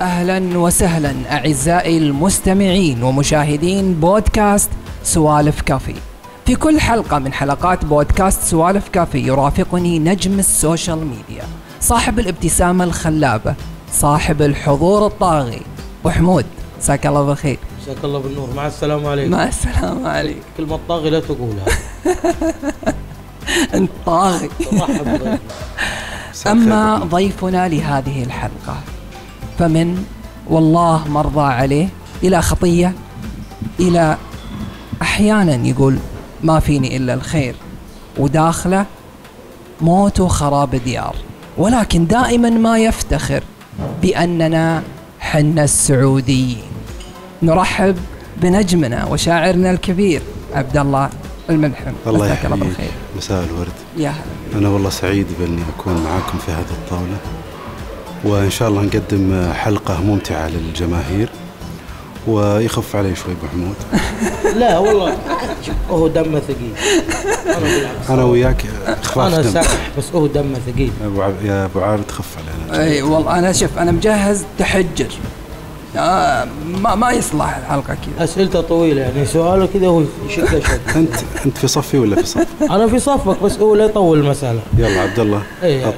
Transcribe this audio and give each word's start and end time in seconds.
أهلا 0.00 0.58
وسهلا 0.58 1.14
أعزائي 1.30 1.98
المستمعين 1.98 3.02
ومشاهدين 3.02 3.94
بودكاست 3.94 4.70
سوالف 5.04 5.60
كافي. 5.60 5.94
في 6.46 6.54
كل 6.54 6.80
حلقة 6.80 7.18
من 7.18 7.32
حلقات 7.32 7.84
بودكاست 7.84 8.42
سوالف 8.42 8.88
كافي 8.88 9.18
يرافقني 9.18 9.98
نجم 9.98 10.38
ال 10.38 10.47
social 10.47 10.98
media، 11.06 11.44
صاحب 11.80 12.18
الابتسامة 12.18 12.84
الخلابة، 12.84 13.54
صاحب 13.92 14.42
الحضور 14.42 15.06
الطاغي، 15.06 15.62
ابو 16.00 16.10
حمود، 16.10 16.44
مساك 16.78 17.06
الله 17.06 17.22
بالخير. 17.22 17.58
مساك 17.82 18.04
الله 18.04 18.18
بالنور 18.18 18.48
مع 18.56 18.66
السلامة 18.66 19.08
عليكم 19.10 19.30
مع 19.30 19.48
السلامة 19.48 20.08
عليك. 20.08 20.42
كلمة 20.56 20.78
طاغي 20.88 21.10
لا 21.10 21.20
تقولها 21.20 21.64
أنت 23.74 23.90
طاغي. 24.06 24.50
أما 26.46 26.98
ضيفنا 26.98 27.68
لهذه 27.68 28.22
الحلقة 28.22 28.76
فمن 29.58 30.04
والله 30.50 31.08
مرضى 31.08 31.52
عليه 31.52 31.88
إلى 32.22 32.42
خطية 32.42 32.92
إلى 33.80 34.16
أحيانا 35.02 35.68
يقول 35.68 35.98
ما 36.42 36.60
فيني 36.60 36.96
إلا 36.96 37.14
الخير 37.14 37.54
وداخله 38.18 38.86
موت 39.80 40.20
وخراب 40.20 40.74
ديار 40.74 41.16
ولكن 41.58 42.06
دائما 42.06 42.50
ما 42.50 42.78
يفتخر 42.78 43.42
بأننا 44.02 44.82
حنا 45.20 45.64
السعوديين. 45.64 46.62
نرحب 47.42 47.96
بنجمنا 48.36 49.06
وشاعرنا 49.06 49.70
الكبير 49.70 50.22
عبد 50.54 50.76
الله 50.76 51.10
الملحم. 51.50 51.92
الله 52.06 52.26
يحييك. 52.32 52.90
مساء 53.16 53.44
الورد. 53.44 53.72
يا 53.96 54.10
هلا. 54.10 54.58
أنا 54.58 54.68
والله 54.68 54.90
سعيد 54.90 55.26
بأني 55.38 55.62
أكون 55.78 56.04
معاكم 56.04 56.38
في 56.38 56.52
هذه 56.52 56.70
الطاولة. 56.70 57.16
وإن 58.24 58.50
شاء 58.50 58.68
الله 58.68 58.82
نقدم 58.82 59.52
حلقة 59.52 60.00
ممتعة 60.00 60.48
للجماهير. 60.48 61.28
ويخف 62.26 62.96
علي 62.96 63.16
شوي 63.16 63.32
أبو 63.32 63.46
حمود. 63.52 63.74
لا 64.60 64.78
والله. 64.78 65.16
هو 65.90 66.08
دمه 66.08 66.40
ثقيل. 66.40 66.72
أنا 68.10 68.24
وياك 68.24 68.64
خفاف 69.02 69.34
أنا 69.34 69.42
دم. 69.42 69.50
سامح 69.50 69.90
بس 69.98 70.04
هو 70.14 70.26
دمه 70.26 70.58
ثقيل. 70.72 70.90
عب... 71.18 71.34
يا 71.44 71.64
أبو 71.64 71.80
عابد 71.80 72.10
خف 72.10 72.36
علينا. 72.38 72.84
أي 72.84 73.02
والله 73.02 73.38
أنا 73.38 73.52
شوف 73.52 73.78
أنا 73.78 73.92
مجهز 73.92 74.44
تحجر. 74.58 75.08
آه 75.96 76.46
ما 76.82 76.94
ما 76.94 77.12
يصلح 77.12 77.56
الحلقة 77.56 77.94
كذا. 77.94 78.24
أسئلته 78.24 78.60
طويلة 78.60 79.02
يعني 79.02 79.26
سؤاله 79.26 79.68
كذا 79.74 79.86
هو 79.86 80.02
يشد 80.28 80.46
شد 80.46 80.62
أنت 80.96 81.14
أنت 81.46 81.58
في 81.58 81.68
صفي 81.68 81.98
ولا 81.98 82.16
في 82.16 82.26
صف؟ 82.26 82.46
أنا 82.62 82.86
في 82.86 82.98
صفك 82.98 83.42
بس 83.42 83.58
هو 83.58 83.74
لا 83.74 83.84
يطول 83.84 84.18
المسألة. 84.18 84.60
يلا 84.78 85.00
عبد 85.00 85.18
الله 85.18 85.42
إيه. 85.62 85.84
لا 85.84 85.92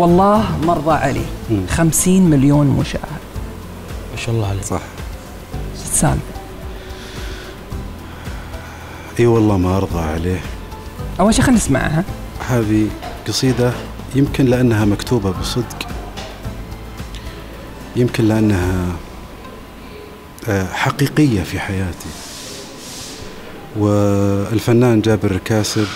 والله 0.00 0.58
مرضى 0.66 0.92
عليه 0.92 1.26
مم. 1.50 1.66
خمسين 1.70 2.30
مليون 2.30 2.66
مشاهد. 2.66 3.20
ما 4.12 4.16
شاء 4.16 4.34
الله 4.34 4.48
عليك. 4.48 4.64
صح. 4.64 4.80
شو 5.76 5.82
السالفه 5.82 6.20
إي 9.20 9.26
والله 9.26 9.56
ما 9.58 9.76
ارضى 9.76 10.00
عليه. 10.00 10.40
أول 11.20 11.34
شيء 11.34 11.44
خلينا 11.44 11.60
نسمعها. 11.60 12.04
هذه 12.48 12.88
قصيدة 13.28 13.72
يمكن 14.14 14.46
لأنها 14.46 14.84
مكتوبة 14.84 15.30
بصدق. 15.30 15.88
يمكن 17.96 18.24
لأنها 18.24 18.86
آه، 20.48 20.66
حقيقية 20.72 21.42
في 21.42 21.60
حياتي. 21.60 22.10
والفنان 23.78 25.00
جابر 25.00 25.30
الكاسر 25.30 25.86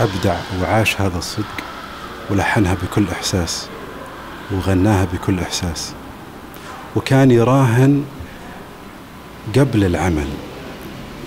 أبدع 0.00 0.36
وعاش 0.62 1.00
هذا 1.00 1.18
الصدق. 1.18 1.63
ولحنها 2.30 2.74
بكل 2.82 3.04
إحساس 3.12 3.66
وغناها 4.52 5.06
بكل 5.12 5.40
إحساس. 5.40 5.92
وكان 6.96 7.30
يراهن 7.30 8.04
قبل 9.58 9.84
العمل 9.84 10.26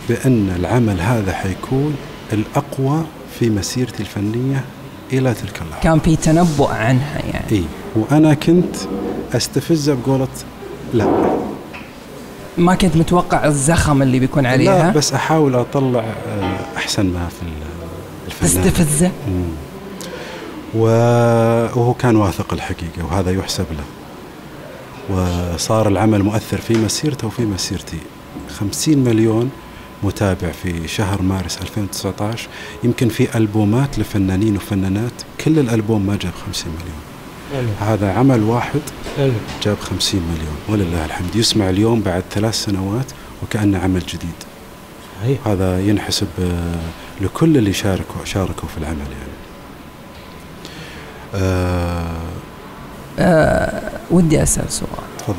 بأن 0.09 0.55
العمل 0.59 1.01
هذا 1.01 1.33
حيكون 1.33 1.95
الأقوى 2.33 3.03
في 3.39 3.49
مسيرتي 3.49 3.99
الفنية 4.03 4.63
إلى 5.13 5.33
تلك 5.33 5.61
اللحظة. 5.61 5.81
كان 5.83 5.99
في 5.99 6.15
تنبؤ 6.15 6.71
عنها 6.71 7.19
يعني. 7.33 7.51
إي 7.51 7.63
وأنا 7.95 8.33
كنت 8.33 8.75
أستفزها 9.33 9.95
بقولة 9.95 10.27
لا. 10.93 11.07
ما 12.57 12.75
كنت 12.75 12.95
متوقع 12.97 13.45
الزخم 13.45 14.01
اللي 14.01 14.19
بيكون 14.19 14.43
لا 14.43 14.49
عليها؟ 14.49 14.91
بس 14.91 15.13
أحاول 15.13 15.55
أطلع 15.55 15.99
آه، 15.99 16.59
أحسن 16.77 17.05
ما 17.05 17.27
في 17.27 17.41
ال- 17.43 18.27
الفنان. 18.27 18.63
تستفزه 18.65 19.11
وهو 20.73 21.93
كان 21.93 22.15
واثق 22.15 22.53
الحقيقة 22.53 23.05
وهذا 23.05 23.31
يحسب 23.31 23.65
له. 23.71 23.83
وصار 25.09 25.87
العمل 25.87 26.23
مؤثر 26.23 26.61
في 26.61 26.73
مسيرته 26.73 27.27
وفي 27.27 27.45
مسيرتي. 27.45 27.97
خمسين 28.59 29.03
مليون 29.03 29.49
متابع 30.03 30.51
في 30.51 30.87
شهر 30.87 31.21
مارس 31.21 31.57
2019 31.61 32.47
يمكن 32.83 33.09
في 33.09 33.37
ألبومات 33.37 33.99
لفنانين 33.99 34.55
وفنانات 34.55 35.11
كل 35.45 35.59
الألبوم 35.59 36.05
ما 36.05 36.15
جاب 36.15 36.33
50 36.45 36.73
مليون. 36.73 37.01
حلو. 37.53 37.87
هذا 37.87 38.13
عمل 38.13 38.43
واحد 38.43 38.81
حلو. 39.17 39.33
جاب 39.63 39.77
50 39.79 40.21
مليون 40.21 40.57
ولله 40.69 41.05
الحمد. 41.05 41.35
يسمع 41.35 41.69
اليوم 41.69 42.01
بعد 42.01 42.23
ثلاث 42.31 42.55
سنوات 42.55 43.11
وكأنه 43.43 43.79
عمل 43.79 43.99
جديد. 43.99 44.43
صحيح. 45.21 45.47
هذا 45.47 45.79
ينحسب 45.79 46.27
آه، 46.39 46.79
لكل 47.21 47.57
اللي 47.57 47.73
شاركوا 47.73 48.25
شاركوا 48.25 48.69
في 48.69 48.77
العمل 48.77 48.97
يعني. 48.99 49.46
آه، 51.37 52.05
آه 53.19 53.81
ودي 54.11 54.43
أسأل 54.43 54.71
سؤال. 54.71 54.89
تفضل. 55.19 55.35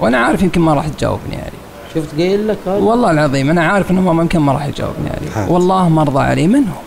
وأنا 0.00 0.18
عارف 0.18 0.42
يمكن 0.42 0.60
ما 0.60 0.74
راح 0.74 0.88
تجاوبني 0.88 1.36
عليه 1.36 1.62
شفت 1.94 2.14
قايل 2.18 2.48
لك 2.48 2.58
هذا؟ 2.66 2.74
والله 2.76 3.10
العظيم 3.10 3.50
أنا 3.50 3.66
عارف 3.66 3.90
إنه 3.90 4.12
ما 4.12 4.22
يمكن 4.22 4.38
ما 4.38 4.52
راح 4.52 4.66
يجاوبني 4.66 5.10
عليه. 5.10 5.50
والله 5.50 5.88
مرضى 5.88 6.20
عليه 6.20 6.46
من 6.46 6.68
هو 6.68 6.82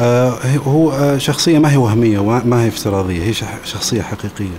آه، 0.00 0.38
هو 0.66 0.92
آه، 0.92 1.18
شخصية 1.18 1.58
ما 1.58 1.72
هي 1.72 1.76
وهمية 1.76 2.18
وما 2.18 2.42
ما 2.44 2.62
هي 2.64 2.68
افتراضية 2.68 3.22
هي 3.22 3.32
شخصية 3.64 4.02
حقيقية. 4.02 4.56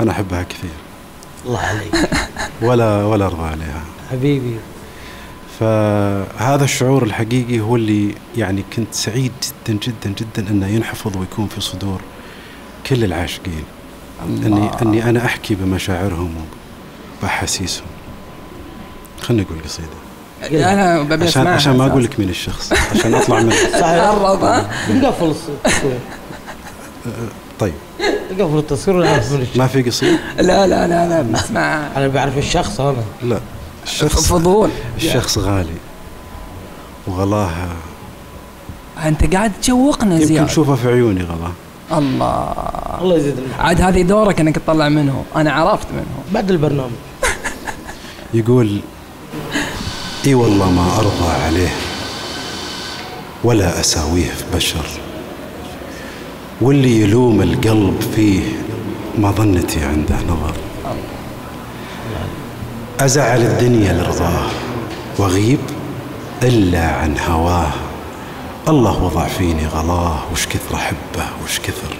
أنا 0.00 0.10
أحبها 0.10 0.42
كثير. 0.42 0.70
الله 1.46 1.58
عليك. 1.58 2.10
ولا 2.68 3.04
ولا 3.04 3.26
أرضى 3.26 3.42
عليها. 3.42 3.82
حبيبي. 4.10 4.56
فهذا 5.60 6.64
الشعور 6.64 7.02
الحقيقي 7.02 7.60
هو 7.60 7.76
اللي 7.76 8.14
يعني 8.36 8.64
كنت 8.76 8.94
سعيد 8.94 9.32
جدا 9.68 9.78
جدا 9.82 10.14
جدا 10.20 10.50
أنه 10.50 10.66
ينحفظ 10.66 11.16
ويكون 11.16 11.46
في 11.46 11.60
صدور 11.60 12.00
كل 12.86 13.04
العاشقين. 13.04 13.64
اني. 14.22 14.70
أني 14.82 15.10
أنا 15.10 15.24
أحكي 15.24 15.54
بمشاعرهم 15.54 16.34
وبأحاسيسهم. 17.20 17.86
خليني 19.22 19.42
أقول 19.42 19.58
قصيدة. 19.64 20.72
أنا 20.72 21.02
ببي 21.02 21.24
عشان 21.26 21.46
عشان 21.46 21.76
ما. 21.76 21.86
أقول 21.86 22.04
لك 22.04 22.18
مين 22.20 22.28
الشخص 22.28 22.72
عشان 22.92 23.14
أطلع 23.14 23.40
منه 23.40 23.54
صحيح. 23.80 24.04
قرب 24.04 24.64
نقفل 24.90 25.26
التصوير 25.64 25.98
طيب. 27.58 27.74
نقفل 28.38 28.58
التصوير 28.58 28.96
ونعرف 28.96 29.32
من 29.32 29.40
الشخص. 29.42 29.56
ما 29.56 29.66
في 29.66 29.82
قصيدة؟ 29.82 30.18
لا 30.36 30.66
لا 30.66 30.86
لا 30.88 31.08
لا 31.08 31.22
بسمعها 31.22 31.90
أنا 31.96 32.08
بعرف 32.08 32.38
الشخص 32.38 32.80
أنا 32.80 32.96
لا. 33.22 33.40
الشخص 33.86 34.26
فضول 34.26 34.70
الشخص 34.96 35.38
غالي. 35.38 35.78
وغلاها 37.06 37.68
أنت 39.04 39.34
قاعد 39.34 39.52
تشوقنا 39.62 40.14
يمكن 40.14 40.26
زياده 40.26 40.46
تشوفه 40.46 40.74
في 40.74 40.88
عيوني 40.88 41.22
غلاه 41.22 41.52
الله. 41.98 42.54
الله 43.00 43.16
يزيد. 43.16 43.34
عاد 43.58 43.80
هذه 43.80 44.02
دورك 44.02 44.40
إنك 44.40 44.56
تطلع 44.56 44.88
منه. 44.88 45.24
أنا 45.36 45.52
عرفت 45.52 45.86
منه. 45.92 46.32
بعد 46.34 46.50
البرنامج. 46.50 46.90
يقول 48.34 48.80
إي 50.26 50.34
والله 50.34 50.70
ما 50.70 50.96
أرضى 50.98 51.44
عليه 51.44 51.74
ولا 53.44 53.80
أساويه 53.80 54.30
في 54.30 54.44
بشر. 54.56 54.86
واللي 56.60 57.00
يلوم 57.00 57.42
القلب 57.42 58.00
فيه 58.16 58.42
ما 59.18 59.30
ظنتي 59.30 59.84
عنده 59.84 60.16
نظر. 60.16 60.65
أزعل 63.00 63.42
الدنيا 63.42 63.92
لرضاه 63.92 64.46
واغيب 65.18 65.58
إلا 66.42 66.86
عن 66.86 67.18
هواه. 67.18 67.70
الله 68.68 69.02
وضع 69.02 69.26
فيني 69.26 69.66
غلاه 69.66 70.18
وش 70.32 70.46
كثر 70.46 70.74
أحبه 70.74 71.26
وش 71.44 71.58
كثر. 71.58 71.96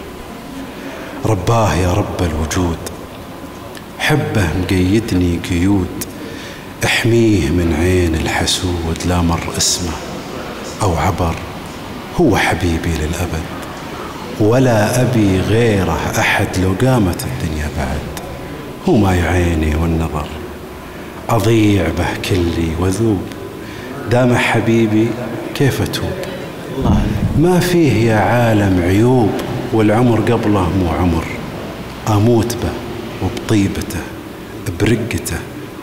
رباه 1.25 1.75
يا 1.75 1.93
رب 1.93 2.23
الوجود 2.23 2.79
حبه 3.99 4.49
مقيدني 4.63 5.39
قيود. 5.51 6.05
احميه 6.85 7.49
من 7.49 7.77
عين 7.81 8.15
الحسود 8.15 8.99
لا 9.07 9.21
مر 9.21 9.49
اسمه 9.57 9.93
أو 10.83 10.97
عبر. 10.97 11.35
هو 12.21 12.37
حبيبي 12.37 12.91
للأبد 12.99 13.47
ولا 14.41 15.03
أبي 15.03 15.41
غيره 15.41 15.99
أحد. 16.19 16.49
لو 16.59 16.75
قامت 16.89 17.25
الدنيا 17.25 17.69
بعد 17.79 18.27
هو 18.89 18.97
ما 18.97 19.15
يعيني 19.15 19.77
والنظر. 19.77 20.27
أضيع 21.29 21.89
به 21.99 22.29
كلي 22.29 22.71
وذوب. 22.81 23.23
دام 24.11 24.37
حبيبي 24.37 25.09
كيف 25.55 25.83
أتوب 25.83 26.19
الله 26.79 27.01
ما 27.39 27.61
فيه 27.61 28.11
يا 28.11 28.17
عالم 28.17 28.83
عيوب 28.83 29.31
والعمر 29.73 30.21
قبله 30.21 30.69
مو 30.79 30.89
عمر. 31.01 31.25
أموت 32.09 32.57
به 32.63 32.73
وبطيبته 33.23 34.01
برقته 34.81 35.39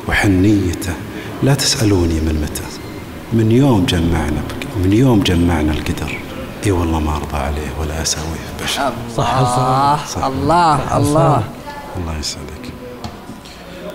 وحنيته. 0.08 0.94
لا 1.44 1.54
تسألوني 1.54 2.14
من 2.14 2.36
متى. 2.44 2.64
من 3.34 3.52
يوم 3.52 3.86
جمعنا 3.86 4.42
بك 4.50 4.68
من 4.86 4.94
يوم 4.94 5.20
جمعنا 5.20 5.72
القدر. 5.72 6.18
إي 6.66 6.72
والله 6.72 7.00
ما 7.00 7.16
أرضى 7.16 7.38
عليه 7.38 7.70
ولا 7.80 8.02
أساويه 8.02 8.50
بشر. 8.64 8.94
صح 9.18 9.38
الله 9.38 10.00
صح. 10.06 10.24
الله 10.24 10.98
الله. 10.98 11.44
الله 11.98 12.20
يسعدك. 12.20 12.63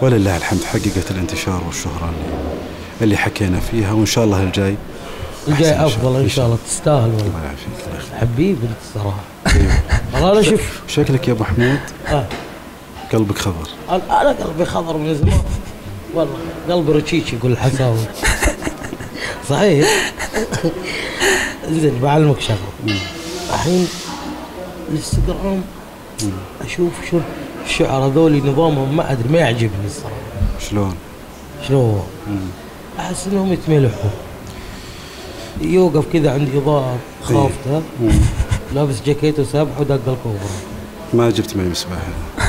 ولله 0.02 0.36
الحمد. 0.36 0.64
حققت 0.64 1.10
الانتشار 1.10 1.62
والشهرة 1.66 2.08
اللي, 2.10 2.38
اللي 3.00 3.16
حكينا 3.16 3.60
فيها 3.60 3.92
وإن 3.92 4.06
شاء 4.06 4.24
الله 4.24 4.42
الجاي 4.42 4.76
الجاي 5.48 5.72
أحسن 5.72 5.74
إن 5.74 5.78
شاء 5.78 5.86
أفضل 5.86 6.20
إن 6.20 6.28
شاء 6.28 6.46
الله. 6.46 6.58
تستاهل 6.66 7.10
والله. 7.10 7.26
الله 7.26 7.44
يعافيك 7.44 8.12
حبيبي 8.20 8.66
أنت 8.66 8.76
الصراحه 8.86 9.20
أيوه. 9.46 9.72
والله 10.14 10.32
أنا 10.32 10.42
شوف 10.42 10.80
شكلك 10.88 11.28
يا 11.28 11.32
أبو 11.32 11.44
حمود 11.44 11.78
آه. 12.08 12.26
قلبك 13.12 13.38
خضر. 13.38 13.68
أنا 13.90 14.30
قلبي 14.30 14.64
خضر 14.64 14.96
من 14.96 15.14
زمان. 15.14 15.42
والله 16.14 16.36
قلبي 16.68 16.92
رشيش 16.92 17.32
يقول 17.32 17.52
الحساوي. 17.52 17.98
صحيح؟ 19.48 20.12
زين 21.70 21.98
بعلمك 22.02 22.40
شغلة. 22.40 22.98
الحين 23.54 23.88
الانستغرام 24.88 25.62
أشوف 26.64 26.92
شو 27.10 27.20
الشعراء 27.68 28.08
ذولي 28.08 28.40
نظامهم 28.40 28.96
ما 28.96 29.12
أدري 29.12 29.28
ما 29.28 29.38
يعجبني. 29.38 29.86
الصراحه 29.86 30.14
شلون؟ 30.70 30.94
شنو 31.68 31.80
هو؟ 31.80 32.00
أحس 32.98 33.26
إنهم 33.26 33.52
يتملحوا. 33.52 34.10
يوقف 35.60 36.04
كذا 36.12 36.32
عند 36.32 36.48
إضاءة 36.54 36.96
خافته 37.22 37.82
مم. 38.00 38.10
لابس 38.74 38.94
جاكيت 39.06 39.40
وسابح 39.40 39.80
ودق 39.80 39.94
الكوبرا. 39.94 40.50
ما 41.14 41.30
جبت 41.30 41.56
معي 41.56 41.66
مسبح 41.66 41.96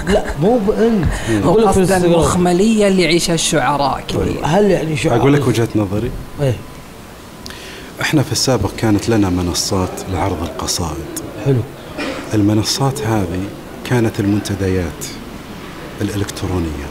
لا 0.07 0.25
مو 0.42 0.57
بأنت. 0.57 1.06
هو 1.44 1.60
أقول 1.60 1.83
لك 1.83 1.92
المخمليه 1.92 2.88
اللي 2.88 3.01
يعيشها 3.01 3.33
الشعراء 3.33 4.04
كذي. 4.07 4.39
هل 4.44 4.71
يعني 4.71 4.98
شعراء؟ 4.98 5.19
أقول 5.19 5.33
لك 5.33 5.48
وجهة 5.48 5.68
نظري. 5.75 6.12
إيه. 6.42 6.56
إحنا 8.01 8.24
في 8.24 8.31
السابق 8.31 8.71
كانت 8.77 9.10
لنا 9.10 9.30
منصات 9.30 9.89
لعرض 10.13 10.44
القصائد. 10.44 11.19
حلو. 11.45 11.60
المنصات 12.33 13.01
هذه 13.01 13.44
كانت 13.89 14.19
المنتديات 14.19 15.06
الإلكترونية. 16.01 16.89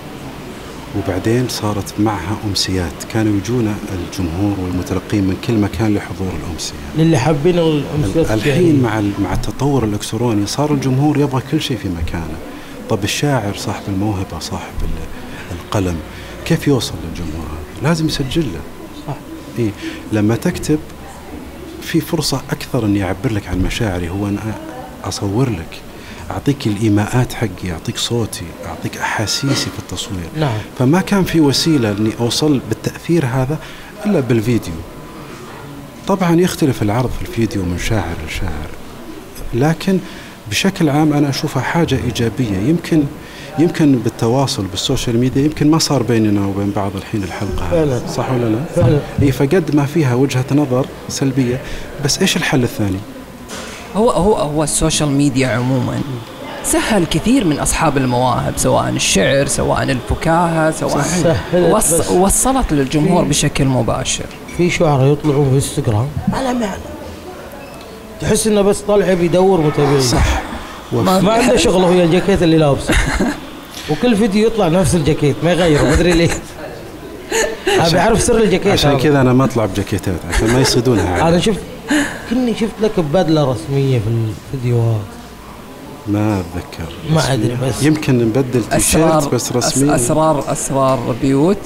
وبعدين 0.98 1.48
صارت 1.48 1.94
معها 2.00 2.36
أمسيات. 2.48 2.92
كانوا 3.12 3.36
يجونا 3.38 3.74
الجمهور 3.92 4.60
والمتلقين 4.60 5.24
من 5.24 5.36
كل 5.46 5.54
مكان 5.54 5.94
لحضور 5.94 6.32
الأمسية. 6.44 6.74
للي 6.98 7.18
حابين 7.18 7.58
الامسيات 7.58 8.30
الحين 8.30 8.82
مع 8.82 9.00
مع 9.00 9.32
التطور 9.32 9.84
الإلكتروني 9.84 10.46
صار 10.46 10.72
الجمهور 10.74 11.18
يبغى 11.18 11.42
كل 11.50 11.60
شيء 11.60 11.76
في 11.76 11.88
مكانه. 11.88 12.36
طب 12.90 13.04
الشاعر 13.04 13.54
صاحب 13.56 13.82
الموهبة 13.88 14.38
صاحب 14.40 14.72
ال- 14.82 15.56
القلم 15.58 15.96
كيف 16.44 16.68
يوصل 16.68 16.94
للجمهور؟ 17.08 17.46
هذا 17.46 17.88
لازم 17.88 18.06
يسجل 18.06 18.42
له. 18.42 18.60
صح. 19.06 19.14
إيه 19.58 19.70
لما 20.12 20.36
تكتب 20.36 20.78
في 21.82 22.00
فرصة 22.00 22.42
أكثر 22.50 22.84
إني 22.86 23.04
أعبر 23.04 23.32
لك 23.32 23.48
عن 23.48 23.62
مشاعري 23.62 24.08
هو 24.10 24.26
أن 24.28 24.38
أ- 24.38 25.06
أصور 25.06 25.50
لك. 25.50 25.80
أعطيك 26.30 26.66
الإيماءات 26.66 27.32
حقي 27.32 27.72
أعطيك 27.72 27.98
صوتي 27.98 28.44
أعطيك 28.66 28.98
أحاسيسي 28.98 29.70
في 29.70 29.78
التصوير 29.78 30.28
نعم 30.36 30.58
فما 30.78 31.00
كان 31.00 31.25
في 31.25 31.40
وسيلة 31.40 31.90
إني 31.90 32.10
أوصل 32.20 32.60
بالتأثير 32.69 33.26
هذا 33.26 33.58
إلا 34.06 34.20
بالفيديو 34.20 34.75
طبعا 36.08 36.40
يختلف 36.40 36.82
العرض 36.82 37.10
في 37.10 37.22
الفيديو 37.22 37.62
من 37.62 37.78
شاعر 37.78 38.16
لشاعر 38.28 38.69
لكن 39.54 39.98
بشكل 40.50 40.88
عام 40.88 41.12
أنا 41.12 41.28
أشوفها 41.28 41.62
حاجة 41.62 41.98
إيجابية 42.04 42.56
يمكن 42.69 43.04
يمكن 43.58 43.98
بالتواصل 43.98 44.64
بال 44.64 44.78
social 44.78 45.19
media 45.19 45.42
يمكن 45.42 45.70
ما 45.70 45.78
صار 45.78 46.02
بيننا 46.02 46.46
وبين 46.46 46.70
بعض 46.70 46.96
الحين 46.96 47.22
الحلقة 47.22 47.64
هذه. 47.64 47.70
فعلا. 47.70 48.00
صح 48.08 48.30
ولا 48.32 48.44
لا؟ 48.48 48.64
فعلا. 48.76 48.98
إي 49.22 49.32
فقد 49.32 49.75
ما 49.75 49.86
فيها 49.86 50.14
وجهة 50.14 50.44
نظر 50.52 50.86
سلبية 51.08 51.60
بس 52.04 52.19
إيش 52.19 52.36
الحل 52.36 52.62
الثاني؟ 52.62 52.98
هو 53.96 54.11
هو 54.11 54.35
هو 54.35 54.62
ال 54.64 54.71
social 54.71 55.08
media 55.10 55.48
عموما. 55.49 56.00
سهل 56.64 57.05
كثير 57.06 57.44
من 57.44 57.58
أصحاب 57.58 57.96
المواهب 57.96 58.52
سواء 58.56 58.88
الشعر 58.88 59.46
سواء 59.46 59.82
الفكاهة 59.82 60.70
سواء 60.70 61.05
وص. 61.55 62.11
وصلت 62.11 62.73
للجمهور 62.73 63.25
بشكل 63.25 63.64
مباشر. 63.64 64.25
في 64.56 64.70
شعراء 64.70 65.12
يطلعون 65.12 65.49
في 65.50 65.55
إنستغرام. 65.55 66.08
على 66.32 66.52
معنى 66.55 66.82
تحس 68.20 68.46
إنه 68.46 68.62
بس 68.62 68.79
طالع 68.81 69.14
بيدور 69.14 69.61
متابعين 69.61 70.00
صح. 70.00 70.43
ما- 70.93 71.20
ما 71.20 71.32
عنده 71.32 71.56
شغله 71.56 71.87
ويا 71.87 72.05
الجاكيت 72.05 72.43
اللي 72.43 72.56
لابسه. 72.58 72.94
وكل 73.90 74.17
فيديو 74.17 74.46
يطلع 74.46 74.69
نفس 74.69 74.94
الجاكيت 74.94 75.37
ما 75.44 75.52
يغيره 75.52 75.82
ما 75.82 75.93
أدري 75.94 76.12
ليه 76.12 76.29
ابي 77.79 77.99
اعرف 77.99 78.23
سر 78.23 78.38
الجاكيت 78.38 78.73
عشان. 78.73 78.99
كذا 78.99 79.20
أنا 79.20 79.32
ما 79.32 79.44
أطلع 79.44 79.67
بجاكيتات 79.67 80.14
عشان 80.35 80.52
ما 80.52 80.61
يصيدونها. 80.61 81.29
أنا. 81.29 81.38
شفت 81.38 81.61
كني 82.30 82.54
شفت 82.54 82.72
لك 82.82 83.00
ببدله 83.00 83.52
رسمية 83.52 83.98
في 83.98 84.04
الفيديوهات 84.54 85.00
ما 86.08 86.40
أتذكر 86.40 86.92
ما 87.14 87.32
أدري 87.32 87.56
بس. 87.62 87.82
يمكن 87.82 88.19
نبدل 88.19 88.62
تيشيرت 88.70 89.34
بس 89.34 89.48
أس- 89.52 89.56
رسمي 89.56 89.94
اسرار 89.94 90.44
أسرار 90.52 91.14
بيوت 91.22 91.56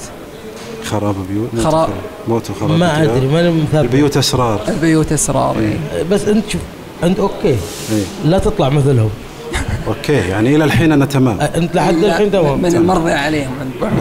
خراب 0.85 1.15
بيوت 1.29 1.49
موت 1.53 1.63
خراب. 1.63 1.73
وخراب- 1.73 1.89
موت 2.27 2.49
وخراب 2.49 2.71
ما. 2.71 3.03
أدري 3.03 3.27
ماني 3.27 3.51
مثبت 3.61 3.75
البيوت 3.75 4.17
أسرار 4.17 4.61
البيوت 4.67 5.11
أسرار 5.11 5.59
إيه. 5.59 6.03
بس 6.11 6.21
أنت 6.25 6.49
شوف 6.49 6.61
أنت 7.03 7.19
أوكي 7.19 7.47
إيه. 7.91 8.03
لا 8.25 8.39
تطلع 8.39 8.69
مثلهم 8.69 9.09
أوكي 9.87 10.13
يعني 10.13 10.55
إلى 10.55 10.63
الحين 10.63 10.91
أنا 10.91 11.05
تمام. 11.05 11.39
أنت 11.41 11.75
لحد 11.75 11.93
الحين 12.03 12.31
تمام. 12.31 12.61
من 12.61 12.75
المرضي 12.75 13.11
عليهم 13.11 13.51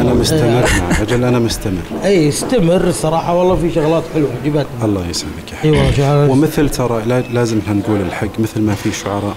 أنا. 0.00 0.14
مستمر 0.14 0.64
أجل 1.00 1.24
أنا 1.24 1.38
مستمر. 1.38 1.82
أي 2.04 2.28
استمر 2.28 2.84
الصراحه 2.88 3.34
والله 3.34 3.56
في 3.56 3.74
شغلات 3.74 4.02
حلوة 4.14 4.30
عجبتني. 4.44 4.64
الله 4.84 5.06
يسعدك 5.06 5.52
يا 5.52 5.56
حبيبي. 5.56 5.92
شعراء 5.96 6.30
ومثل 6.30 6.68
ترى 6.68 7.02
لا- 7.06 7.20
لازم 7.32 7.58
إحنا 7.58 7.74
نقول 7.74 8.00
الحق 8.00 8.40
مثل 8.40 8.60
ما 8.60 8.74
في 8.74 8.92
شعراء 8.92 9.34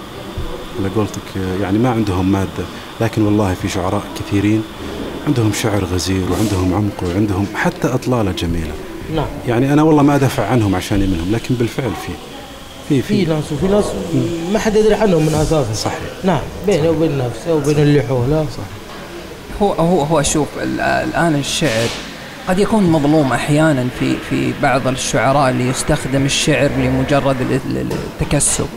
على 0.79 0.89
قولتك 0.95 1.21
يعني 1.61 1.77
ما 1.77 1.89
عندهم 1.89 2.31
مادة 2.31 2.65
لكن 3.01 3.21
والله 3.21 3.53
في 3.61 3.67
شعراء 3.69 4.01
كثيرين 4.19 4.63
عندهم 5.27 5.51
شعر 5.53 5.83
غزير 5.85 6.21
وعندهم 6.31 6.73
عمق 6.73 7.09
وعندهم 7.09 7.45
حتى 7.55 7.87
أطلالة 7.87 8.31
جميلة. 8.31 8.71
نعم. 9.15 9.25
يعني 9.47 9.73
أنا 9.73 9.83
والله 9.83 10.03
ما 10.03 10.15
أدافع 10.15 10.45
عنهم 10.45 10.75
عشاني 10.75 11.07
منهم 11.07 11.31
لكن 11.31 11.55
بالفعل 11.55 11.89
في. 12.05 12.11
في 12.89 13.01
في 13.01 13.25
ناس 13.25 13.51
وفي 13.51 13.67
ناس 13.67 13.85
ما 14.53 14.59
حد 14.59 14.75
يدري 14.75 14.93
عنهم 14.93 15.21
من 15.25 15.33
اساسه 15.33 15.73
صحيح. 15.73 15.99
نعم 16.23 16.39
بينه 16.67 16.89
وبين 16.89 17.17
نفسه 17.17 17.53
وبين 17.53 17.79
اللي 17.79 18.01
حوله. 18.01 18.45
صح 18.57 18.63
هو 19.61 19.71
هو 19.73 20.01
هو 20.01 20.21
شوف 20.21 20.47
ال- 20.61 20.79
الآن 20.81 21.35
الشعر 21.35 21.87
قد 22.47 22.59
يكون 22.59 22.83
مظلوم 22.83 23.33
أحيانا 23.33 23.87
في 23.99 24.15
في 24.29 24.53
بعض 24.63 24.87
الشعراء 24.87 25.49
اللي 25.49 25.67
يستخدم 25.69 26.25
الشعر 26.25 26.69
لمجرد 26.77 27.41
ال- 27.41 27.53
ال- 27.77 27.91
التكسب 28.21 28.67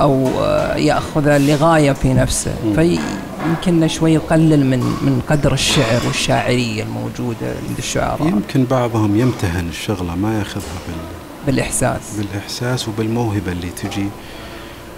أو 0.00 0.28
آه، 0.40 0.76
ياخذه 0.76 1.38
لغاية 1.38 1.92
في 1.92 2.14
نفسه. 2.14 2.54
فيمكن 2.74 3.88
شوي 3.88 4.12
يقلل 4.14 4.66
من 4.66 4.78
من 4.80 5.22
قدر 5.30 5.52
الشعر 5.52 6.00
والشاعرية 6.06 6.82
الموجودة 6.82 7.46
عند 7.68 7.78
الشعراء. 7.78 8.26
يمكن 8.28 8.64
بعضهم 8.64 9.20
يمتهن 9.20 9.68
الشغلة 9.68 10.14
ما 10.14 10.38
يأخذها 10.38 10.62
بال 10.88 11.25
بالإحساس 11.46 12.00
بالإحساس 12.18 12.88
وبالموهبة 12.88 13.52
اللي 13.52 13.68
تجي 13.70 14.06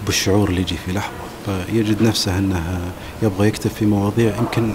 بالشعور 0.07 0.49
اللي 0.49 0.61
يجي 0.61 0.76
في 0.87 0.93
لحظة 0.93 1.12
فيجد 1.47 2.02
نفسه 2.02 2.38
أنه 2.38 2.81
يبغى 3.23 3.49
يكتب 3.49 3.71
في 3.71 3.87
مواضيع 3.87 4.37
يمكن 4.38 4.73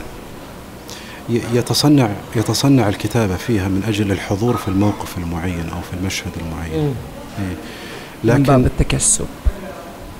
يتصنع 1.29 2.09
يتصنع 2.35 2.89
الكتابة 2.89 3.35
فيها 3.35 3.67
من 3.67 3.83
أجل 3.87 4.11
الحضور 4.11 4.57
في 4.57 4.67
الموقف 4.67 5.17
المعين 5.17 5.69
أو 5.69 5.81
في 5.81 5.93
المشهد 5.99 6.31
المعين 6.41 6.83
مم. 6.87 6.93
إيه. 7.39 7.55
من 8.35 8.43
باب 8.43 8.59
لكن 8.59 8.65
التكسب 8.65 9.25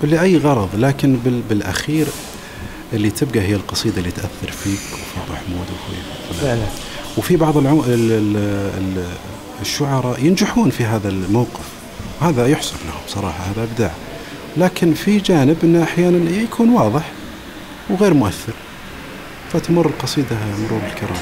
لأي 0.04 0.38
غرض 0.38 0.70
لكن 0.76 1.16
بال 1.16 1.42
بالأخير 1.50 2.08
اللي 2.94 3.10
تبقى 3.10 3.40
هي 3.42 3.56
القصيدة 3.56 3.98
اللي 3.98 4.12
تأثر 4.12 4.52
فيك 4.52 4.80
وفي 4.94 5.18
ابو 5.26 5.34
حمود 5.34 5.66
وفي 5.74 6.40
فلان. 6.40 6.58
فعلا 6.58 6.68
وفي 7.18 7.36
بعض 7.36 7.58
العم... 7.58 7.80
ال... 7.80 8.12
ال... 8.12 8.38
ال... 8.78 9.04
الشعراء 9.64 10.26
ينجحون 10.26 10.70
في 10.70 10.86
هذا 10.86 11.10
الموقف. 11.10 11.68
هذا 12.22 12.48
يحسب 12.48 12.76
لهم 12.86 13.02
صراحة 13.08 13.44
هذا 13.44 13.64
إبداع. 13.72 13.92
لكن 14.58 14.94
في 14.94 15.18
جانب 15.18 15.58
أنه 15.64 15.84
أحيانا 15.84 16.30
يكون 16.32 16.70
واضح 16.70 17.04
وغير 17.90 18.14
مؤثر 18.14 18.54
فتمر 19.54 19.86
القصيدة 19.86 20.36
مرور 20.70 20.82
الكرام. 20.92 21.22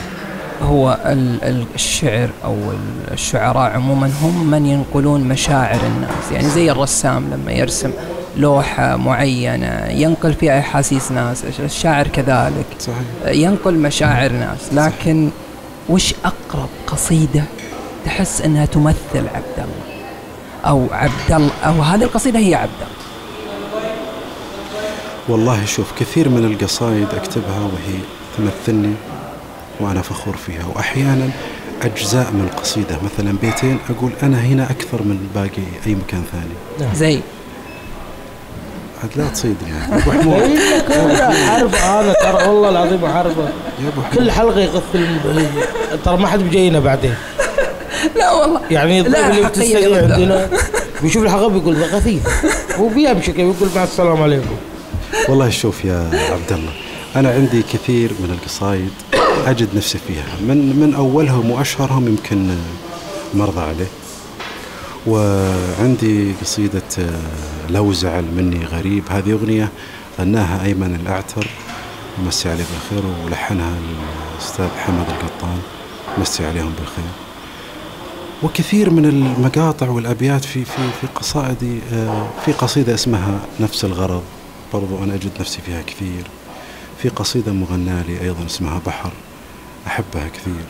هو 0.61 0.99
ال- 1.05 1.43
ال- 1.43 1.65
الشعر 1.75 2.29
أو 2.43 2.57
الشعراء 3.11 3.71
عموما 3.71 4.11
هم 4.21 4.51
من 4.51 4.65
ينقلون 4.65 5.21
مشاعر 5.23 5.79
الناس. 5.85 6.31
يعني 6.31 6.49
زي 6.49 6.71
الرسام 6.71 7.29
لما 7.33 7.51
يرسم 7.51 7.91
لوحة 8.37 8.95
معينة 8.95 9.85
ينقل 9.89 10.33
فيها 10.33 10.59
أحاسيس 10.59 11.11
ناس 11.11 11.43
الشاعر 11.59 12.07
كذلك. 12.07 12.65
صحيح. 12.79 12.97
ينقل 13.25 13.73
مشاعر 13.73 14.31
ناس. 14.31 14.59
لكن 14.73 15.29
وش 15.89 16.13
أقرب 16.25 16.69
قصيدة 16.87 17.43
تحس 18.05 18.41
أنها 18.41 18.65
تمثل 18.65 18.95
عبد 19.15 19.57
الله. 19.57 20.01
أو 20.65 20.87
عبد 20.91 21.31
الله. 21.31 21.51
أو 21.63 21.81
هذه 21.81 22.03
القصيدة 22.03 22.39
هي 22.39 22.55
عبد 22.55 22.71
الله. 22.81 23.01
والله 25.27 25.65
شوف 25.65 25.91
كثير 25.99 26.29
من 26.29 26.45
القصايد 26.45 27.07
أكتبها 27.13 27.59
وهي 27.59 27.99
تمثلني 28.37 28.93
وأنا 29.79 30.01
فخور 30.01 30.35
فيها. 30.37 30.65
وأحيانا 30.75 31.29
أجزاء 31.81 32.31
من 32.31 32.49
القصيدة 32.53 32.97
مثلا 33.03 33.37
بيتين 33.41 33.79
أقول 33.89 34.11
أنا 34.23 34.39
هنا 34.41 34.63
أكثر 34.63 35.03
من 35.03 35.29
باقي 35.35 35.87
أي 35.87 35.95
مكان 35.95 36.23
ثاني. 36.31 36.53
نعم. 36.79 36.95
زي 36.95 37.19
عاد 39.03 39.09
لا 39.15 39.27
تصيدني. 39.27 39.71
أبو 39.91 40.11
حمود. 40.11 40.41
إنك 40.41 41.21
عارف 41.21 41.85
أنا 41.85 42.13
ترى 42.13 42.47
والله 42.47 42.69
العظيم 42.69 43.05
عارفه 43.05 43.49
حمود 43.79 44.05
كل 44.13 44.31
حلقة 44.31 44.59
يغث 44.59 44.83
ترى 46.05 46.17
ما 46.17 46.27
حد 46.27 46.39
بيجينا 46.39 46.79
بعدين. 46.79 47.15
لا 48.19 48.31
والله. 48.31 48.61
يعني 48.71 48.99
الضيف 48.99 49.13
لا، 49.15 49.29
اللي 49.31 49.47
بتستدعي. 49.47 49.95
عندنا. 49.95 50.49
بيشوف 51.03 51.23
الحلقة 51.23 51.47
بيقول 51.49 51.75
ذا 51.75 51.85
غثيث. 51.85 52.21
وبيمشي 52.79 53.31
كذا 53.31 53.45
بيقول 53.45 53.69
مع 53.75 53.83
السلامه 53.83 54.23
عليكم. 54.23 54.55
والله 55.29 55.49
شوف 55.49 55.85
يا 55.85 56.09
عبد 56.31 56.51
الله 56.51 56.71
أنا 57.15 57.29
عندي 57.29 57.61
كثير 57.73 58.11
من 58.19 58.37
القصايد 58.39 58.91
أجد 59.47 59.75
نفسي 59.75 59.97
فيها. 60.07 60.23
من 60.41 60.57
من 60.79 60.93
أولهم 60.95 61.51
وأشهرهم 61.51 62.07
يمكن 62.07 62.49
مرضى 63.33 63.61
عليه. 63.61 63.87
وعندي 65.07 66.33
قصيدة 66.41 66.81
آه، 66.99 67.71
لو 67.71 67.93
زعل 67.93 68.23
مني 68.37 68.65
غريب. 68.65 69.03
هذه 69.09 69.31
أغنية 69.31 69.69
غناها 70.19 70.65
أيمن 70.65 70.99
الأعتر. 71.03 71.47
مسي 72.27 72.49
عليه 72.49 72.63
بالخير 72.73 73.11
ولحنها 73.25 73.73
الأستاذ 74.35 74.67
حمد 74.85 75.05
القطان. 75.09 75.57
مسي 76.17 76.45
عليهم 76.45 76.73
بالخير. 76.79 77.11
وكثير 78.43 78.89
من 78.89 79.05
المقاطع 79.05 79.89
والأبيات 79.89 80.45
في 80.45 80.65
في 80.65 80.81
في 81.01 81.07
قصائدي 81.15 81.79
آه، 81.93 82.27
في 82.45 82.51
قصيدة 82.51 82.93
اسمها 82.93 83.39
نفس 83.59 83.85
الغرض 83.85 84.21
برضو 84.73 85.03
أنا 85.03 85.13
أجد 85.15 85.29
نفسي 85.39 85.59
فيها 85.65 85.81
كثير. 85.81 86.23
في 87.01 87.09
قصيدة 87.09 87.51
مغناة 87.51 88.03
لي 88.03 88.21
أيضا 88.21 88.45
اسمها 88.45 88.81
بحر 88.85 89.11
أحبها 89.87 90.27
كثير. 90.27 90.65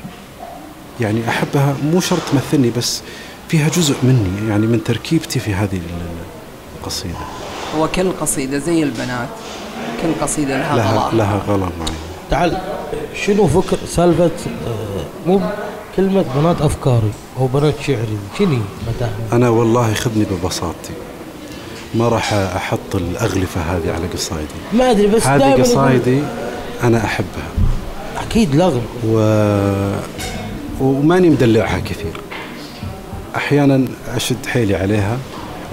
يعني 1.01 1.29
أحبها 1.29 1.75
مو 1.83 1.99
شرط 2.01 2.19
تمثلني 2.31 2.69
بس 2.77 3.01
فيها 3.49 3.69
جزء 3.69 3.95
مني 4.03 4.49
يعني 4.49 4.67
من 4.67 4.83
تركيبتي 4.83 5.39
في 5.39 5.53
هذه 5.53 5.75
ال- 5.77 6.25
القصيدة. 6.79 7.15
هو 7.77 7.87
كل 7.87 8.11
قصيدة 8.11 8.57
زي 8.57 8.83
البنات 8.83 9.29
كل 10.01 10.21
قصيدة 10.21 10.57
لها, 10.57 10.75
لها 10.75 10.91
غلاء 10.91 11.15
لها 11.15 11.41
غلا 11.47 11.65
معي 11.79 11.95
تعال 12.29 12.61
شنو 13.25 13.47
فكر 13.47 13.77
سالفة 13.87 14.25
آه، 14.67 15.03
مو 15.27 15.41
كلمة 15.95 16.25
بنات 16.35 16.61
أفكاري 16.61 17.11
أو 17.39 17.47
بنات 17.47 17.73
شعري 17.87 18.17
شنو 18.39 18.57
أنا 19.33 19.49
والله 19.49 19.93
خذني 19.93 20.25
ببساطتي. 20.31 20.93
ما 21.95 22.07
راح 22.07 22.33
أحط 22.33 22.95
الأغلفة 22.95 23.61
هذه 23.61 23.93
على 23.93 24.07
قصايدي. 24.13 24.47
ما 24.73 24.91
أدري 24.91 25.07
بس 25.07 25.27
هذه 25.27 25.61
قصايدي 25.61 26.19
أنا 26.83 27.05
أحبها. 27.05 27.49
أكيد 28.17 28.55
لغم 28.55 28.81
و... 29.07 29.17
وماني 30.81 31.29
مدلعها 31.29 31.79
كثير. 31.79 32.13
أحيانا 33.35 33.85
أشد 34.15 34.45
حيلي 34.45 34.75
عليها 34.75 35.17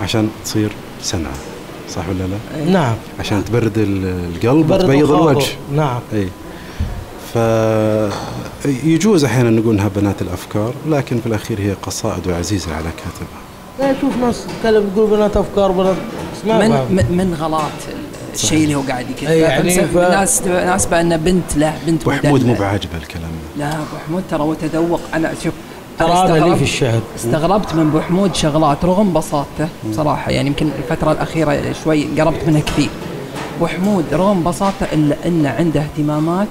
عشان 0.02 0.28
تصير 0.44 0.70
سنعه 1.02 1.32
صح 1.94 2.08
ولا 2.08 2.24
لا؟ 2.24 2.70
نعم. 2.72 2.94
عشان 3.20 3.44
تبرد 3.44 3.78
ال- 3.78 4.34
القلب 4.34 4.70
وتبيض. 4.70 5.10
الوجه. 5.12 5.46
نعم. 5.76 6.00
اي 6.12 6.28
ف 7.34 7.38
يجوز 8.64 9.24
أحيانا 9.24 9.50
نقول 9.50 9.74
إنها 9.74 9.88
بنات 9.96 10.22
الأفكار 10.22 10.74
لكن 10.88 11.20
في 11.20 11.26
الأخير 11.26 11.60
هي 11.60 11.72
قصائد 11.82 12.30
عزيزة 12.30 12.74
على 12.74 12.84
كاتبها 12.96 13.38
لا 13.78 13.98
أشوف 13.98 14.16
ناس 14.16 14.44
تتكلم 14.46 14.90
تقول 14.94 15.10
بنات 15.10 15.36
أفكار 15.36 15.72
بنات 15.72 15.96
من. 16.90 16.96
من 16.96 17.36
غلات 17.40 17.70
الشيء 18.34 18.62
اللي 18.64 18.74
هو 18.74 18.80
قاعد 18.80 19.10
يكتبه 19.10 19.30
يعني 19.32 19.70
ف- 19.70 19.96
ناس 19.96 20.86
انه 20.92 21.16
بنت 21.16 21.56
له 21.56 21.74
بنت 21.86 22.02
أبو 22.02 22.10
حمود 22.10 22.46
مو. 22.46 22.54
بعاجبه 22.54 22.96
الكلام 22.96 23.30
ده. 23.58 23.64
لا 23.64 23.72
أبو 23.74 23.96
حمود 24.08 24.22
ترى 24.30 24.42
وتذوق 24.42 25.00
أنا 25.14 25.32
شوف 25.44 25.52
ترى 25.98 26.08
أنا 26.12 26.24
أنا 26.24 26.32
لي 26.32 26.38
استغربت- 26.40 26.56
في 26.56 26.62
الشعر 26.62 27.00
استغربت 27.16 27.74
من 27.74 27.86
أبو 27.86 28.00
حمود 28.00 28.34
شغلات 28.34 28.84
رغم 28.84 29.12
بساطته 29.12 29.68
بصراحه 29.90 30.30
يعني 30.30 30.48
يمكن 30.48 30.68
الفترة 30.78 31.12
الأخيرة 31.12 31.72
شوي 31.84 32.04
قربت 32.20 32.44
منها 32.46 32.60
كثير 32.60 32.88
أبو 33.56 33.66
حمود 33.66 34.04
رغم 34.12 34.44
بساطته 34.44 34.86
إلا 34.92 35.16
ان 35.26 35.46
عنده 35.46 35.80
اهتمامات 35.80 36.48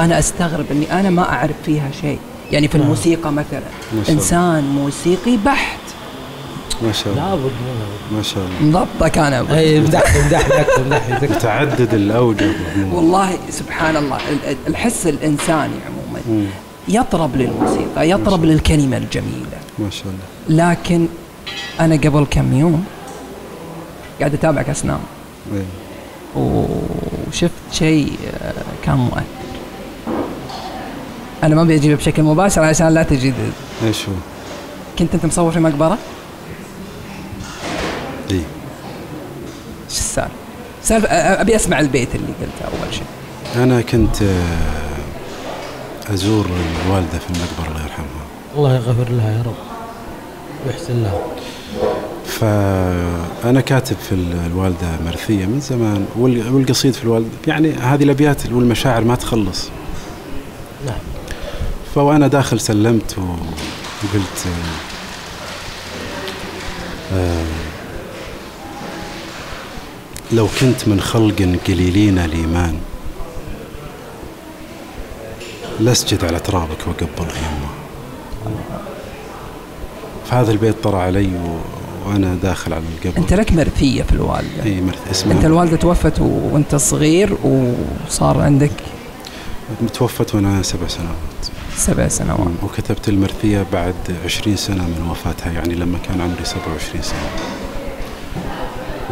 أنا 0.00 0.18
أستغرب 0.18 0.64
إني 0.70 1.00
أنا 1.00 1.10
ما 1.10 1.22
أعرف 1.32 1.56
فيها 1.66 1.90
شيء. 2.00 2.18
يعني 2.52 2.68
في 2.68 2.74
الموسيقى 2.74 3.32
مثلا. 3.32 3.60
ما 3.60 4.04
شاء 4.04 4.10
الله. 4.10 4.22
إنسان 4.22 4.64
موسيقي 4.64 5.36
بحت. 5.36 5.78
ما 6.82 6.92
شاء 6.92 7.12
الله. 7.12 7.28
لابد 7.30 7.42
منها. 7.42 8.16
ما 8.16 8.22
شاء 8.22 8.44
الله. 8.44 8.80
مضبطك 8.80 9.18
أنا. 9.18 9.58
اي 9.58 9.80
مدح 9.80 10.16
مدح 10.26 10.46
مدح 10.86 11.22
متعدد 11.22 11.94
الاوجه. 11.94 12.50
والله 12.92 13.38
سبحان 13.50 13.96
الله 13.96 14.16
ال- 14.16 14.50
ال- 14.50 14.56
الحس 14.68 15.06
الإنساني 15.06 15.74
عموما. 15.86 16.46
يطرب 16.88 17.36
للموسيقى 17.36 18.10
يطرب 18.10 18.44
للكلمة 18.44 18.96
الجميلة. 18.96 19.58
ما 19.78 19.90
شاء 19.90 20.06
الله. 20.48 20.70
لكن 20.72 21.06
أنا 21.80 21.94
قبل 21.94 22.26
كم 22.30 22.52
يوم 22.58 22.84
قاعد 24.18 24.34
أتابع 24.34 24.62
كاس 24.62 24.84
نام 24.84 25.00
إيه. 25.54 25.62
وشفت 26.36 27.50
شيء 27.72 28.12
آه، 28.42 28.52
كان 28.84 28.96
مؤثر. 28.96 29.22
أنا 31.44 31.54
ما 31.54 31.64
بيجيبه 31.64 31.94
بشكل 31.94 32.22
مباشر 32.22 32.62
عشان 32.64 32.88
لا 32.88 33.02
تجد. 33.02 33.34
إيش 33.84 34.08
هو؟ 34.08 34.14
كنت 34.98 35.14
أنت 35.14 35.26
مصور 35.26 35.52
في 35.52 35.60
مقبرة؟ 35.60 35.98
إي. 38.30 38.36
إيش 38.36 38.44
السالفة؟ 39.98 40.30
سالفة 40.82 41.08
آه، 41.08 41.40
أبي 41.40 41.56
أسمع 41.56 41.80
البيت 41.80 42.14
اللي 42.14 42.26
قلته 42.26 42.64
أول 42.84 42.94
شيء. 42.94 43.04
أنا 43.62 43.80
كنت 43.80 44.22
آه، 44.22 46.14
أزور 46.14 46.46
الوالدة 46.86 47.18
في 47.18 47.30
المقبرة 47.30 47.68
الله 47.74 47.82
يرحمها. 47.84 48.24
الله 48.56 48.74
يغفر 48.74 49.12
لها 49.12 49.30
يا 49.32 49.42
رب. 49.46 49.54
ويحسن 50.66 51.02
لها. 51.02 51.20
فانا 52.26 53.60
كاتب 53.60 53.96
في 54.08 54.12
ال- 54.14 54.46
الوالدة 54.46 54.86
مرثية 55.06 55.46
من 55.46 55.60
زمان 55.60 56.06
وال- 56.18 56.54
والقصيد 56.54 56.94
في 56.94 57.04
الوالده 57.04 57.28
يعني 57.46 57.72
هذه 57.72 58.02
الأبيات 58.02 58.46
والمشاعر 58.52 59.04
ما 59.04 59.14
تخلص. 59.14 59.68
فوانا 61.94 62.26
داخل 62.26 62.60
سلمت 62.60 63.18
وقلت 63.18 64.46
آه، 64.46 64.50
آه، 67.16 67.44
لو 70.32 70.48
كنت 70.60 70.88
من 70.88 71.00
خلق 71.00 71.58
قليلين 71.68 72.18
الإيمان 72.18 72.78
لاسجد 75.80 76.24
على 76.24 76.38
ترابك 76.40 76.78
وقبل 76.86 77.30
يمه 77.30 77.70
فهذا 80.30 80.52
البيت 80.52 80.74
طرى 80.84 81.02
علي 81.02 81.26
و- 81.26 82.08
وأنا 82.08 82.34
داخل 82.42 82.72
على 82.72 82.82
القبر. 83.04 83.18
أنت 83.18 83.32
لك 83.32 83.52
مرثية 83.52 84.02
في 84.02 84.12
الوالدة. 84.12 84.64
إي 84.64 84.80
مرث 84.80 85.10
اسمها 85.10 85.36
أنت 85.36 85.44
الوالدة 85.44 85.76
توفت 85.76 86.20
و- 86.20 86.24
وأنت 86.52 86.74
صغير 86.74 87.36
وصار 87.44 88.40
عندك؟ 88.40 88.70
توفت 89.94 90.34
وأنا 90.34 90.62
سبع 90.62 90.88
سنوات. 90.88 91.59
سبع 91.80 92.08
سنوات. 92.08 92.38
وكتبت 92.62 93.08
المرثية 93.08 93.66
بعد 93.72 93.94
عشرين 94.24 94.56
سنة 94.56 94.82
من 94.84 95.08
وفاتها 95.10 95.52
يعني 95.52 95.74
لما 95.74 95.98
كان 96.08 96.20
عمري 96.20 96.44
سبعة 96.44 96.72
وعشرين 96.72 97.02
سنة. 97.02 97.30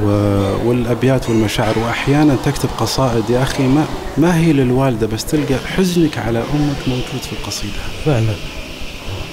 و... 0.03 0.09
والأبيات 0.69 1.29
والمشاعر 1.29 1.79
وأحيانا 1.79 2.37
تكتب 2.45 2.69
قصائد 2.79 3.31
يا 3.31 3.43
أخي 3.43 3.63
ما, 3.63 3.85
ما 4.19 4.37
هي 4.37 4.53
للوالدة 4.53 5.07
بس 5.07 5.25
تلقى 5.25 5.55
حزنك 5.77 6.19
على 6.19 6.39
أمك 6.39 6.89
موجود 6.89 7.23
في 7.23 7.33
القصيدة. 7.33 7.81
فعلا. 8.05 8.35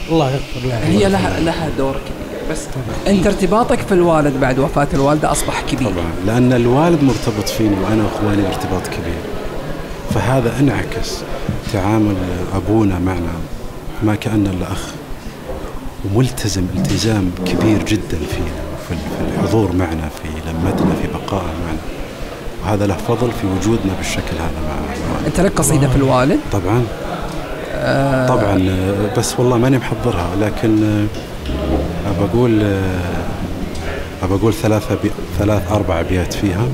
الله 0.10 0.32
يغفر 0.32 0.68
لها. 0.68 0.86
هي 0.88 1.10
لها 1.10 1.40
لها 1.40 1.70
دور 1.78 1.94
كبير. 1.94 2.52
بس 2.52 2.60
أنت 3.08 3.28
ارتباطك 3.28 3.80
في 3.80 3.94
الوالد 3.94 4.40
بعد 4.40 4.60
وفاة 4.60 4.88
الوالدة 4.94 5.32
أصبح 5.32 5.62
كبير. 5.62 5.90
طبعا. 5.92 6.12
لأن 6.26 6.54
الوالد 6.54 7.04
مرتبط 7.04 7.50
فيني 7.50 7.76
وأنا 7.80 8.04
وإخواني 8.04 8.48
ارتباط 8.48 8.88
كبير. 8.88 9.35
فهذا 10.16 10.60
انعكس 10.60 11.22
تعامل 11.74 12.16
أبونا 12.56 13.00
معنا 13.00 13.34
ما 14.04 14.16
كأن 14.16 14.48
إلا 14.48 14.72
أخ. 14.72 14.88
وملتزم 16.06 16.66
التزام 16.76 17.32
كبير 17.46 17.84
جدا 17.84 18.18
فينا 18.32 18.66
في 18.88 18.96
الحضور 19.40 19.72
معنا 19.72 20.10
في 20.10 20.28
لمتنا 20.28 20.96
في 21.02 21.08
بقائه 21.14 21.54
معنا. 21.66 21.80
وهذا 22.64 22.88
له 22.88 22.96
فضل 23.08 23.32
في 23.32 23.48
وجودنا 23.48 23.94
بالشكل 23.98 24.36
هذا 24.40 24.68
مع 24.68 24.76
أنت 25.28 25.40
لك 25.40 25.52
قصيدة 25.52 25.88
في 25.88 25.96
الوالد؟ 25.96 26.40
طبعا. 26.52 26.84
طبعا 28.28 28.70
آه، 28.70 29.18
بس 29.18 29.40
والله 29.40 29.58
ماني 29.58 29.78
محضرها 29.78 30.30
لكن 30.42 30.84
أبى 32.08 32.26
أقول 32.32 32.62
آه، 32.64 33.00
أبى 34.24 34.36
أقول 34.36 34.54
ثلاثة 34.54 34.96
بي 35.04 35.12
ثلاث 35.40 35.72
أربع 35.72 36.00
ابيات 36.00 36.34
فيها. 36.34 36.68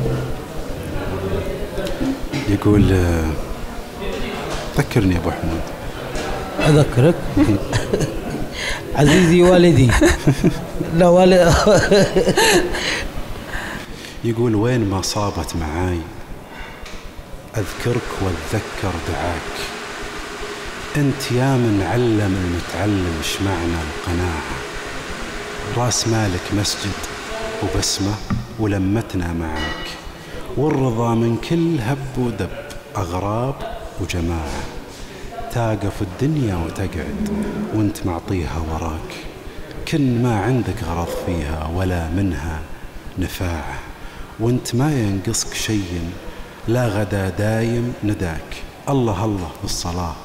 يقول 2.51 2.93
آه، 2.93 3.31
ذكرني 4.77 5.13
يا 5.15 5.19
أبو 5.19 5.31
حمود 5.31 5.61
أذكرك؟ 6.59 7.15
عزيزي 8.95 9.41
والدي. 9.41 9.91
لا 10.97 11.07
والد. 11.07 11.43
يقول 14.23 14.55
وين 14.55 14.89
ما 14.89 15.01
صابت 15.01 15.55
معاي 15.55 15.99
أذكرك 17.57 18.01
وأتذكر 18.21 18.93
دعاك. 19.09 19.57
أنت 20.97 21.31
يا 21.31 21.55
من 21.55 21.87
علم 21.91 22.35
المتعلم 22.45 23.13
إيش 23.17 23.41
معنى 23.41 23.81
القناعة. 23.87 24.41
رأس 25.77 26.07
مالك 26.07 26.41
مسجد 26.53 26.91
وبسمة 27.63 28.13
ولمتنا 28.59 29.33
معاك. 29.33 30.00
والرضا 30.57 31.15
من 31.15 31.37
كل 31.49 31.79
هب 31.79 32.17
ودب 32.17 32.49
أغراب 32.97 33.55
وجماعة. 34.01 34.63
تاقف 35.51 36.01
الدنيا 36.01 36.55
وتقعد 36.55 37.29
وانت 37.75 38.05
معطيها 38.05 38.61
وراك. 38.71 39.11
كن 39.87 40.23
ما 40.23 40.41
عندك 40.41 40.83
غرض 40.83 41.07
فيها 41.25 41.69
ولا 41.75 42.09
منها 42.09 42.59
نفاعة. 43.19 43.79
وانت 44.39 44.75
ما 44.75 44.91
ينقصك 44.91 45.53
شيء 45.53 46.09
لا 46.67 46.87
غدا 46.87 47.29
دايم 47.29 47.93
نداك. 48.03 48.63
الله 48.89 49.25
الله 49.25 49.49
بالصلاة 49.61 50.15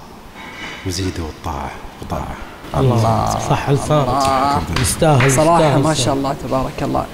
وزيدوا 0.87 1.29
الطاعة 1.29 1.71
وطاعة 2.03 2.37
الله. 2.77 3.31
صح 3.51 3.71
لسان 3.71 4.63
يستاهل 4.81 5.33
صراحة 5.33 5.79
ما 5.79 5.95
شاء 5.95 6.15
الله 6.15 6.37
تبارك 6.45 6.83
الله. 6.83 7.07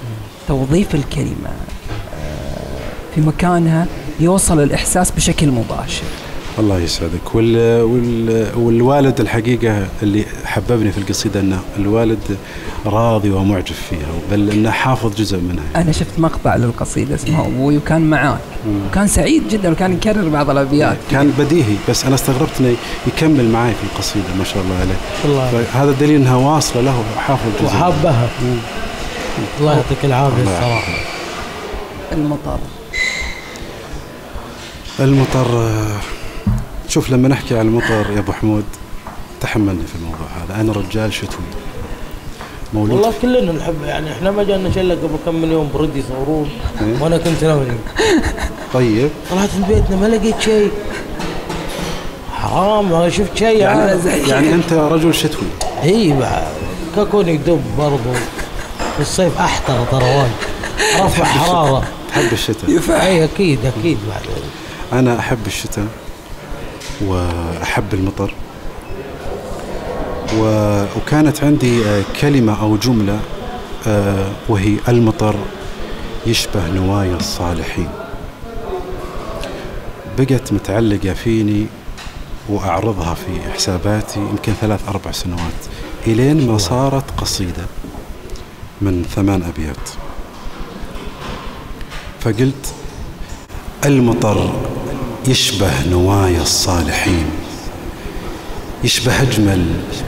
توظيف 0.47 0.95
الكلمة. 0.95 1.51
في 3.15 3.21
مكانها 3.21 3.87
يوصل 4.19 4.63
الإحساس 4.63 5.11
بشكل 5.11 5.47
مباشر. 5.51 6.03
الله 6.59 6.79
يسعدك. 6.79 7.35
وال... 7.35 7.81
وال... 7.81 8.47
والوالد 8.55 9.19
الحقيقة 9.19 9.87
اللي 10.03 10.25
حببني 10.45 10.91
في 10.91 10.97
القصيدة 10.97 11.39
أنه 11.39 11.59
الوالد 11.79 12.37
راضي 12.85 13.29
ومعجب 13.29 13.75
فيها 13.89 14.07
بل 14.31 14.49
أنه 14.49 14.71
حافظ 14.71 15.15
جزء 15.15 15.37
منها. 15.37 15.63
أنا 15.75 15.91
شفت 15.91 16.19
مقطع 16.19 16.55
للقصيدة 16.55 17.15
اسمها 17.15 17.47
أبوي 17.47 17.77
وكان 17.77 18.09
معاك 18.09 18.39
وكان 18.89 19.07
سعيد 19.07 19.43
جدا 19.49 19.71
وكان 19.71 19.93
يكرر 19.93 20.29
بعض 20.29 20.49
الأبيات. 20.49 20.97
كان 21.11 21.33
بديهي 21.39 21.75
بس 21.89 22.05
أنا 22.05 22.15
استغربت 22.15 22.51
أنه 22.59 22.75
يكمل 23.07 23.49
معي 23.49 23.71
في 23.73 23.83
القصيدة 23.93 24.25
ما 24.37 24.43
شاء 24.43 24.63
الله 24.63 24.75
عليه. 24.75 24.95
الله. 25.25 25.63
فهذا 25.63 25.91
دليل 25.91 26.15
أنها 26.15 26.35
واصلة 26.35 26.81
له 26.81 27.03
وحافظ 27.17 27.49
جزء 27.61 27.65
وحابها 27.65 28.29
الله 29.59 29.73
يعطيك 29.73 29.97
العافية. 30.05 30.41
الله 30.41 30.57
الصراحه 30.57 30.93
المطر. 32.11 32.59
المطر 34.99 35.75
شوف 36.87 37.09
لما 37.09 37.27
نحكي 37.27 37.57
عن 37.57 37.67
المطر 37.67 38.11
يا 38.15 38.19
أبو 38.19 38.31
حمود 38.31 38.63
تحملني 39.41 39.87
في 39.87 39.95
الموضوع 39.95 40.27
هذا. 40.43 40.61
أنا 40.61 40.71
رجال 40.71 41.13
شتوي. 41.13 41.45
مولود 42.73 42.91
والله 42.91 43.13
كلنا 43.21 43.51
نحب 43.51 43.75
يعني 43.85 44.11
إحنا 44.11 44.31
ما 44.31 44.43
جانا 44.43 44.71
شله 44.71 44.93
قبل 44.93 45.17
كم 45.25 45.35
من 45.35 45.51
يوم 45.51 45.69
برد 45.73 45.95
يصورون 45.95 46.49
إيه. 46.81 47.03
وأنا 47.03 47.17
كنت 47.17 47.43
ناوي. 47.43 47.65
طيب. 48.73 49.09
طلعت 49.31 49.49
من 49.55 49.65
بيتنا 49.67 49.95
ما 49.95 50.05
لقيت 50.05 50.41
شيء. 50.41 50.71
حرام 52.33 52.91
ما 52.91 53.09
شفت 53.09 53.37
شيء 53.37 53.57
يعني, 53.57 54.07
يعني 54.07 54.29
يعني 54.29 54.53
أنت 54.53 54.73
رجل 54.73 55.13
شتوي. 55.13 55.47
هي 55.81 56.13
بعد 56.19 56.43
ككون 56.95 57.29
يدب 57.29 57.61
برضو. 57.77 58.13
في 58.95 58.99
الصيف 59.01 59.37
أحتر 59.39 59.85
ترى 59.91 60.03
وايد 60.03 60.31
رفع 60.99 61.23
حرارة. 61.23 61.83
تحب 62.09 62.33
الشتاء. 62.33 62.69
إي 63.01 63.23
أكيد 63.23 63.59
أكيد 63.65 63.97
بعد. 64.09 64.21
أنا 64.93 65.19
أحب 65.19 65.47
الشتاء 65.47 65.87
وأحب 67.01 67.93
المطر. 67.93 68.33
وكانت 70.39 71.43
عندي 71.43 71.85
آه، 71.85 72.03
كلمة 72.21 72.61
أو 72.61 72.77
جملة 72.77 73.19
آه، 73.87 74.31
وهي 74.49 74.75
المطر 74.87 75.35
يشبه 76.25 76.67
نوايا 76.69 77.15
الصالحين 77.15 77.89
بقت 80.17 80.53
متعلقة 80.53 81.13
فيني 81.13 81.65
وأعرضها 82.49 83.13
في 83.13 83.51
حساباتي 83.53 84.19
يمكن 84.19 84.53
ثلاث 84.61 84.89
أربع 84.89 85.11
سنوات 85.11 85.65
إلين 86.07 86.47
ما 86.47 86.57
صارت 86.57 87.11
قصيدة 87.17 87.65
من 88.81 89.05
ثمان 89.15 89.43
أبيات 89.43 89.89
فقلت 92.19 92.73
المطر 93.85 94.53
يشبه 95.27 95.71
نوايا 95.89 96.41
الصالحين 96.41 97.25
يشبه 98.83 99.21
أجمل 99.21 99.65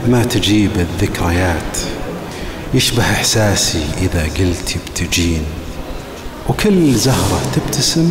ما 0.08 0.24
تجيب 0.24 0.70
الذكريات 0.76 1.78
يشبه 2.74 3.02
إحساسي 3.02 3.84
إذا 3.98 4.22
قلت 4.22 4.76
بتجين. 4.86 5.42
وكل 6.48 6.94
زهرة 6.94 7.40
تبتسم 7.54 8.10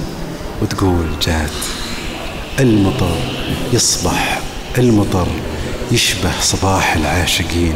وتقول 0.62 1.06
جات 1.22 1.50
المطر 2.60 3.18
يصبح 3.74 4.40
المطر 4.78 5.28
يشبه 5.92 6.32
صباح 6.42 6.96
العاشقين. 6.96 7.76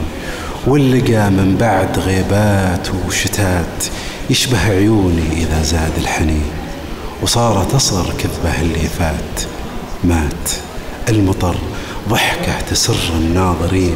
واللقى 0.68 1.32
من 1.32 1.58
بعد 1.60 2.00
غيبات 2.00 2.88
وشتات 3.08 3.84
يشبه 4.30 4.60
عيوني 4.60 5.34
إذا 5.38 5.64
زاد 5.64 5.98
الحنين. 5.98 6.59
وصار 7.22 7.64
تصغر 7.64 8.14
كذبه 8.20 8.62
اللي 8.62 8.88
فات. 9.00 9.42
مات. 10.04 10.50
المطر 11.10 11.56
ضحكة 12.10 12.62
تسر 12.70 13.14
الناظرين. 13.16 13.96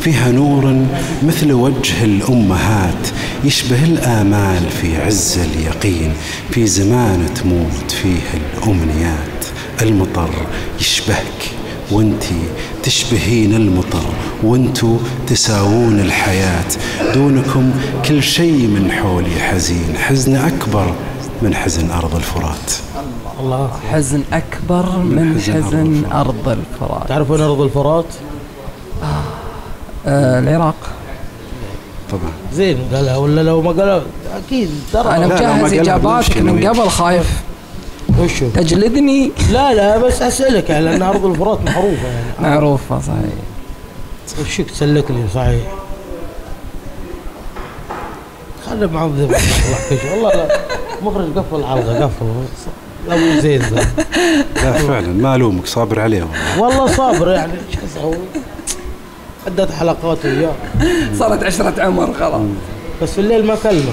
فيها 0.00 0.32
نور 0.32 0.86
مثل 1.22 1.52
وجه 1.52 2.04
الأمهات. 2.04 3.08
يشبه 3.44 3.84
الآمال 3.84 4.70
في 4.70 4.96
عز 4.96 5.38
اليقين. 5.38 6.12
في 6.50 6.66
زمان 6.66 7.26
تموت 7.34 7.90
فيه 7.90 8.20
الأمنيات. 8.34 9.44
المطر 9.82 10.30
يشبهك 10.80 11.50
وانتي 11.90 12.42
تشبهين 12.82 13.54
المطر. 13.54 14.14
وانتو 14.42 14.98
تساوون 15.26 16.00
الحياة. 16.00 16.70
دونكم 17.14 17.70
كل 18.08 18.22
شيء 18.22 18.66
من 18.66 18.92
حولي 18.92 19.40
حزين. 19.40 19.96
حزن 19.96 20.36
أكبر 20.36 20.94
من 21.44 21.54
حزن 21.54 21.90
أرض 21.90 22.14
الفرات. 22.14 22.72
الله. 23.40 23.70
حزن 23.92 24.22
أكبر 24.32 24.98
من 24.98 25.40
حزن 25.40 26.04
أرض 26.12 26.48
الفرات. 26.48 26.50
أرض 26.50 26.58
الفرات. 26.58 27.08
تعرف 27.08 27.30
وين 27.30 27.40
أرض 27.40 27.60
الفرات؟ 27.60 28.04
آه 30.06 30.38
العراق. 30.38 30.74
طبعا. 32.10 32.32
زين 32.52 32.78
قالها 32.94 33.16
ولا 33.16 33.40
لو 33.40 33.62
ما 33.62 33.70
قالها؟ 33.70 34.02
أكيد 34.46 34.70
ترى. 34.92 35.04
ما 35.04 35.26
مجهز 35.26 35.74
بنمشي 35.98 36.40
من 36.40 36.66
قبل 36.66 36.88
خايف. 36.88 37.42
وشو؟ 38.18 38.48
تجلدني 38.48 39.30
لا 39.52 39.74
لا 39.74 39.98
بس 39.98 40.22
أسألك 40.22 40.70
يعني 40.70 40.84
لأن 40.84 41.02
أرض 41.02 41.26
الفرات 41.26 41.58
معروفة 41.66 42.08
يعني. 42.08 42.26
معروفة 42.40 43.00
صحيح. 43.00 44.40
وشك 44.40 44.70
تسلك 44.70 45.10
لي؟ 45.10 45.24
صحيح. 45.34 45.62
خلي 48.70 48.86
معذب. 48.86 49.34
والله 50.12 50.30
لا. 50.30 50.58
مخرج 51.04 51.26
قفل 51.36 51.56
الحلقة. 51.60 52.00
قفل. 52.04 52.26
لا 53.08 53.16
مو 53.16 53.40
زين 53.40 53.60
ذا. 53.60 53.86
لا 54.56 54.72
فعلا 54.72 55.08
ما 55.08 55.34
ألومك 55.34 55.66
صابر 55.66 56.00
عليه 56.00 56.22
والله. 56.22 56.62
والله 56.80 56.86
صابر 56.96 57.28
يعني 57.30 57.52
إيش 57.52 57.78
أسوي؟ 57.92 58.16
عدة 59.46 59.68
حلقات 59.80 60.18
وياه. 60.24 60.52
صارت 61.18 61.44
عشرة 61.44 61.82
عمر 61.82 62.14
خلاص. 62.20 62.40
بس 63.02 63.10
في 63.12 63.20
الليل 63.20 63.46
ما 63.46 63.54
كلمه. 63.62 63.92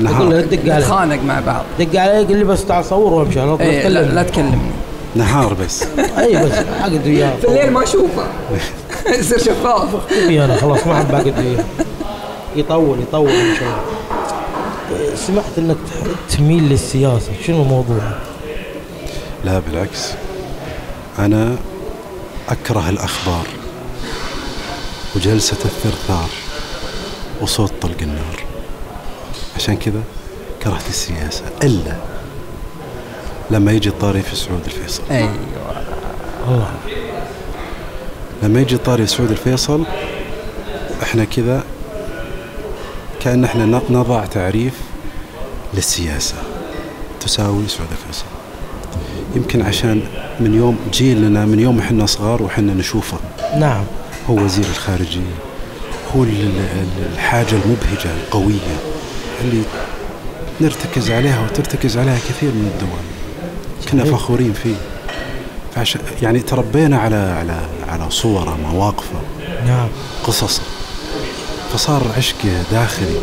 أقول 0.00 0.30
له 0.30 0.36
نهار 0.36 0.40
دق 0.40 0.58
عليه 0.72 0.78
نتخانق 0.78 1.22
مع 1.22 1.40
بعض. 1.40 1.64
دق 1.78 2.00
عليه 2.00 2.12
يقول 2.12 2.36
لي 2.36 2.44
بس 2.44 2.64
تعال 2.66 2.84
صور 2.84 3.12
وامشي 3.12 3.42
أنا 3.42 3.60
إيه 3.60 3.88
لا, 3.88 4.00
لا 4.00 4.22
تكلمني. 4.22 4.70
نهار 5.16 5.54
بس. 5.54 5.84
أي 6.18 6.44
بس 6.44 6.52
عقد 6.80 7.06
وياه. 7.06 7.36
في 7.36 7.48
الليل 7.48 7.70
ما 7.70 7.82
أشوفه. 7.82 8.26
يصير 9.18 9.38
شفاف. 9.38 9.88
أنا 10.30 10.56
خلاص 10.56 10.86
ما 10.86 10.92
احب 10.92 11.10
اقعد 11.10 11.26
وياه 11.38 11.64
يطول 12.56 12.98
يطول 13.00 13.30
إن 13.30 13.54
شاء 13.54 13.68
الله. 13.68 13.93
سمعت 15.16 15.58
إنك 15.58 15.76
تميل 16.30 16.62
للسياسة 16.62 17.32
شنو 17.46 17.62
الموضوع؟ 17.62 18.02
لا 19.44 19.58
بالعكس. 19.58 20.12
أنا 21.18 21.56
أكره 22.48 22.88
الأخبار 22.88 23.46
وجلسة 25.16 25.56
الثرثار 25.64 26.28
وصوت 27.40 27.72
طلق 27.82 27.96
النار. 28.02 28.44
عشان 29.56 29.76
كذا 29.76 30.02
كرهت 30.62 30.88
السياسة 30.88 31.42
إلا 31.62 31.96
لما 33.50 33.72
يجي 33.72 33.88
الطاري 33.88 34.22
في 34.22 34.36
سعود 34.36 34.64
الفيصل. 34.66 35.02
أيوه. 35.10 35.34
الله. 36.48 36.74
لما 38.42 38.60
يجي 38.60 38.76
طاري 38.76 39.06
سعود 39.06 39.30
الفيصل 39.30 39.84
إحنا 41.02 41.24
كذا 41.24 41.64
كأن 43.20 43.44
إحنا 43.44 43.82
نضع 43.90 44.24
تعريف 44.24 44.74
للسياسة. 45.76 46.34
تساوي 47.20 47.68
سعود 47.68 47.88
الفيصل 47.92 48.24
يمكن 49.36 49.62
عشان 49.62 50.02
من 50.40 50.54
يوم 50.54 50.78
جيلنا 50.92 51.44
من 51.44 51.60
يوم 51.60 51.78
إحنا 51.78 52.06
صغار 52.06 52.42
وحنا 52.42 52.74
نشوفه. 52.74 53.18
نعم. 53.58 53.84
هو 54.30 54.34
وزير 54.44 54.64
الخارجية. 54.64 55.20
هو 56.16 56.22
ال- 56.22 56.30
ال- 56.30 57.12
الحاجة 57.14 57.50
المبهجة 57.52 58.10
القوية 58.24 58.76
اللي 59.44 59.62
نرتكز 60.60 61.10
عليها 61.10 61.44
وترتكز 61.44 61.96
عليها 61.98 62.18
كثير 62.18 62.50
من 62.50 62.70
الدول 62.74 63.04
كنا. 63.92 64.16
فخورين 64.16 64.52
فيه. 64.52 64.74
فعش 65.74 65.98
يعني 66.22 66.40
تربينا 66.40 66.98
على 66.98 67.16
على 67.16 67.60
على 67.88 68.10
صوره 68.10 68.58
مواقفه 68.72 69.20
نعم. 69.66 69.88
قصصه. 70.24 70.62
فصار 71.72 72.02
عشق 72.16 72.36
داخلي. 72.72 73.18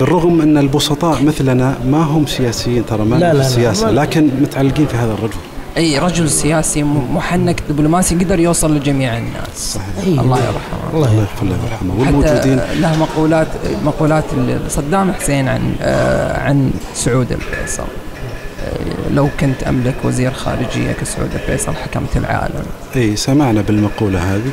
بالرغم 0.00 0.40
ان 0.40 0.58
البسطاء 0.58 1.22
مثلنا 1.22 1.74
ما 1.86 2.02
هم 2.02 2.26
سياسيين 2.26 2.86
ترى 2.86 3.04
ما 3.04 3.16
لا، 3.16 3.18
لا، 3.20 3.30
في 3.32 3.36
لا. 3.38 3.46
السياسة 3.46 3.86
ما- 3.86 4.00
لكن 4.00 4.30
متعلقين 4.40 4.86
في 4.86 4.96
هذا 4.96 5.12
الرجل. 5.12 5.34
أي 5.76 5.98
رجل 5.98 6.30
سياسي 6.30 6.82
محنك 6.82 7.62
دبلوماسي 7.68 8.14
قدر 8.14 8.38
يوصل 8.40 8.76
لجميع 8.76 9.16
الناس. 9.18 9.74
صحيح. 9.74 10.20
الله. 10.20 10.36
يرحمه. 10.36 10.94
الله 10.94 11.14
يغفر 11.14 11.46
له 11.46 11.56
ويرحمه 11.64 11.94
والموجودين. 12.00 12.60
له 12.80 12.96
مقولات 12.96 13.46
مقولات 13.84 14.24
ال- 14.32 14.70
صدام 14.70 15.12
حسين 15.12 15.48
عن 15.48 15.72
آه، 15.82 16.40
عن 16.40 16.70
سعود 16.94 17.32
الفيصل. 17.32 17.82
آه، 17.82 19.12
لو 19.14 19.28
كنت 19.40 19.62
أملك 19.62 19.94
وزير 20.04 20.32
خارجية 20.32 20.92
كسعود 20.92 21.28
الفيصل 21.34 21.72
حكمت 21.74 22.16
العالم. 22.16 22.62
أي 22.96 23.16
سمعنا 23.16 23.60
بالمقولة 23.60 24.18
هذه. 24.34 24.50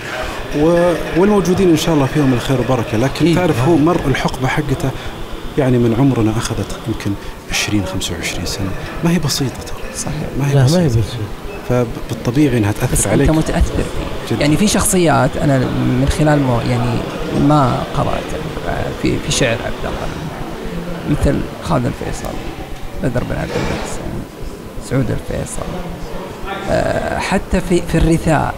و... 0.63 0.93
والموجودين 1.17 1.69
إن 1.69 1.77
شاء 1.77 1.95
الله 1.95 2.05
فيهم 2.05 2.33
الخير 2.33 2.57
والبركه 2.57 2.97
لكن 2.97 3.25
إيه. 3.25 3.35
تعرف 3.35 3.67
هو 3.67 3.75
مر 3.77 3.99
الحقبة 4.07 4.47
حقته 4.47 4.89
يعني 5.57 5.77
من 5.77 5.95
عمرنا 5.99 6.31
أخذت 6.37 6.79
يمكن 6.87 7.11
20 7.51 7.85
25 7.85 8.45
سنة. 8.45 8.69
ما 9.03 9.11
هي 9.11 9.19
بسيطة 9.19 9.55
ترى. 9.67 9.77
صحيح. 9.97 10.15
ما 10.39 10.49
هي 10.49 10.53
لا 10.55 10.59
ما 10.61 10.65
بسيطة. 10.65 10.83
يبي 10.85 11.03
فبالطبيعي 11.69 12.57
إنها 12.57 12.71
تأثر 12.71 12.93
بس 12.93 13.07
عليك. 13.07 13.29
انت 13.29 13.37
متأثر. 13.37 13.61
فيه 13.75 14.35
جدا. 14.35 14.41
يعني 14.41 14.57
في 14.57 14.67
شخصيات 14.67 15.37
أنا 15.37 15.57
من 15.59 16.09
خلال 16.19 16.43
مو 16.43 16.59
يعني 16.61 16.99
ما 17.47 17.83
قرأت 17.97 18.23
في 19.01 19.19
في 19.25 19.31
شعر 19.31 19.57
عبد 19.65 19.85
الله. 19.85 20.07
مثل 21.09 21.39
خالد 21.63 21.85
الفيصل 21.85 22.33
بدر 23.03 23.23
بن 23.23 23.35
عبد 23.35 23.49
المحسن 23.51 24.01
سعود 24.89 25.11
الفيصل. 25.11 25.61
آه، 26.69 27.17
حتى 27.19 27.61
في 27.69 27.81
في 27.91 27.97
الرثاء 27.97 28.55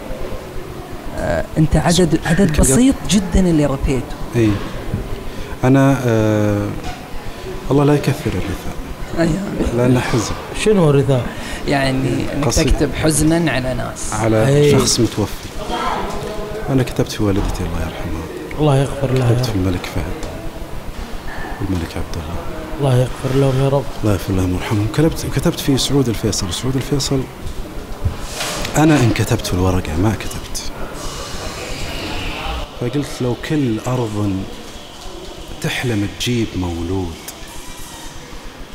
آه، 1.18 1.44
أنت 1.58 1.76
عدد 1.76 2.20
عدد 2.26 2.60
بسيط 2.60 2.94
جدا 3.10 3.40
اللي 3.40 3.66
رثيته. 3.66 4.14
اي 4.36 4.50
أنا 5.64 6.00
آه 6.06 6.68
الله 7.70 7.84
لا 7.84 7.94
يكثر 7.94 8.30
الرثاء. 8.30 8.74
أيوة. 9.18 9.76
لأنه 9.76 10.00
حزن. 10.00 10.34
شنو 10.64 10.90
الرثاء؟ 10.90 11.26
يعني 11.68 12.24
انك. 12.34 12.54
تكتب 12.54 12.94
حزنا 12.94 13.50
على 13.52 13.74
ناس. 13.74 14.12
على 14.12 14.46
أي. 14.46 14.72
شخص 14.72 15.00
متوفي. 15.00 15.48
أنا 16.70 16.82
كتبت 16.82 17.12
في 17.12 17.22
والدتي 17.22 17.60
الله 17.60 17.80
يرحمها. 17.80 18.58
الله 18.60 18.76
يغفر 18.76 19.12
له 19.12 19.30
يا 19.30 19.34
كتبت 19.34 19.46
في 19.46 19.54
الملك 19.54 19.86
فهد. 19.94 20.30
والملك 21.60 21.96
عبد 21.96 22.16
الله. 22.16 22.36
الله 22.80 23.00
يغفر 23.00 23.38
لهم 23.38 23.64
يا 23.64 23.68
رب. 23.68 23.84
الله 24.02 24.12
يغفر 24.12 24.32
لهم 24.32 24.52
ويرحمهم. 24.52 24.86
كتبت 24.94 25.26
كتبت 25.36 25.60
في 25.60 25.78
سعود 25.78 26.08
الفيصل. 26.08 26.52
سعود 26.52 26.76
الفيصل 26.76 27.20
أنا 28.76 29.00
إن 29.00 29.10
كتبت 29.10 29.46
في 29.46 29.54
الورقة 29.54 29.96
ما 30.02 30.14
كتبت. 30.14 30.62
فقلت 32.80 33.06
لو 33.20 33.36
كل 33.48 33.80
أرض 33.86 34.32
تحلم 35.62 36.08
تجيب 36.18 36.46
مولود. 36.56 37.14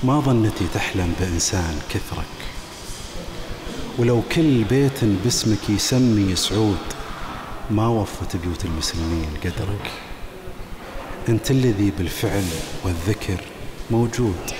ما 0.04 0.20
ظنتي 0.20 0.66
تحلم 0.74 1.14
بإنسان 1.20 1.80
كثرك. 1.90 2.36
ولو 3.98 4.22
كل 4.36 4.64
بيت 4.64 5.04
باسمك 5.24 5.70
يسمي 5.70 6.36
سعود 6.36 6.86
ما 7.72 7.88
وفت 7.88 8.36
بيوت 8.36 8.66
المسلمين 8.66 9.30
قدرك. 9.44 9.92
أنت 11.30 11.52
الذي 11.52 11.92
بالفعل 11.98 12.46
والذكر 12.84 13.42
موجود 13.92 14.52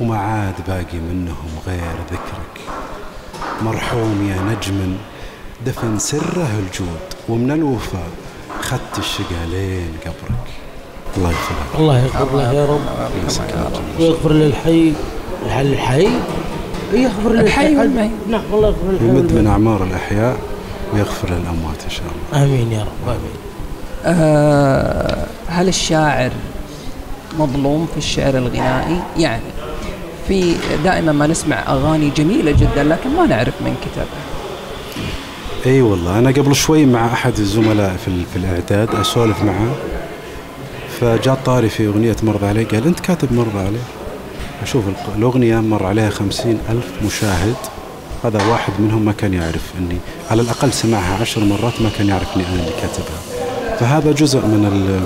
وما 0.00 0.18
عاد 0.18 0.54
باقي 0.66 0.98
منهم 0.98 1.58
غير 1.66 1.96
ذكرك. 2.10 2.60
مرحوم 3.62 4.28
يا 4.30 4.42
نجم 4.42 4.96
دفن 5.66 5.98
سره 5.98 6.58
الجود 6.58 7.00
ومن 7.28 7.50
الوفاء 7.50 8.10
خدت 8.60 8.98
الشقا 8.98 9.46
لين 9.50 9.92
قبرك. 10.04 10.71
الله 11.16 11.30
يغفر 11.30 11.54
لك 11.54 11.80
الله 11.80 11.98
يغفر 11.98 12.36
له 12.36 12.52
يا 12.52 12.64
رب 12.66 12.80
ويغفر 13.98 14.32
للحي 14.32 14.92
الحي 15.46 15.62
الحي 15.62 16.08
يغفر 16.92 17.32
للحي 17.32 17.76
والميت. 17.76 18.10
نعم 18.30 18.42
الله 18.52 18.68
يغفر 18.68 18.86
للحي 18.90 19.04
يمد 19.04 19.32
من. 19.32 19.46
أعمار 19.46 19.84
الأحياء 19.84 20.36
ويغفر 20.94 21.28
للأموات 21.28 21.84
إن 21.84 21.90
شاء 21.90 22.04
الله 22.32 22.44
آمين 22.44 22.72
يا 22.72 22.80
رب 22.80 23.08
آمين 23.08 23.36
آه، 24.04 25.26
هل 25.48 25.68
الشاعر 25.68 26.30
مظلوم 27.38 27.86
في 27.92 27.98
الشعر 27.98 28.36
الغنائي؟ 28.36 29.02
يعني 29.18 29.42
في 30.28 30.54
دائما 30.84 31.12
ما 31.12 31.26
نسمع 31.26 31.56
أغاني 31.68 32.10
جميلة 32.16 32.50
جدا 32.50 32.84
لكن 32.84 33.10
ما 33.16 33.26
نعرف 33.26 33.54
من 33.60 33.74
كتبها. 33.82 34.06
إي 35.66 35.82
والله 35.82 36.18
أنا 36.18 36.30
قبل 36.30 36.54
شوي 36.54 36.86
مع 36.86 37.06
أحد 37.06 37.38
الزملاء 37.38 37.96
في, 38.04 38.24
في 38.32 38.36
الإعداد 38.36 38.94
أسولف 38.94 39.42
معاه 39.42 39.72
فجاء 41.02 41.38
طاري 41.44 41.68
في 41.68 41.86
أغنية 41.86 42.16
مرضى 42.22 42.46
عليه 42.46 42.66
قال 42.66 42.86
أنت 42.86 43.00
كاتب 43.00 43.32
مرضى 43.32 43.58
عليه 43.58 43.82
أشوف 44.62 44.88
الق- 44.88 45.16
الأغنية 45.16 45.60
مر 45.60 45.86
عليها 45.86 46.10
خمسين 46.10 46.58
ألف 46.70 46.86
مشاهد. 47.06 47.54
هذا 48.24 48.44
واحد 48.46 48.72
منهم 48.78 49.04
ما 49.04 49.12
كان 49.12 49.34
يعرف 49.34 49.72
إني 49.78 49.96
على 50.30 50.42
الأقل 50.42 50.72
سمعها 50.72 51.20
عشر 51.20 51.44
مرات 51.44 51.80
ما 51.80 51.90
كان 51.98 52.08
يعرف 52.08 52.36
إني 52.36 52.46
أنا 52.46 52.54
اللي 52.54 52.72
كاتبها. 52.82 53.20
فهذا 53.80 54.12
جزء 54.12 54.38
من 54.38 55.00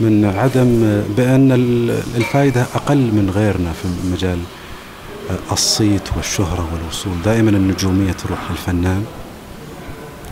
من 0.00 0.24
عدم 0.24 1.02
بأن 1.16 1.52
ال- 1.52 2.02
الفائده 2.16 2.66
أقل 2.74 2.96
من 2.98 3.30
غيرنا 3.34 3.72
في 3.72 3.88
مجال 4.12 4.38
الصيت 5.52 6.08
والشهرة 6.16 6.68
والوصول. 6.72 7.22
دائما 7.24 7.50
النجومية 7.50 8.12
تروح 8.12 8.38
للفنان 8.50 9.04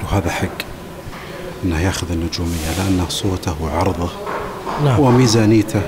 وهذا 0.05 0.31
حق. 0.31 0.74
انه 1.65 1.81
يأخذ 1.81 2.07
النجومية 2.11 2.79
لأنه 2.79 3.09
صوته 3.09 3.55
وعرضه 3.63 4.09
نعم. 4.85 5.01
وميزانيته 5.01 5.81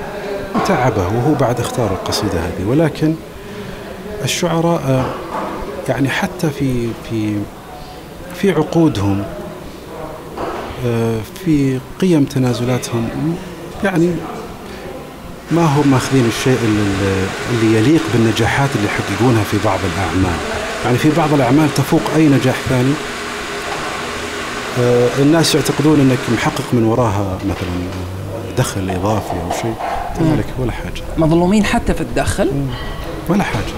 وتعبه 0.54 1.06
وهو 1.06 1.34
بعد 1.34 1.60
اختار 1.60 1.90
القصيدة 1.90 2.40
هذه. 2.40 2.64
ولكن 2.66 3.14
الشعراء 4.24 5.06
يعني 5.88 6.08
حتى 6.08 6.50
في 6.50 6.88
في 7.10 7.34
في 8.34 8.50
عقودهم 8.50 9.24
في 11.44 11.80
قيم 12.00 12.24
تنازلاتهم 12.24 13.08
يعني 13.84 14.14
ما 15.50 15.64
هم 15.64 15.90
ماخذين 15.90 16.26
الشيء 16.26 16.58
اللي, 17.52 17.78
يليق 17.78 18.00
بالنجاحات 18.14 18.70
اللي 18.76 18.86
يحققونها 18.86 19.44
في 19.44 19.56
بعض 19.64 19.78
الأعمال. 19.94 20.38
يعني 20.84 20.98
في 20.98 21.10
بعض 21.16 21.32
الأعمال 21.34 21.74
تفوق 21.74 22.00
أي 22.16 22.28
نجاح 22.28 22.56
ثاني. 22.68 22.92
الناس 25.18 25.54
يعتقدون 25.54 26.00
أنك 26.00 26.18
محقق 26.32 26.64
من 26.72 26.84
وراها 26.84 27.38
مثلا 27.44 27.68
آه، 27.68 28.56
دخل 28.58 28.90
إضافي 28.90 29.32
أو 29.32 29.50
شيء. 29.62 29.74
مالك 30.20 30.46
ولا 30.58 30.72
حاجة. 30.72 31.02
مظلومين 31.18 31.64
حتى 31.64 31.94
في 31.94 32.00
الدخل؟ 32.00 32.50
ولا 33.28 33.42
حاجة. 33.42 33.74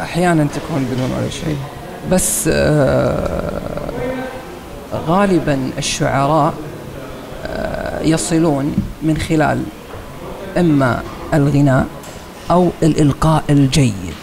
أحيانا 0.00 0.46
تكون 0.54 0.84
بدون 0.92 1.10
ولا 1.18 1.30
شيء. 1.30 1.56
بس 2.12 2.48
آه، 2.52 3.60
غالبا 5.06 5.70
الشعراء 5.78 6.54
آه، 7.46 8.02
يصلون 8.02 8.74
من 9.02 9.18
خلال 9.18 9.62
إما 10.56 11.02
الغناء 11.34 11.86
أو 12.50 12.70
الإلقاء 12.82 13.44
الجيد 13.50 14.14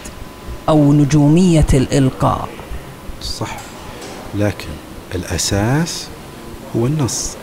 أو 0.69 0.93
نجومية 0.93 1.65
الإلقاء. 1.73 2.47
صح. 3.21 3.57
لكن 4.35 4.67
الأساس 5.15 6.07
هو 6.75 6.85
النص. 6.85 7.35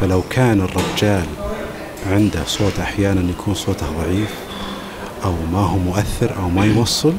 فلو 0.00 0.22
كان 0.30 0.60
الرجال 0.60 1.26
عنده 2.06 2.44
صوت 2.46 2.78
أحيانا 2.80 3.30
يكون 3.30 3.54
صوته 3.54 3.86
ضعيف 3.86 4.34
أو 5.24 5.34
ما 5.52 5.58
هو 5.58 5.78
مؤثر 5.78 6.36
أو 6.36 6.48
ما 6.48 6.64
يوصل 6.64 7.14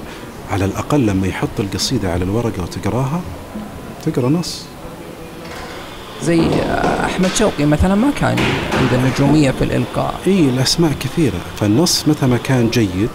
على 0.52 0.66
الأقل 0.66 1.06
لما 1.06 1.28
يحط 1.28 1.60
القصيدة 1.60 2.12
على 2.12 2.24
الورقة 2.24 2.64
وتقراها 2.64 3.22
تقرأ 4.06 4.30
نص. 4.30 4.62
زي 6.24 6.42
أحمد 7.06 7.30
شوقي 7.36 7.66
مثلا 7.66 7.96
ما 7.96 8.12
كان 8.12 8.38
عنده 8.74 9.10
نجوميه 9.10 9.52
في 9.52 9.64
الإلقاء. 9.64 10.20
إي 10.28 10.40
الأسماء 10.40 10.92
كثيرة. 11.00 11.40
فالنص 11.60 12.08
متى 12.08 12.26
ما 12.26 12.38
كان 12.38 12.70
جيد 12.70 13.10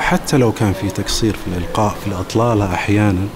حتى 0.00 0.36
لو 0.36 0.52
كان 0.52 0.72
في 0.72 0.90
تقصير 0.90 1.32
في 1.32 1.56
الإلقاء 1.56 1.96
في 2.00 2.06
الإطلالة 2.06 2.74
أحيانا 2.74 3.26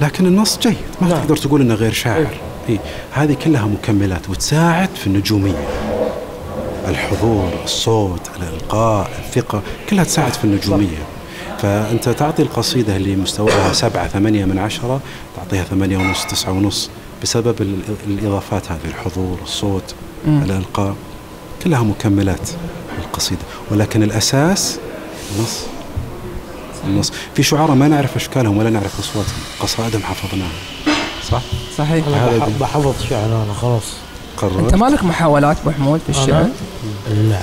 لكن 0.00 0.26
النص 0.26 0.58
جيد. 0.58 0.76
ما 1.00 1.08
نعم. 1.08 1.18
تقدر 1.18 1.36
تقول 1.36 1.60
إنه 1.60 1.74
غير 1.74 1.92
شاعر. 1.92 2.26
إيه. 2.68 2.78
هذه 3.12 3.34
كلها 3.44 3.66
مكملات 3.66 4.30
وتساعد 4.30 4.88
في 4.96 5.06
النجومية. 5.06 5.68
الحضور 6.88 7.50
الصوت 7.64 8.20
الإلقاء 8.36 9.10
الثقة 9.18 9.62
كلها 9.90 10.04
تساعد 10.04 10.32
في 10.32 10.44
النجومية. 10.44 10.98
فأنت 11.58 12.08
تعطي 12.08 12.42
القصيدة 12.42 12.96
اللي 12.96 13.16
مستواها 13.16 13.72
سبعة 13.84 14.08
ثمانية 14.08 14.44
من 14.44 14.58
عشرة 14.58 15.00
تعطيها 15.36 15.64
ثمانية 15.64 15.98
ونص 15.98 16.24
تسعة 16.24 16.52
ونص 16.52 16.90
بسبب 17.22 17.62
ال- 17.62 17.80
الإضافات 18.06 18.72
هذه 18.72 18.80
الحضور 18.88 19.38
الصوت 19.42 19.94
مم. 20.26 20.42
الإلقاء. 20.42 20.94
كلها 21.64 21.82
مكملات 21.82 22.50
للقصيدة 22.98 23.40
ولكن 23.70 24.02
الأساس 24.02 24.78
النص. 25.36 25.62
النص 26.84 27.12
في 27.34 27.42
شعراء 27.42 27.74
ما 27.74 27.88
نعرف 27.88 28.16
أشكالهم 28.16 28.56
ولا 28.58 28.70
نعرف 28.70 28.98
أصواتهم 29.00 29.38
قصائدهم 29.60 30.02
حفظناها 30.02 30.48
صح؟ 31.30 31.42
صحيح 31.78 32.06
أنا. 32.06 32.48
بحفظ 32.60 32.94
شعر 33.10 33.26
أنا 33.26 33.54
خلاص 33.60 33.82
قررت 34.36 34.58
أنت 34.72 34.74
مالك 34.74 35.04
محاولات 35.04 35.56
أبو 35.60 35.70
حمود 35.70 36.00
في 36.00 36.10
الشعر؟ 36.10 36.40
أنا؟ 36.40 36.50
لا. 37.14 37.40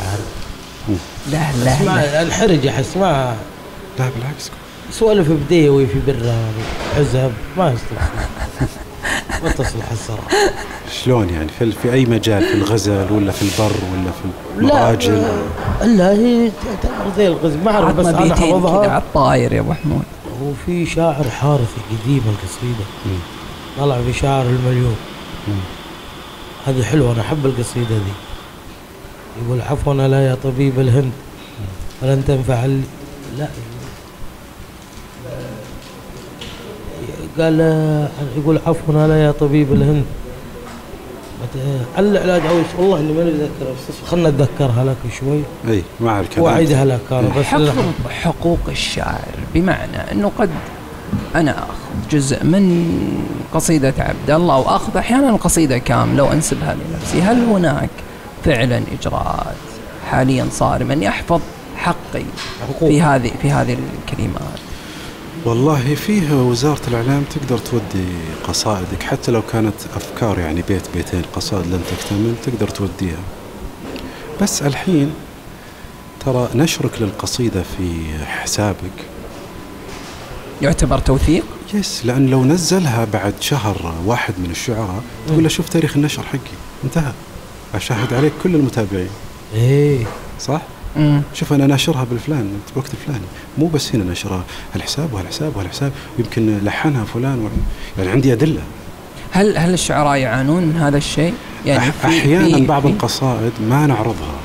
لا 1.31 1.51
لا 1.63 1.73
اسمع 1.75 1.95
لا 1.95 2.21
انحرج 2.21 2.67
احس 2.67 2.97
ما 2.97 3.35
لا 3.99 4.09
بالعكس 4.09 4.51
سوالف 4.91 5.29
بديوي 5.31 5.87
في 5.87 5.99
برة 6.07 6.35
عزب 6.97 7.31
ما 7.57 7.67
يصلح 7.71 8.09
ما 9.43 9.51
تصلح 9.51 9.91
الصراحه 9.91 10.27
شلون 11.03 11.29
يعني؟ 11.29 11.47
في, 11.59 11.71
في 11.71 11.93
أي 11.93 12.05
مجال؟ 12.05 12.43
في 12.43 12.53
الغزل 12.53 13.11
ولا 13.11 13.31
في 13.31 13.41
البر 13.41 13.75
ولا 13.93 14.11
في 14.11 14.27
لا 14.57 14.59
المراجل؟ 14.59 15.23
الا 15.81 16.11
هي 16.11 16.51
تعتبر 16.81 17.11
زي 17.17 17.27
الغزل. 17.27 17.63
ما 17.63 17.71
أعرف 17.71 17.95
بس 17.95 18.05
عطنا 18.05 18.23
أنا 18.23 18.33
بيتين 18.33 18.47
كذا 18.47 18.55
حفظها 18.57 18.89
على 18.89 19.01
الطاير 19.01 19.53
يا 19.53 19.59
أبو 19.59 19.73
حمود. 19.73 20.03
وفي 20.41 20.85
شاعر 20.85 21.23
حارثي 21.29 21.81
قديم 21.91 22.21
القصيده 22.27 22.85
مم. 23.05 23.19
طلع 23.79 24.01
في 24.01 24.13
شاعر 24.13 24.45
المليون. 24.45 24.95
هذه 26.67 26.83
حلوة 26.83 27.11
أنا 27.11 27.21
أحب 27.21 27.45
القصيدة 27.45 27.95
دي. 27.95 28.13
يقول 29.45 29.61
عفوا 29.61 29.93
لا 29.93 30.27
يا 30.27 30.37
طبيب 30.43 30.79
الهند 30.79 31.11
فلن 32.01 32.23
تنفع 32.27 32.65
ال... 32.65 32.81
لا 33.37 33.47
قال 37.39 37.59
يقول 38.37 38.59
عفوا 38.67 39.07
لا 39.07 39.23
يا 39.25 39.31
طبيب 39.31 39.73
الهند. 39.73 40.05
مت- 41.43 41.85
العلاج 41.99 42.41
أو 42.45 42.55
والله 42.81 42.99
إني 42.99 43.13
ماني 43.13 43.29
اتذكر 43.29 43.71
بس 43.71 44.09
خلنا 44.11 44.29
اتذكرها 44.29 44.83
لك 44.83 45.11
شوي. 45.19 45.41
إي 45.67 45.83
مع 45.99 46.19
الكلام 46.19 46.43
وأعيدها 46.45 46.85
لك 46.85 46.99
أنا 47.11 47.29
بس 47.37 47.45
حفظ 47.45 47.69
حقوق 48.09 48.59
الشاعر 48.67 49.35
بمعنى 49.53 50.11
إنه 50.11 50.31
قد 50.39 50.49
أنا 51.35 51.51
أخذ 51.51 52.09
جزء 52.11 52.43
من 52.43 52.85
قصيدة 53.53 53.93
عبد 53.99 54.31
الله 54.31 54.57
وأخذ 54.57 54.97
أحيانا 54.97 55.35
قصيدة 55.35 55.77
كاملة 55.77 56.23
وأنسبها 56.23 56.75
لنفسي، 56.75 57.21
هل 57.21 57.43
هناك 57.45 57.89
فعلا 58.45 58.81
إجراءات 58.99 59.55
حاليا 60.11 60.47
صارمه 60.51 60.93
اني 60.93 61.09
احفظ 61.09 61.41
حقي 61.77 62.23
حقوق. 62.69 62.89
في 62.89 63.01
هذه 63.01 63.31
في 63.41 63.51
هذه 63.51 63.77
الكلمات؟ 64.07 64.59
والله 65.45 65.95
فيه 65.95 66.33
وزارة 66.33 66.81
الإعلام 66.87 67.23
تقدر 67.23 67.57
تودي 67.57 68.07
قصائدك 68.47 69.03
حتى 69.03 69.31
لو 69.31 69.41
كانت 69.41 69.73
أفكار 69.95 70.39
يعني 70.39 70.61
بيت 70.61 70.83
بيتين 70.95 71.21
قصائد 71.35 71.65
لن 71.67 71.81
تكتمل 71.91 72.35
تقدر 72.45 72.67
توديها. 72.67 73.19
بس 74.41 74.61
الحين 74.61 75.13
ترى 76.25 76.49
نشرك 76.55 77.01
للقصيدة 77.01 77.63
في 77.77 78.17
حسابك. 78.25 79.05
يعتبر 80.61 80.99
توثيق؟ 80.99 81.43
يس 81.73 82.05
لأن 82.05 82.27
لو 82.27 82.43
نزلها 82.43 83.05
بعد 83.13 83.33
شهر 83.39 83.93
واحد 84.05 84.33
من 84.37 84.51
الشعراء 84.51 85.03
تقول 85.27 85.43
له 85.43 85.49
شوف 85.49 85.69
تاريخ 85.69 85.95
النشر 85.95 86.23
حقي 86.23 86.39
انتهى. 86.83 87.11
أشاهد 87.75 88.13
عليك 88.13 88.33
كل 88.43 88.55
المتابعين. 88.55 89.09
إيه. 89.55 90.05
صح؟ 90.39 90.61
مم. 90.97 91.21
شوف 91.33 91.53
أنا 91.53 91.67
ناشرها 91.67 92.03
بالفلان 92.03 92.51
الوقت 92.73 92.91
الفلاني 92.93 93.25
مو 93.57 93.67
بس 93.67 93.95
هنا 93.95 94.11
نشرها 94.11 94.43
هالحساب 94.73 95.13
وهالحساب 95.13 95.55
وهالحساب 95.55 95.91
ويمكن 96.17 96.57
لحنها 96.63 97.03
فلان 97.05 97.39
و... 97.45 97.49
يعني 97.97 98.09
عندي 98.11 98.33
أدلة 98.33 98.61
هل 99.31 99.57
هل 99.57 99.73
الشعراء 99.73 100.17
يعانون 100.17 100.63
من 100.63 100.75
هذا 100.77 100.97
الشيء؟ 100.97 101.33
يعني 101.65 101.91
في- 101.91 102.07
أحيانا 102.07 102.57
في- 102.57 102.65
بعض 102.65 102.81
في- 102.81 102.87
القصائد 102.87 103.51
ما 103.69 103.87
نعرضها 103.87 104.35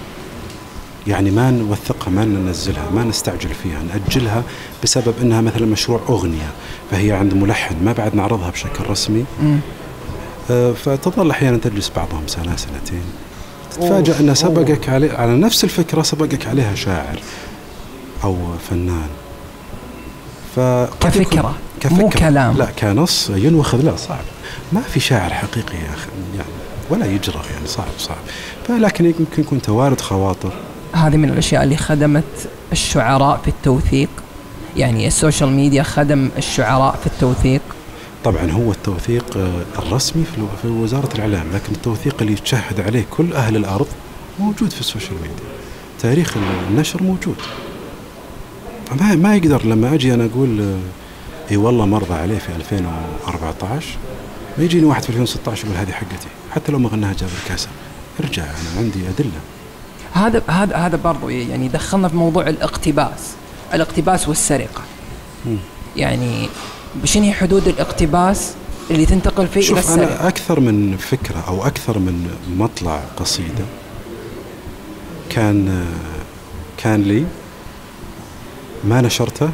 يعني 1.06 1.30
ما 1.30 1.50
نوثقها 1.50 2.10
ما 2.10 2.24
ننزلها 2.24 2.90
ما 2.94 3.04
نستعجل 3.04 3.48
فيها 3.62 3.78
نأجلها 3.82 4.42
بسبب 4.82 5.14
إنها 5.22 5.40
مثلا 5.40 5.66
مشروع 5.66 6.00
أغنية 6.08 6.50
فهي 6.90 7.12
عند 7.12 7.34
ملحن 7.34 7.74
ما 7.84 7.92
بعد 7.92 8.14
نعرضها 8.14 8.50
بشكل 8.50 8.84
رسمي. 8.90 9.24
آه، 10.50 10.72
فتظل 10.72 11.30
أحيانا 11.30 11.56
تجلس 11.56 11.92
بعضهم 11.96 12.22
سنة 12.26 12.56
سنتين 12.56 13.02
تتفاجأ 13.70 14.12
أوه. 14.20 14.35
سبقك 14.35 14.88
علي 14.88 15.11
على 15.11 15.37
نفس 15.37 15.64
الفكرة 15.64 16.02
سبقك 16.02 16.46
عليها 16.46 16.74
شاعر 16.74 17.20
أو 18.24 18.37
فنان. 18.70 19.09
يكون- 20.56 20.88
كفكرة، 21.00 21.54
مو 21.90 22.09
كلام. 22.09 22.56
لا 22.56 22.64
كنص 22.78 23.30
ينوخذ. 23.35 23.80
لا 23.85 23.96
صعب. 23.96 24.24
ما 24.72 24.80
في 24.80 25.00
شاعر 25.00 25.30
حقيقي 25.30 25.74
يا 25.74 25.94
أخي 25.94 26.09
يعني 26.37 26.48
ولا 26.90 27.06
يجرى 27.06 27.40
يعني 27.54 27.66
صعب 27.66 27.87
صعب. 27.98 28.16
فلكن 28.68 29.04
يمكن 29.04 29.24
يكون 29.38 29.62
توارد 29.62 30.00
خواطر. 30.00 30.52
هذه 30.92 31.16
من 31.16 31.28
الأشياء 31.28 31.62
اللي 31.64 31.76
خدمت 31.76 32.48
الشعراء 32.72 33.40
في 33.44 33.48
التوثيق. 33.48 34.09
يعني 34.76 35.06
ال 35.07 35.13
social 35.13 35.50
media 35.50 35.83
خدم 35.83 36.28
الشعراء 36.38 36.96
في 37.00 37.06
التوثيق. 37.06 37.61
طبعا 38.24 38.50
هو 38.50 38.72
التوثيق 38.72 39.37
آه، 39.37 39.62
الرسمي 39.78 40.24
في 40.62 40.68
وزارة 40.68 41.14
الإعلام 41.14 41.46
لكن 41.54 41.72
التوثيق 41.72 42.16
اللي 42.20 42.33
يتشهد 42.33 42.80
عليه 42.80 43.04
كل 43.11 43.33
أهل 43.33 43.56
الأرض 43.56 43.87
موجود 44.38 44.70
في 44.70 44.80
ال 44.81 44.85
social 44.85 45.14
media. 45.14 45.44
تاريخ 46.00 46.37
النشر 46.70 47.02
موجود. 47.02 47.37
ما 49.00 49.14
ما 49.14 49.37
يقدر 49.37 49.66
لما 49.66 49.94
أجي 49.94 50.14
أنا 50.14 50.24
أقول 50.35 50.61
آه، 50.61 50.78
إي 51.50 51.56
والله 51.56 51.87
مرضى 51.87 52.14
عليه 52.14 52.38
في 52.38 52.56
2014 52.56 53.87
ما 54.59 54.64
يجيني 54.64 54.85
واحد 54.85 55.02
في 55.02 55.09
2016 55.09 55.66
يقول 55.66 55.76
هذه 55.78 55.90
حقتي 55.90 56.28
حتى 56.50 56.72
لو 56.72 56.78
ما 56.78 56.88
غناها 56.88 57.12
جابر 57.12 57.33
كاسه 57.48 57.68
ارجع 58.20 58.42
أنا 58.42 58.78
عندي 58.78 58.98
أدلة. 59.09 59.40
هذا 60.12 60.42
هذا 60.48 60.76
هذا 60.76 60.96
برضو 60.96 61.28
يعني 61.28 61.68
دخلنا 61.68 62.09
في 62.09 62.16
موضوع 62.16 62.48
الاقتباس 62.48 63.35
الاقتباس 63.74 64.28
والسرقة. 64.28 64.83
مم. 65.46 65.56
يعني 65.96 66.48
شنو 67.05 67.24
هي 67.24 67.33
حدود 67.33 67.68
الاقتباس 67.68 68.55
اللي 68.90 69.07
تنتقل 69.07 69.46
فيه 69.46 69.61
إلى 69.61 69.68
شوف 69.68 69.79
السرقه 69.79 70.05
أنا 70.05 70.29
أكثر 70.29 70.61
من 70.61 70.96
فكرة 70.96 71.44
أو 71.48 71.66
أكثر 71.66 71.98
من 71.98 72.31
مطلع 72.59 73.00
قصيدة 73.16 73.64
كان 75.31 75.68
آه، 75.68 76.22
كان 76.83 77.03
لي 77.03 77.24
ما 78.85 79.00
نشرته 79.00 79.50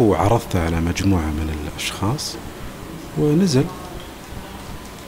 وعرضته 0.00 0.64
على 0.64 0.80
مجموعة 0.80 1.26
من 1.26 1.56
الأشخاص 1.68 2.36
ونزل 3.18 3.64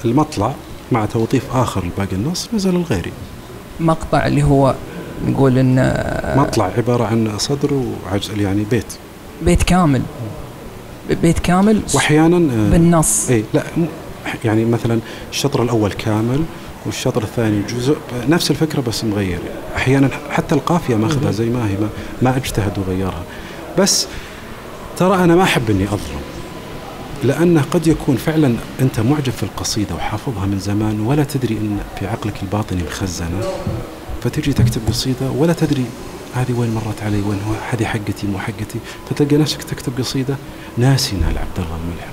المطلع 0.05 0.55
مع 0.93 1.07
توظيف 1.07 1.57
آخر 1.57 1.85
لباقي 1.85 2.17
النص 2.17 2.49
نزل 2.55 2.77
الغيري. 2.77 3.13
مقطع 3.81 4.27
اللي 4.27 4.43
هو 4.43 4.75
نقول 5.27 5.59
إن 5.59 5.77
مطلع 6.37 6.65
عبارة 6.65 7.05
عن 7.05 7.39
صدر 7.39 7.75
وعجز 7.75 8.31
يعني 8.31 8.65
بيت. 8.71 8.93
بيت 9.43 9.63
كامل. 9.63 10.03
بيت 11.11 11.39
كامل 11.39 11.83
وأحيانا 11.95 12.37
آه، 12.37 12.71
بالنص. 12.71 13.31
اي 13.31 13.45
لا 13.55 13.63
يعني 14.45 14.65
مثلا 14.65 14.99
الشطر 15.31 15.63
الأول 15.63 15.93
كامل 15.93 16.45
والشطر 16.87 17.23
الثاني 17.23 17.63
جزء 17.63 17.97
نفس 18.29 18.51
الفكرة 18.51 18.81
بس 18.81 19.05
مغير. 19.05 19.39
أحيانا 19.77 20.11
حتى 20.31 20.55
القافية 20.55 20.97
ماخذها 20.97 21.31
زي 21.31 21.51
ما 21.51 21.69
هي 21.69 21.77
ما, 21.77 21.89
ما 22.23 22.37
أجتهد 22.37 22.79
وغيرها. 22.79 23.23
بس 23.79 24.07
ترى 24.97 25.25
أنا 25.25 25.37
ما 25.37 25.43
أحب 25.43 25.71
إني 25.71 25.85
أظلم 25.85 26.21
لأنه 27.25 27.63
قد 27.71 27.87
يكون 27.87 28.17
فعلا 28.17 28.55
أنت 28.81 29.01
معجب 29.01 29.33
في 29.33 29.43
القصيدة 29.43 29.95
وحافظها 29.95 30.47
من 30.47 30.59
زمان 30.59 31.01
ولا 31.01 31.25
تدري 31.25 31.55
إن 31.55 31.79
في 31.99 32.07
عقلك 32.07 32.43
الباطني 32.43 32.83
مخزنة. 32.83 33.41
فتجي 34.23 34.53
تكتب 34.53 34.81
قصيدة 34.89 35.31
ولا 35.37 35.53
تدري 35.53 35.85
هذه 36.35 36.53
وين 36.53 36.75
مرت 36.75 37.03
علي 37.03 37.17
وين 37.17 37.39
هو 37.49 37.55
هذه 37.73 37.85
حقتي 37.85 38.27
مو 38.27 38.39
حقتي. 38.39 38.79
فتلقى 39.11 39.37
نفسك 39.37 39.63
تكتب 39.63 39.93
قصيدة 39.99 40.37
ناسي 40.79 41.17
انها 41.17 41.33
لعبد 41.33 41.59
الله 41.59 41.77
الملحم 41.85 42.13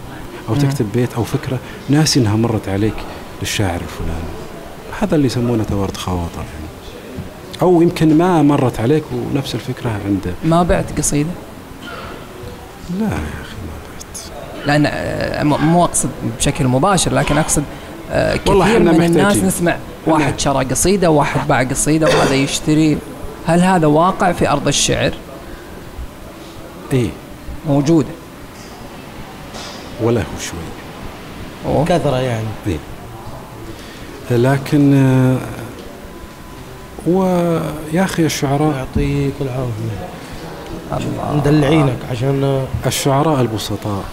أو 0.49 0.53
مم. 0.53 0.59
تكتب 0.59 0.85
بيت 0.93 1.13
أو 1.13 1.23
فكرة 1.23 1.59
ناسي 1.89 2.19
انها 2.19 2.35
مرت 2.35 2.69
عليك 2.69 2.93
للشاعر 3.41 3.81
الفلاني. 3.81 4.35
هذا 5.01 5.15
اللي 5.15 5.25
يسمونه 5.27 5.63
توارد 5.63 5.97
خواطر 5.97 6.37
يعني. 6.37 6.65
أو 7.61 7.81
يمكن 7.81 8.17
ما 8.17 8.41
مرت 8.41 8.79
عليك 8.79 9.03
ونفس 9.13 9.55
الفكرة 9.55 9.89
عنده 10.05 10.33
ما 10.43 10.63
بعت 10.63 10.97
قصيدة؟ 10.97 11.29
لا 12.99 13.05
يا 13.05 13.13
أخي 13.41 13.55
ما 13.65 13.77
بعت. 13.87 14.67
لأن 14.67 14.85
آه، 14.85 15.43
مو 15.43 15.83
أقصد 15.83 16.09
بشكل 16.37 16.67
مباشر 16.67 17.13
لكن 17.13 17.37
أقصد 17.37 17.63
آه، 18.11 18.39
والله 18.47 18.65
كثير 18.65 18.79
من 18.79 18.89
الناس 18.89 19.15
محتاجين. 19.15 19.45
نسمع 19.45 19.77
واحد 20.07 20.39
شرى 20.39 20.65
قصيدة 20.65 21.09
واحد 21.09 21.47
باع 21.47 21.63
قصيدة 21.63 22.07
وهذا 22.07 22.33
يشتري. 22.33 22.97
هل 23.47 23.61
هذا 23.61 23.87
واقع 23.87 24.31
في 24.31 24.49
أرض 24.49 24.67
الشعر؟ 24.67 25.13
اي 26.93 27.09
موجودة. 27.67 28.09
ولا 30.01 30.21
هو 30.21 30.39
شوي. 30.39 31.85
كثرة 31.85 32.15
يعني. 32.17 32.47
اي 32.67 32.77
لكن 34.31 34.93
آه، 34.93 35.37
ويا 37.07 38.03
أخي 38.03 38.25
الشعراء 38.25 38.75
يعطيك 38.75 39.33
العافية. 39.41 40.07
مدلعينك 41.33 41.97
عشان 42.11 42.65
الشعراء 42.85 43.41
البسطاء 43.41 44.03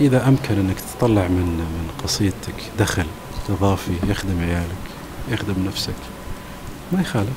إذا 0.00 0.28
أمكن 0.28 0.54
أنك 0.58 0.76
تطلع 0.98 1.28
من 1.28 1.56
من 1.56 1.88
قصيدتك 2.04 2.54
دخل 2.78 3.06
إضافي 3.48 3.92
يخدم 4.08 4.40
عيالك 4.40 4.86
يخدم 5.30 5.54
نفسك 5.66 5.94
ما 6.92 7.00
يخالف. 7.00 7.28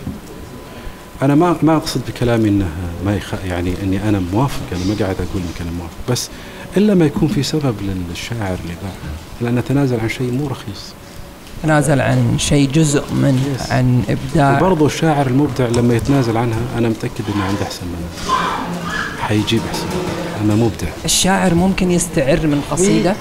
أنا 1.22 1.36
ما 1.36 1.56
ما 1.64 1.76
أقصد 1.76 2.02
بكلامي 2.08 2.50
أنه 2.50 2.70
ما 3.06 3.16
يخ... 3.16 3.34
يعني 3.46 3.74
أني 3.84 4.10
أنا 4.10 4.22
موافق 4.34 4.62
أنا 4.72 4.86
ما 4.86 4.96
قاعد 5.00 5.16
أقول 5.16 5.42
أنك 5.42 5.62
أنا 5.62 5.72
موافق 5.72 5.98
بس 6.10 6.30
إلا 6.78 6.94
ما 6.94 7.06
يكون 7.06 7.28
في 7.28 7.44
سبب 7.44 7.76
للشاعر 8.10 8.58
اللي 8.64 8.74
باعها 8.82 9.16
لأن 9.42 9.56
نتنازل 9.56 10.00
عن 10.00 10.10
شيء 10.10 10.32
مو 10.32 10.48
رخيص. 10.48 10.94
تنازل 11.64 12.02
عن 12.02 12.36
شيء 12.38 12.70
جزء 12.72 13.04
منه 13.14 13.42
Yes. 13.58 13.72
عن 13.72 14.04
إبداع. 14.10 14.58
وبرضه 14.58 14.86
الشاعر 14.86 15.28
المبدع 15.28 15.68
لما 15.68 15.96
يتنازل 15.96 16.38
عنها 16.38 16.60
أنا 16.78 16.90
متأكد 16.90 17.24
أنه 17.36 17.44
عنده 17.44 17.62
أحسن 17.64 17.86
منها 17.86 18.36
حيجيب 19.22 19.62
أحسن 19.74 19.86
أنا 20.44 20.56
مبدع. 20.56 20.88
الشاعر 21.06 21.54
ممكن 21.54 21.92
يستعر 21.92 22.48
من 22.48 22.62
قصيدة. 22.72 23.16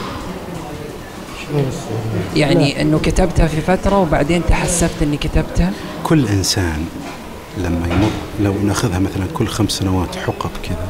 يعني 2.37 2.83
إنه 2.83 2.99
كتبتها 2.99 3.47
في 3.47 3.61
فترة 3.61 3.99
وبعدين 3.99 4.43
تحسفت 4.49 5.03
إني 5.03 5.17
كتبتها. 5.17 5.73
كل 6.05 6.27
إنسان 6.27 6.85
لما 7.59 7.87
يمر 7.87 8.11
لو 8.41 8.55
ناخذها 8.67 8.99
مثلا 8.99 9.27
كل 9.35 9.47
خمس 9.47 9.71
سنوات 9.73 10.17
حقب 10.17 10.51
كذا 10.63 10.89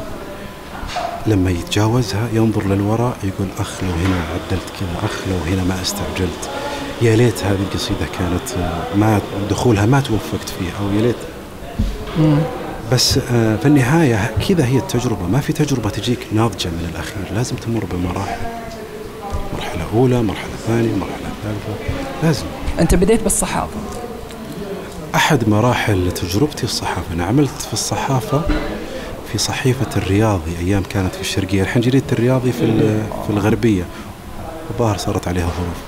لما 1.29 1.51
يتجاوزها 1.51 2.29
ينظر 2.33 2.67
للوراء 2.67 3.17
يقول 3.25 3.49
اخ 3.59 3.85
لو 3.85 3.91
هنا 3.91 4.17
عدلت 4.35 4.69
كذا 4.81 5.05
اخ 5.05 5.13
لو 5.29 5.53
هنا 5.53 5.65
ما 5.65 5.83
استعجلت. 5.83 6.51
يا 7.03 7.17
ليت 7.17 7.45
هذه 7.45 7.59
القصيدة 7.61 8.07
كانت 8.19 8.59
آه، 8.59 8.97
ما 8.97 9.21
دخولها 9.51 9.87
ما 9.87 10.01
توفقت 10.01 10.49
فيها 10.49 10.73
أو 10.81 10.97
يا 10.97 11.03
ليت. 11.03 11.17
بس 12.93 13.19
آه، 13.19 13.57
في 13.57 13.67
النهاية 13.67 14.31
كذا 14.49 14.67
هي 14.67 14.79
التجربة 14.79 15.27
ما 15.27 15.41
في 15.41 15.53
تجربة 15.53 15.91
تجيك 15.91 16.19
ناضجة 16.33 16.69
من 16.69 16.91
الأخير 16.93 17.35
لازم 17.35 17.57
تمر 17.57 17.85
بمراحل. 17.85 18.41
مرحلة 19.55 19.85
أولى 19.95 20.23
مرحلة 20.23 20.57
ثانية 20.67 20.95
مرحلة 20.95 21.29
ثالثة 21.45 21.93
لازم. 22.23 22.45
أنت 22.81 22.95
بديت 22.95 23.23
بالصحافة. 23.23 23.77
أحد 25.15 25.49
مراحل 25.49 26.13
تجربتي 26.13 26.65
الصحافة 26.65 27.15
أنا 27.15 27.25
عملت 27.25 27.61
في 27.67 27.73
الصحافة 27.73 28.43
في 29.33 29.39
صحيفة 29.39 29.97
الرياضي 29.97 30.57
أيام 30.61 30.83
كانت 30.83 31.15
في 31.15 31.21
الشرقية 31.21 31.63
الحين 31.63 31.83
جريدة 31.83 32.05
الرياضي 32.13 32.53
في 32.53 32.67
في 33.27 33.31
الغربية. 33.31 33.83
الظاهر 34.71 34.97
صارت 34.99 35.29
عليها 35.29 35.47
ظروف. 35.47 35.79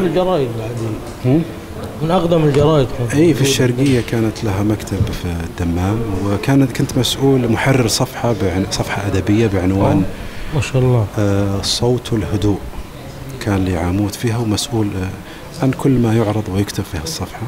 من 0.00 0.06
بعدين. 0.58 0.94
هم؟ 1.24 1.42
من 2.02 2.10
أقدم 2.10 2.44
الجرايد. 2.44 2.88
أي 3.14 3.34
في 3.34 3.40
الشرقية 3.40 4.00
كانت 4.00 4.44
لها 4.44 4.62
مكتب 4.62 4.98
في 5.22 5.26
الدمام 5.44 5.98
وكانت 6.26 6.72
كنت 6.72 6.98
مسؤول 6.98 7.52
محرر 7.52 7.88
صفحة 7.88 8.34
بعن... 8.42 8.66
صفحة 8.70 9.06
أدبية 9.06 9.46
بعنوان. 9.46 10.04
ما 10.54 10.60
شاء 10.60 10.82
الله. 10.82 11.06
آه، 11.18 11.60
الصوت 11.60 12.12
والهدوء 12.12 12.58
كان 13.40 13.64
لي 13.64 13.76
عمود 13.76 14.14
فيها 14.14 14.38
ومسؤول 14.38 14.86
آه، 14.86 15.62
عن 15.64 15.70
كل 15.70 15.90
ما 15.90 16.14
يعرض 16.14 16.44
ويكتب 16.54 16.84
في 16.84 17.04
الصفحة 17.04 17.42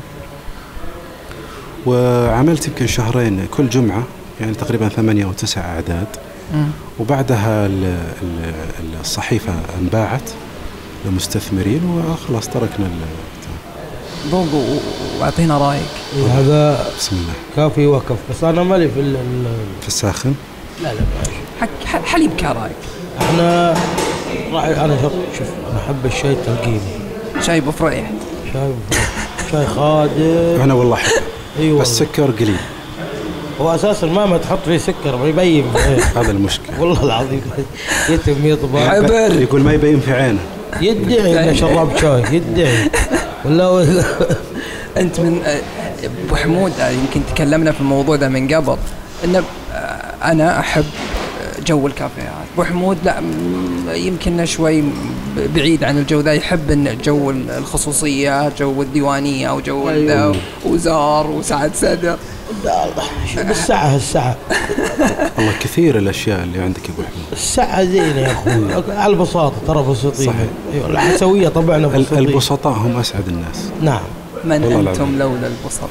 وعملت 1.86 2.66
يمكن 2.68 2.86
شهرين 2.86 3.46
كل 3.56 3.68
جمعة 3.68 4.02
يعني 4.40 4.54
تقريبا 4.54 4.88
ثمانية 4.88 5.24
أو 5.24 5.32
تسع 5.32 5.60
أعداد. 5.60 6.06
وبعدها 7.00 7.66
ال- 7.66 7.84
ال- 8.22 8.54
ال- 8.80 9.00
الصحيفة 9.00 9.52
انباعت 9.80 10.30
لمستثمرين 11.06 11.80
وخلاص 11.84 12.48
تركنا 12.48 12.86
ال- 12.86 14.30
ذوق 14.30 14.46
وأعطينا 15.20 15.58
رأيك. 15.58 16.26
هذا 16.30 16.86
بسم 16.98 17.16
الله. 17.16 17.32
كافي 17.56 17.86
وكف. 17.86 18.16
بس 18.30 18.44
أنا 18.44 18.62
مالي 18.62 18.88
في 18.88 19.00
ال- 19.00 19.16
ال- 19.16 19.80
في 19.82 19.88
الساخن 19.88 20.34
لا 20.82 20.88
لا. 20.88 20.94
بلاش. 20.94 21.34
حك 21.60 21.68
ح- 21.86 22.04
حليب 22.04 22.30
كرايك 22.40 22.72
إحنا 23.20 23.74
راح 24.52 24.64
أنا 24.64 25.00
شوف 25.02 25.12
شوف 25.38 25.46
أنا 25.70 25.78
أحب 25.80 26.06
الشاي 26.06 26.32
التلقيني. 26.32 26.80
شاي 27.46 27.60
بفريح. 27.60 28.10
شاي 28.52 28.72
بفرق. 28.90 29.02
شاي 29.52 29.66
خادم. 29.66 30.60
أنا 30.62 30.74
والله 30.74 30.96
أحب 30.96 31.10
أيوه 31.58 31.80
بس 31.80 31.98
سكر 31.98 32.30
قليل. 32.30 32.56
هو 33.60 33.74
أساسا 33.74 34.06
ما 34.06 34.26
ما 34.26 34.38
تحط 34.38 34.58
فيه 34.64 34.78
سكر 34.78 35.16
ما 35.16 35.28
يبين. 35.28 35.64
هذا 36.16 36.30
المشكلة. 36.30 36.80
والله 36.80 37.04
العظيم. 37.04 37.42
يتم 38.08 38.46
يطبع 38.46 38.88
حبر 38.88 39.40
يقول 39.42 39.60
ما 39.60 39.72
يبين 39.72 40.00
في 40.00 40.12
عينه. 40.12 40.38
يدعي 40.80 41.44
إنه 41.44 41.52
شرب 41.52 41.96
شاي 42.00 42.22
يدعي. 42.32 42.90
ولا 43.44 43.84
أنت 44.96 45.20
من 45.20 45.42
أبو 46.04 46.36
حمود 46.36 46.72
آه، 46.80 46.90
يمكن 46.90 47.20
تكلمنا 47.34 47.72
في 47.72 47.80
الموضوع 47.80 48.16
ده 48.16 48.28
من 48.28 48.54
قبل 48.54 48.76
ان 49.24 49.36
آه، 49.36 49.78
أنا 50.24 50.60
أحب 50.60 50.84
جو 51.66 51.86
الكافيهات. 51.86 52.46
أبو 52.54 52.64
حمود 52.64 52.98
لا 53.04 53.22
يمكن 53.94 54.46
شوي 54.46 54.84
بعيد 55.54 55.84
عن 55.84 55.98
الجو 55.98 56.20
ذا 56.20 56.32
يحب 56.32 56.70
إن 56.70 56.98
جو 57.04 57.30
ال- 57.30 57.50
الخصوصية 57.50 58.48
جو 58.58 58.82
الديوانية 58.82 59.50
أو 59.50 59.60
جو 59.60 59.88
ال- 59.90 60.10
أيوة. 60.10 60.36
وزار 60.66 61.26
وسعد 61.30 61.74
صدر. 61.74 62.16
الساعة 63.50 63.96
الساعة. 63.96 64.36
والله 65.38 65.52
كثير 65.60 65.98
الأشياء 65.98 66.42
اللي 66.42 66.58
عندك 66.58 66.88
يا 66.88 66.94
أبو 66.94 67.02
حمود. 67.02 67.26
الساعة 67.32 67.84
زينة 67.84 68.20
يا 68.20 68.32
أخوي. 68.32 68.82
على 69.02 69.12
البساطة 69.12 69.54
ترى 69.66 69.82
بسيطين. 69.90 70.26
صحيح. 70.26 70.36
أيوه 70.74 70.86
الحسوية 70.90 71.48
طبعنا 71.48 71.86
بسيطين 71.86 72.18
البسطاء 72.18 72.72
هم 72.72 72.96
أسعد 72.96 73.28
الناس. 73.28 73.68
نعم. 73.82 74.00
من 74.44 74.52
العظيم. 74.64 75.18
لولا 75.18 75.46
البسطاء؟ 75.46 75.88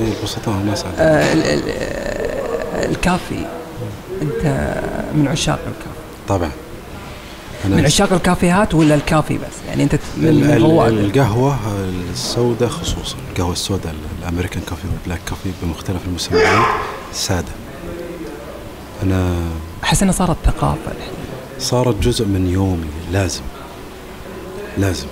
إيه 0.00 0.06
البسطاء 0.20 0.54
هم 0.54 0.68
أسعد 0.72 0.92
آه، 0.98 1.32
ال- 1.32 1.44
ال- 1.44 1.62
آه، 1.68 2.86
الكافي. 2.90 3.46
أنت 4.24 4.74
من 5.14 5.28
عشاق 5.28 5.58
الكافي. 5.58 5.98
طبعا. 6.28 6.50
أنا 7.64 7.76
من 7.76 7.84
عشاق 7.84 8.12
الكافيهات 8.12 8.74
ولا 8.74 8.94
الكافي 8.94 9.34
بس؟ 9.38 9.42
يعني 9.68 9.82
أنت 9.82 9.94
من 10.16 10.28
ال- 10.28 10.34
من 10.34 10.50
ال- 10.50 10.62
رواد 10.62 10.92
القهوة 10.92 11.58
السوداء 12.12 12.68
خصوصا. 12.68 13.16
القهوة 13.32 13.52
السوداء 13.52 13.94
ال 14.22 14.26
American 14.26 14.62
coffee 14.68 14.82
وال 14.92 15.00
black 15.00 15.20
coffee 15.28 15.50
بمختلف 15.62 16.00
المسميات 16.06 16.64
سادة. 17.12 17.52
أنا 19.02 19.34
أحس 19.84 20.02
انها 20.02 20.12
صارت 20.12 20.36
ثقافة 20.44 20.92
الحين. 20.96 21.12
صارت 21.58 22.02
جزء 22.02 22.24
من 22.26 22.46
يومي 22.52 22.86
لازم. 23.12 23.42
لازم. 24.78 25.06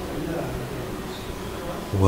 و... 2.03 2.07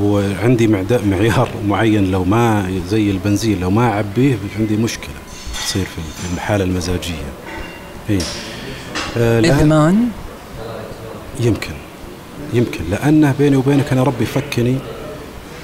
وعندي 0.00 0.66
معد- 0.66 1.00
معيار 1.06 1.48
معين 1.66 2.10
لو 2.10 2.24
ما 2.24 2.70
زي 2.88 3.10
البنزين 3.10 3.60
لو 3.60 3.70
ما 3.70 3.82
أعبيه 3.92 4.36
عندي 4.58 4.76
مشكلة. 4.76 5.14
تصير 5.70 5.84
في 5.84 6.34
الحالة 6.34 6.64
المزاجية. 6.64 7.30
إيه. 8.10 8.18
آه 9.16 9.38
إدمان؟ 9.38 10.08
يمكن. 11.40 11.72
يمكن. 12.52 12.80
لأنه 12.90 13.34
بيني 13.38 13.56
وبينك 13.56 13.92
أنا 13.92 14.02
ربي 14.02 14.26
فكني 14.26 14.78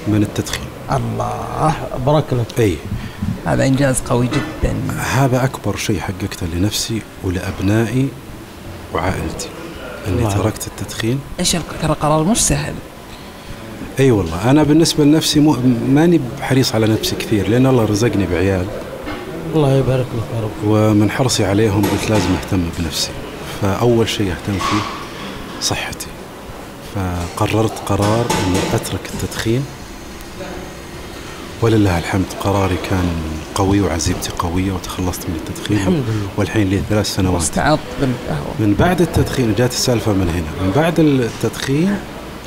من 0.07 0.23
التدخين. 0.23 0.67
الله. 0.91 1.75
بارك 2.05 2.23
لك. 2.31 2.59
أي. 2.59 2.75
هذا 3.45 3.65
إنجاز 3.65 3.99
قوي 3.99 4.27
جدا. 4.27 4.75
هذا 4.97 5.43
أكبر 5.43 5.75
شيء 5.75 5.99
حققته 5.99 6.47
لنفسي 6.53 7.01
ولأبنائي 7.23 8.07
وعائلتي. 8.93 9.49
أني 10.07 10.17
الله. 10.17 10.33
تركت 10.33 10.67
التدخين. 10.67 11.19
إيش 11.39 11.51
ترى 11.81 11.95
قرار 12.01 12.23
مش 12.23 12.41
سهل. 12.41 12.73
إي 13.99 14.11
والله. 14.11 14.51
أنا 14.51 14.63
بالنسبة 14.63 15.03
لنفسي 15.03 15.39
مو 15.39 15.57
ماني 15.87 16.21
حريص 16.41 16.75
على 16.75 16.87
نفسي 16.87 17.15
كثير 17.15 17.49
لأن 17.49 17.65
الله 17.65 17.85
رزقني 17.85 18.25
بعيال. 18.25 18.65
الله 19.55 19.73
يبارك 19.75 20.05
لك 20.17 20.35
يا 20.35 20.41
رب. 20.41 20.51
ومن 20.65 21.11
حرصي 21.11 21.45
عليهم 21.45 21.81
قلت 21.81 22.09
لازم 22.09 22.29
أهتم 22.43 22.63
بنفسي. 22.79 23.11
فأول 23.61 24.09
شيء 24.09 24.31
أهتم 24.31 24.53
فيه 24.53 24.81
صحتي. 25.61 26.07
فقررت 26.95 27.79
قرار 27.85 28.25
إني 28.47 28.59
أترك 28.73 28.99
التدخين. 29.13 29.65
ولله 31.61 31.97
الحمد 31.97 32.25
قراري 32.39 32.77
كان 32.89 33.05
قوي 33.55 33.81
وعزيمتي 33.81 34.29
قوية 34.39 34.71
وتخلصت 34.71 35.29
من 35.29 35.35
التدخين. 35.35 35.77
الحمد 35.77 36.03
لله. 36.07 36.27
والحين 36.37 36.69
لي 36.69 36.81
ثلاث 36.89 37.15
سنوات. 37.15 37.35
واستعضت 37.35 37.79
بالقهوة. 38.01 38.53
من 38.59 38.73
بعد 38.79 39.01
التدخين 39.01 39.55
جات 39.55 39.71
السالفة 39.71 40.13
من 40.13 40.29
هنا. 40.29 40.65
من 40.67 40.71
بعد 40.75 40.99
التدخين 40.99 41.97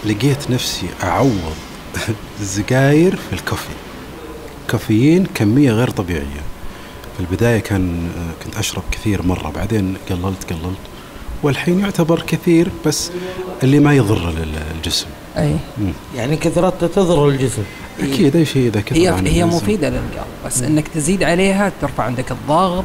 لقيت 0.06 0.50
نفسي 0.50 0.86
أعوض 1.02 1.54
السجاير 2.40 3.16
في 3.16 3.32
الكافي 3.32 3.74
كافيين 4.68 5.26
كمية 5.34 5.72
غير 5.72 5.90
طبيعية. 5.90 6.49
في 7.20 7.26
البداية 7.30 7.58
كان 7.58 8.08
كنت 8.44 8.56
أشرب 8.56 8.82
كثير 8.92 9.22
مرة 9.22 9.50
بعدين 9.50 9.96
قللت 10.10 10.52
قللت 10.52 10.78
والحين 11.42 11.80
يعتبر 11.80 12.22
كثير 12.26 12.68
بس 12.86 13.10
اللي 13.62 13.78
ما 13.78 13.94
يضر 13.94 14.34
الجسم 14.76 15.06
أي. 15.36 15.56
مم. 15.78 15.92
يعني 16.16 16.36
كثرتها 16.36 16.86
تضر 16.86 17.28
الجسم. 17.28 17.62
أكيد 18.00 18.36
أي 18.36 18.44
شيء 18.44 18.66
إذا 18.68 18.80
كثر 18.80 18.96
هي 18.96 19.08
عن 19.08 19.26
هي. 19.26 19.44
مفيدة 19.44 19.88
للقلب 19.88 20.26
بس 20.46 20.62
إنك 20.62 20.88
تزيد 20.88 21.22
عليها 21.22 21.72
ترفع 21.80 22.04
عندك 22.04 22.32
الضغط 22.32 22.84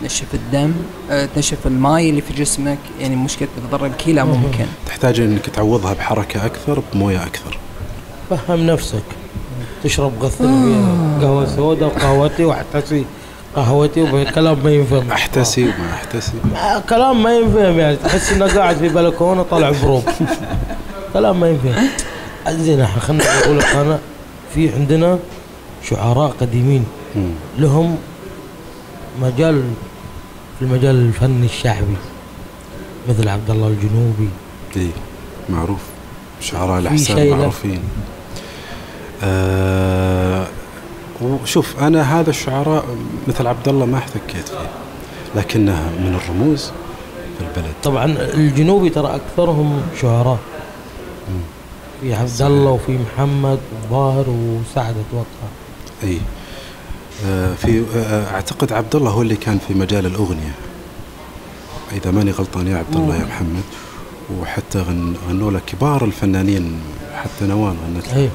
تنشف 0.00 0.34
الدم 0.34 0.72
آه، 1.10 1.28
تنشف 1.34 1.66
الماي 1.66 2.10
اللي 2.10 2.20
في 2.20 2.32
جسمك 2.32 2.78
يعني 3.00 3.16
مشكلة 3.16 3.48
تضر 3.70 3.86
الكلى 3.86 4.24
ممكن. 4.24 4.66
تحتاج 4.86 5.20
إنك 5.20 5.46
تعوضها 5.50 5.92
بحركة 5.92 6.46
أكثر 6.46 6.82
بموية 6.92 7.22
أكثر. 7.22 7.58
فهم 8.30 8.66
نفسك. 8.66 9.02
تشرب 9.84 10.28
فيها 10.28 11.18
قهوه 11.20 11.56
سوداء 11.56 11.88
وقهوتي 11.88 12.44
واحتسي 12.44 13.04
قهوتي 13.56 14.02
وكلام 14.02 14.58
ما 14.64 14.70
ينفهم. 14.70 15.10
احتسي 15.12 15.64
وما 15.64 15.94
احتسي 15.94 16.32
ما- 16.52 16.78
كلام 16.88 17.22
ما 17.22 17.36
ينفهم 17.36 17.78
يعني. 17.78 17.96
تحس 17.96 18.32
إنه 18.32 18.46
قاعد 18.54 18.76
في 18.76 18.88
بلكونة 18.88 19.42
طالع 19.42 19.72
بروب 19.82 20.02
كلام 21.12 21.40
ما 21.40 21.48
ينفهم. 21.50 21.88
زين 22.48 22.86
خلينا 22.86 23.24
أقول 23.44 23.58
لك 23.58 23.64
أنا 23.66 23.98
في 24.54 24.72
عندنا 24.74 25.18
شعراء 25.84 26.34
قديمين. 26.40 26.84
لهم 27.58 27.98
مجال 29.22 29.62
في 30.58 30.64
المجال 30.64 30.94
الفني 30.94 31.46
الشعبي. 31.46 31.96
مثل 33.08 33.28
عبد 33.28 33.50
الله 33.50 33.66
الجنوبي. 33.68 34.28
اي 34.76 34.88
معروف. 35.48 35.80
شعراء 36.40 36.78
الاحسان. 36.78 37.30
معروفين. 37.30 37.82
آه 39.22 40.15
وشوف 41.22 41.80
أنا 41.80 42.20
هذا 42.20 42.30
الشعراء 42.30 42.84
مثل 43.28 43.46
عبد 43.46 43.68
الله 43.68 43.86
ما 43.86 43.98
احتكيت 43.98 44.48
فيه 44.48 44.70
لكنه 45.34 45.90
من 45.98 46.20
الرموز 46.24 46.70
في 47.38 47.44
البلد. 47.44 47.72
طبعا 47.82 48.04
الجنوبي 48.34 48.90
ترى 48.90 49.14
أكثرهم 49.14 49.82
شعراء. 50.00 50.38
في 52.00 52.14
عبد 52.14 52.42
الله 52.42 52.70
وفي 52.70 52.98
محمد 52.98 53.58
وظاهر 53.90 54.24
وسعد 54.28 54.94
أتوقع. 55.08 55.48
إي. 56.04 56.18
آه 57.26 57.54
في 57.54 57.84
آه 57.96 58.34
أعتقد 58.34 58.72
عبد 58.72 58.96
الله 58.96 59.10
هو 59.10 59.22
اللي 59.22 59.36
كان 59.36 59.58
في 59.68 59.74
مجال 59.74 60.06
الأغنية. 60.06 60.54
إذا 61.92 62.10
ماني 62.10 62.30
غلطان 62.30 62.66
يا 62.68 62.76
عبد 62.76 62.96
الله 62.96 63.16
يا 63.16 63.24
محمد. 63.24 63.62
وحتى 64.40 64.78
غن- 64.78 65.16
غنوا 65.28 65.50
له 65.50 65.60
كبار 65.66 66.04
الفنانين 66.04 66.80
حتى 67.14 67.46
نوال 67.46 67.74
غنت 67.86 68.06
له. 68.14 68.30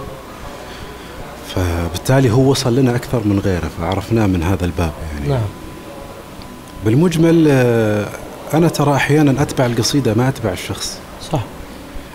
فبالتالي 1.55 2.31
هو 2.31 2.49
وصل 2.51 2.75
لنا 2.75 2.95
أكثر 2.95 3.21
من 3.25 3.39
غيره 3.39 3.69
فعرفناه 3.79 4.25
من 4.27 4.43
هذا 4.43 4.65
الباب 4.65 4.91
يعني. 5.13 5.27
نعم. 5.29 5.41
بالمجمل 6.85 7.45
آه، 7.49 8.07
أنا 8.53 8.67
ترى 8.67 8.95
أحيانا 8.95 9.41
أتبع 9.41 9.65
القصيدة 9.65 10.13
ما 10.13 10.29
أتبع 10.29 10.51
الشخص. 10.51 10.97
صح. 11.31 11.43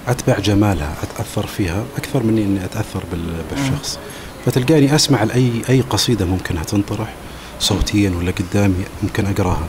أتبع 0.09 0.39
جمالها 0.39 0.93
أتأثر 1.03 1.47
فيها 1.47 1.82
أكثر 1.99 2.22
من 2.22 2.39
إني 2.39 2.64
أتأثر 2.64 3.03
بال- 3.12 3.43
بالشخص. 3.51 3.99
فتلقاني 4.47 4.95
أسمع 4.95 5.22
لأي 5.24 5.51
أي 5.68 5.80
قصيدة 5.80 6.24
ممكنها 6.24 6.62
تنطرح 6.64 7.12
صوتيا 7.61 8.11
ولا 8.18 8.30
قدامي 8.32 8.84
ممكن 9.03 9.26
أقراها. 9.26 9.66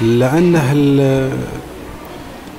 لأنه 0.00 0.72
ال- 0.72 1.32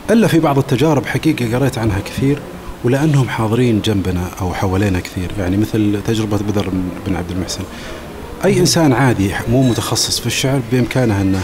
إلا 0.10 0.28
في 0.28 0.40
بعض 0.40 0.58
التجارب 0.58 1.06
حقيقة 1.06 1.58
قريت 1.58 1.78
عنها 1.78 2.00
كثير 2.00 2.40
ولأنهم 2.84 3.30
حاضرين 3.30 3.82
جنبنا 3.82 4.28
أو 4.42 4.54
حوالينا 4.54 5.00
كثير. 5.00 5.32
يعني 5.40 5.58
مثل 5.58 6.02
تجربة 6.08 6.38
بدر 6.38 6.70
بن 7.08 7.16
عبد 7.16 7.32
المحسن. 7.32 7.64
أي 8.46 8.60
إنسان 8.60 8.94
عادي 8.94 9.32
مو 9.50 9.64
متخصص 9.70 10.20
في 10.20 10.26
الشعر 10.26 10.62
بإمكانه 10.72 11.22
أنه 11.22 11.44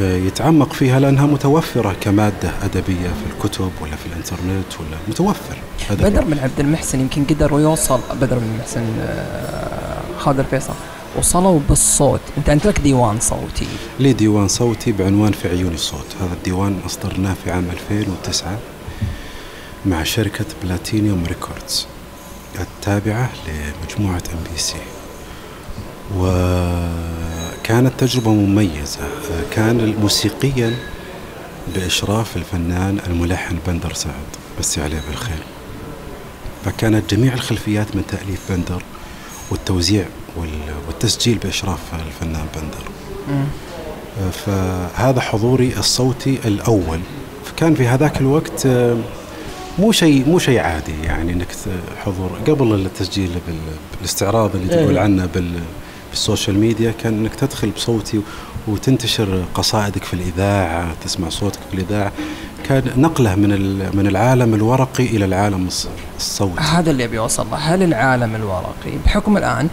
آه، 0.00 0.16
يتعمق 0.16 0.72
فيها 0.72 1.00
لأنها 1.00 1.26
متوفرة 1.26 1.96
كمادة 2.00 2.50
أدبية 2.62 3.08
في 3.08 3.32
الكتب 3.34 3.70
ولا 3.80 3.96
في 3.96 4.06
الإنترنت 4.06 4.80
ولا 4.80 4.98
متوفر 5.08 5.56
أدبي. 5.90 6.10
بدر 6.10 6.24
بن 6.24 6.38
عبد 6.38 6.60
المحسن 6.60 7.00
يمكن 7.00 7.24
قدر 7.24 7.50
يوصل 7.60 8.00
بدر 8.20 8.38
بن 8.38 8.46
المحسن 8.54 8.84
آه، 9.00 10.00
خالد 10.18 10.38
الفيصل 10.40 10.72
وصلوا 11.18 11.60
بالصوت. 11.68 12.20
أنت 12.38 12.48
انت 12.48 12.66
لك 12.66 12.80
ديوان 12.80 13.20
صوتي. 13.20 13.66
لي 14.00 14.12
ديوان 14.12 14.48
صوتي 14.48 14.92
بعنوان 14.92 15.32
في 15.32 15.48
عيون 15.48 15.74
الصوت. 15.74 16.06
هذا 16.20 16.32
الديوان 16.32 16.80
أصدرناه 16.86 17.34
في 17.44 17.50
عام 17.50 17.64
2009 17.70 18.58
مع 19.86 20.02
شركة 20.02 20.44
بلاتينيوم 20.62 21.24
ريكوردز 21.26 21.86
التابعة 22.60 23.30
لمجموعة 23.48 24.22
ام 24.32 24.38
بي 24.52 24.58
سي 24.58 24.76
وكانت 26.16 27.92
تجربة 27.98 28.30
مميزة. 28.30 28.98
كان 29.50 29.94
موسيقيا 30.00 30.74
بإشراف 31.74 32.36
الفنان 32.36 32.98
الملحن 33.06 33.58
بندر 33.66 33.92
سعد. 33.92 34.12
مسي 34.58 34.82
عليه 34.82 35.00
بالخير. 35.08 35.42
فكانت 36.64 37.14
جميع 37.14 37.34
الخلفيات 37.34 37.96
من 37.96 38.02
تأليف 38.06 38.40
بندر 38.52 38.82
والتوزيع 39.50 40.04
وال- 40.36 40.74
والتسجيل 40.86 41.38
بإشراف 41.38 41.78
الفنان 41.94 42.46
بندر. 42.56 42.88
فهذا 44.32 45.20
حضوري 45.20 45.74
الصوتي 45.78 46.38
الأول. 46.44 47.00
فكان 47.44 47.74
في 47.74 47.86
هذاك 47.86 48.20
الوقت 48.20 48.66
مو 49.78 49.92
شيء 49.92 50.28
مو 50.28 50.38
شيء 50.38 50.58
عادي 50.60 50.92
يعني 51.04 51.32
إنك 51.32 51.46
حضور. 52.04 52.30
قبل 52.46 52.74
التسجيل 52.74 53.30
بال- 53.46 53.76
بالاستعراض 53.96 54.56
اللي. 54.56 54.68
تقول 54.74 54.98
عنه 54.98 55.26
بال 55.34 55.52
بالسوشيال 56.10 56.58
ميديا 56.58 56.90
كان 57.02 57.12
إنك 57.18 57.34
تدخل 57.34 57.70
بصوتي 57.70 58.20
وتنتشر 58.68 59.44
قصائدك 59.54 60.04
في 60.04 60.14
الإذاعة 60.14 60.94
تسمع 61.04 61.28
صوتك 61.28 61.58
في 61.70 61.74
الإذاعة. 61.74 62.12
كان 62.68 62.82
نقلة 62.96 63.34
من 63.34 63.50
من 63.96 64.06
العالم 64.06 64.54
الورقي 64.54 65.06
إلى 65.06 65.24
العالم 65.24 65.68
الص- 65.70 65.86
الصوتي. 66.16 66.60
هذا 66.60 66.90
اللي 66.90 67.04
أبي 67.04 67.18
أوصل 67.18 67.46
له. 67.50 67.56
هل 67.56 67.82
العالم 67.82 68.34
الورقي 68.34 68.98
بحكم 69.04 69.36
الآن 69.36 69.68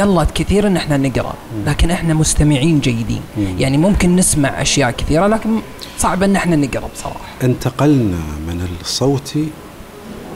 قلت 0.00 0.30
كثير 0.34 0.66
إن 0.66 0.76
إحنا 0.76 0.96
نقرأ 0.96 1.34
لكن 1.66 1.90
إحنا 1.90 2.14
مستمعين 2.14 2.80
جيدين. 2.80 3.22
يعني 3.58 3.78
ممكن 3.78 4.16
نسمع 4.16 4.48
أشياء 4.48 4.90
كثيرة 4.90 5.26
لكن 5.26 5.60
صعب 5.98 6.22
إن 6.22 6.36
إحنا 6.36 6.56
نقرأ 6.56 6.88
بصراحة. 6.94 7.26
انتقلنا 7.42 8.16
من 8.16 8.68
الصوتي 8.80 9.48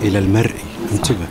إلى 0.03 0.19
المرئي. 0.19 0.65
انتبه. 0.93 1.27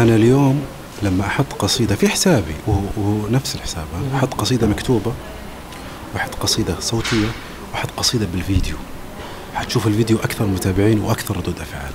أنا 0.00 0.14
اليوم 0.14 0.62
لما 1.02 1.26
أحط 1.26 1.52
قصيدة 1.52 1.94
في 1.94 2.08
حسابي 2.08 2.54
وهو, 2.66 2.80
وهو 2.96 3.28
نفس 3.28 3.54
الحساب 3.54 3.84
أحط 4.14 4.34
قصيدة 4.34 4.66
مكتوبة 4.66 5.12
وأحط 6.14 6.34
قصيدة 6.34 6.74
صوتية 6.80 7.28
وأحط 7.72 7.90
قصيدة 7.96 8.26
بالفيديو. 8.32 8.76
حتشوف 9.54 9.86
الفيديو 9.86 10.18
أكثر 10.18 10.46
متابعين 10.46 11.00
وأكثر 11.00 11.36
ردود 11.36 11.60
أفعال. 11.60 11.92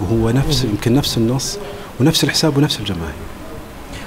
وهو 0.00 0.30
نفس 0.30 0.64
يمكن 0.64 0.94
نفس 0.94 1.18
النص 1.18 1.58
ونفس 2.00 2.24
الحساب 2.24 2.56
ونفس 2.56 2.80
الجماهير. 2.80 3.14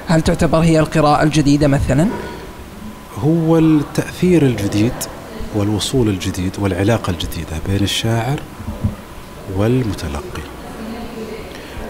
هل 0.10 0.22
تعتبر 0.22 0.58
هي 0.58 0.80
القراءة 0.80 1.24
الجديدة 1.24 1.68
مثلا؟ 1.68 2.08
هو 3.20 3.58
التأثير 3.58 4.42
الجديد 4.42 4.94
والوصول 5.56 6.10
الجديد 6.10 6.52
والعلاقة 6.60 7.12
الجديدة 7.12 7.60
بين 7.68 7.84
الشاعر 7.84 8.40
والمتلقي. 9.56 10.42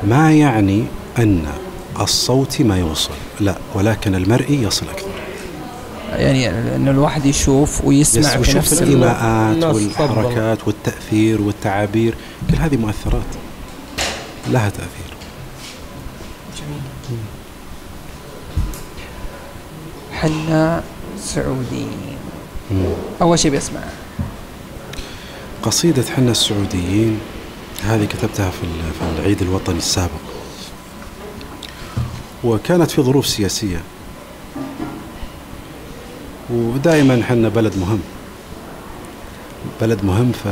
ما 0.03 0.33
يعني 0.33 0.85
أن 1.17 1.45
الصوت 2.01 2.61
ما 2.61 2.79
يوصل؟ 2.79 3.13
لا 3.39 3.55
ولكن 3.73 4.15
المرئي 4.15 4.63
يصل 4.63 4.85
أكثر. 4.89 5.09
يعني 6.11 6.49
أن 6.49 6.87
الواحد 6.87 7.25
يشوف 7.25 7.85
ويسمع 7.85 8.21
يس 8.21 8.27
في 8.27 8.57
نفس 8.57 8.73
الوقت. 8.73 8.81
الإيماءات 8.81 9.75
والحركات 9.75 10.67
والتأثير 10.67 11.41
والتعابير 11.41 12.15
كل 12.51 12.55
هذه 12.57 12.77
مؤثرات. 12.77 13.31
لها 14.49 14.69
تأثير. 14.69 15.18
حنا 20.21 20.83
سعوديين 21.19 22.17
أول 23.21 23.39
شيء 23.39 23.51
بيسمع. 23.51 23.79
قصيدة 25.63 26.03
حنا 26.15 26.31
السعوديين 26.31 27.19
هذه 27.83 28.05
كتبتها 28.05 28.49
في 28.51 28.63
ال- 28.63 28.93
في 28.99 29.19
العيد 29.21 29.41
الوطني 29.41 29.77
السابق. 29.77 30.09
وكانت 32.43 32.91
في 32.91 33.01
ظروف 33.01 33.27
سياسية. 33.27 33.81
ودائما 36.49 37.23
حنا 37.29 37.49
بلد 37.49 37.77
مهم. 37.77 37.99
بلد 39.81 40.05
مهم 40.05 40.31
ف 40.31 40.47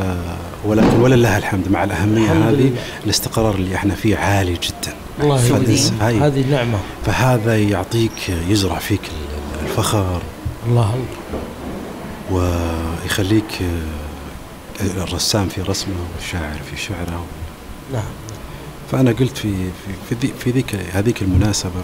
ولكن 0.66 1.00
ولله 1.00 1.38
الحمد 1.38 1.68
مع 1.70 1.84
الأهمية 1.84 2.24
الحمد 2.32 2.44
هذه 2.44 2.54
لله. 2.62 2.82
الاستقرار 3.06 3.56
اللي 3.56 3.76
إحنا 3.76 3.96
فيه 3.96 4.18
عالي 4.18 4.54
جدا. 4.54 4.96
الله. 5.22 6.28
هذه 6.28 6.50
نعمه 6.52 6.78
فهذا 7.06 7.58
يعطيك 7.60 8.30
يزرع 8.50 8.80
فيك 8.80 9.02
ال- 9.78 9.84
الفخر 9.84 10.22
الله. 10.68 10.96
ويخليك 12.32 13.62
آه، 13.62 15.04
الرسام 15.04 15.50
في 15.50 15.62
رسمه 15.62 15.96
والشاعر 16.16 16.60
في 16.72 16.78
شعره. 16.82 17.24
نعم. 17.94 18.04
فأنا 18.92 19.12
قلت 19.12 19.38
في 19.38 19.54
في 20.10 20.16
في, 20.22 20.28
في 20.40 20.52
ذيك 20.52 20.76
هذيك 20.94 21.22
المناسبة 21.22 21.84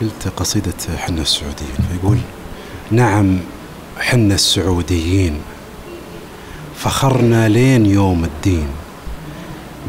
قلت 0.00 0.28
قصيدة 0.36 0.74
حنا 0.96 1.22
السعوديين. 1.22 1.76
فيقول 1.90 2.18
نعم 2.90 3.38
حنا 3.98 4.34
السعوديين 4.34 5.40
فخرنا 6.76 7.48
لين 7.48 7.86
يوم 7.86 8.24
الدين. 8.24 8.68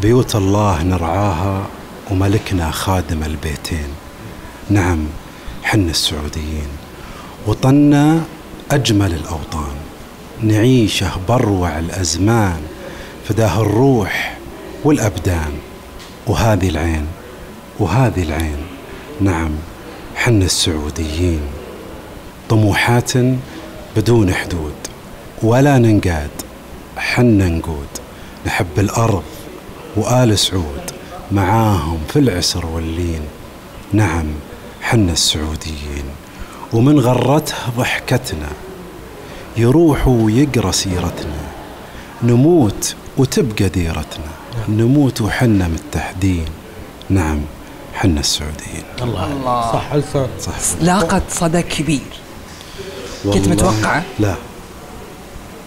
بيوت 0.01 0.35
الله 0.35 0.83
نرعاها 0.83 1.67
وملكنا 2.11 2.71
خادم 2.71 3.23
البيتين. 3.23 3.87
نعم 4.69 5.05
حنا 5.63 5.91
السعوديين. 5.91 6.67
وطنا 7.47 8.21
أجمل 8.71 9.13
الأوطان. 9.13 9.75
نعيشه 10.43 11.11
بروع 11.29 11.79
الأزمان 11.79 12.61
فداه 13.27 13.61
الروح 13.61 14.37
والأبدان. 14.83 15.51
وهذه 16.27 16.69
العين 16.69 17.05
وهذه 17.79 18.23
العين. 18.23 18.57
نعم 19.21 19.51
حنا 20.15 20.45
السعوديين. 20.45 21.41
طموحات 22.49 23.11
بدون 23.97 24.33
حدود. 24.33 24.73
ولا 25.43 25.77
ننقاد 25.77 26.29
حنا 26.97 27.49
نقود. 27.49 27.87
نحب 28.45 28.79
الأرض 28.79 29.23
وآل 29.95 30.39
سعود. 30.39 30.91
معاهم 31.31 31.99
في 32.09 32.19
العسر 32.19 32.65
واللين. 32.65 33.21
نعم 33.93 34.25
حنا 34.89 35.11
السعوديين 35.11 36.05
ومن 36.73 36.99
غرته 36.99 37.55
ضحكتنا. 37.77 38.49
يروح 39.57 40.07
ويقرأ 40.07 40.71
سيرتنا. 40.71 41.41
نموت 42.23 42.95
وتبقى 43.17 43.69
ديرتنا. 43.69 44.31
نموت 44.69 45.21
وحنا 45.21 45.67
متحدين. 45.67 46.45
نعم 47.09 47.41
حنا 47.93 48.19
السعوديين. 48.19 48.83
الله. 49.01 49.25
الله. 49.33 49.71
صح 49.73 49.93
لسان 49.93 50.27
صح؟ 50.41 50.53
لاقت 50.81 51.23
صدى 51.29 51.61
كبير. 51.61 52.11
كنت 53.23 53.47
متوقعة؟ 53.47 54.03
لا. 54.19 54.35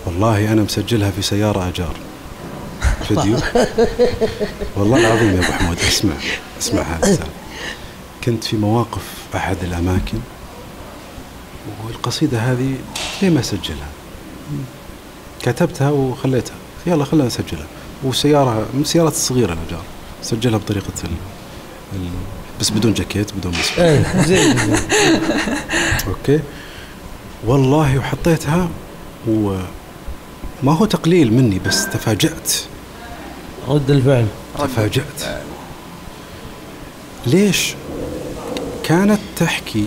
والله 0.07 0.53
أنا 0.53 0.62
مسجلها 0.62 1.11
في 1.11 1.23
سيارة 1.23 1.68
أجار. 1.68 1.95
فيديو 3.09 3.37
والله 4.77 4.99
العظيم 4.99 5.35
يا 5.35 5.41
أبو 5.47 5.53
حمود 5.53 5.79
أسمع. 5.79 6.14
أسمع 6.61 6.83
هذا. 6.83 7.41
كنت 8.25 8.45
في 8.45 8.57
مواقف 8.57 9.03
أحد 9.35 9.57
الأماكن 9.62 10.18
والقصيدة 11.87 12.39
هذه 12.39 12.75
ليه 13.23 13.31
ما 13.31 13.41
أسجلها 13.41 13.89
كتبتها 15.43 15.91
وخليتها. 15.91 16.55
يلا 16.87 17.05
خلينا 17.05 17.27
نسجلها. 17.27 17.66
وسيارة 18.05 18.66
من 18.75 18.81
السيارات 18.81 19.12
الصغيرة 19.12 19.53
الأجار. 19.53 19.83
سجلها 20.23 20.59
بطريقة 20.59 20.93
ال... 21.05 21.11
ال... 21.93 22.09
بس 22.61 22.70
بدون 22.70 22.95
جاكيت 22.95 23.33
بدون 23.33 23.53
مسؤول 23.53 24.05
زين 24.27 24.59
زين. 24.59 24.77
أوكي. 26.09 26.41
والله 27.47 27.99
وحطيتها 27.99 28.68
وما 29.29 30.73
هو 30.73 30.85
تقليل 30.85 31.33
مني 31.33 31.59
بس 31.59 31.89
تفاجأت. 31.89 32.53
رد 33.68 33.91
الفعل. 33.91 34.27
تفاجأت. 34.59 35.43
ليش؟ 37.27 37.75
كانت 38.85 39.18
تحكي 39.37 39.87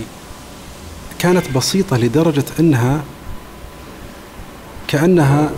كانت 1.18 1.44
بسيطة 1.56 1.96
لدرجة 1.96 2.44
أنها 2.60 3.02
كأنها 4.88 5.50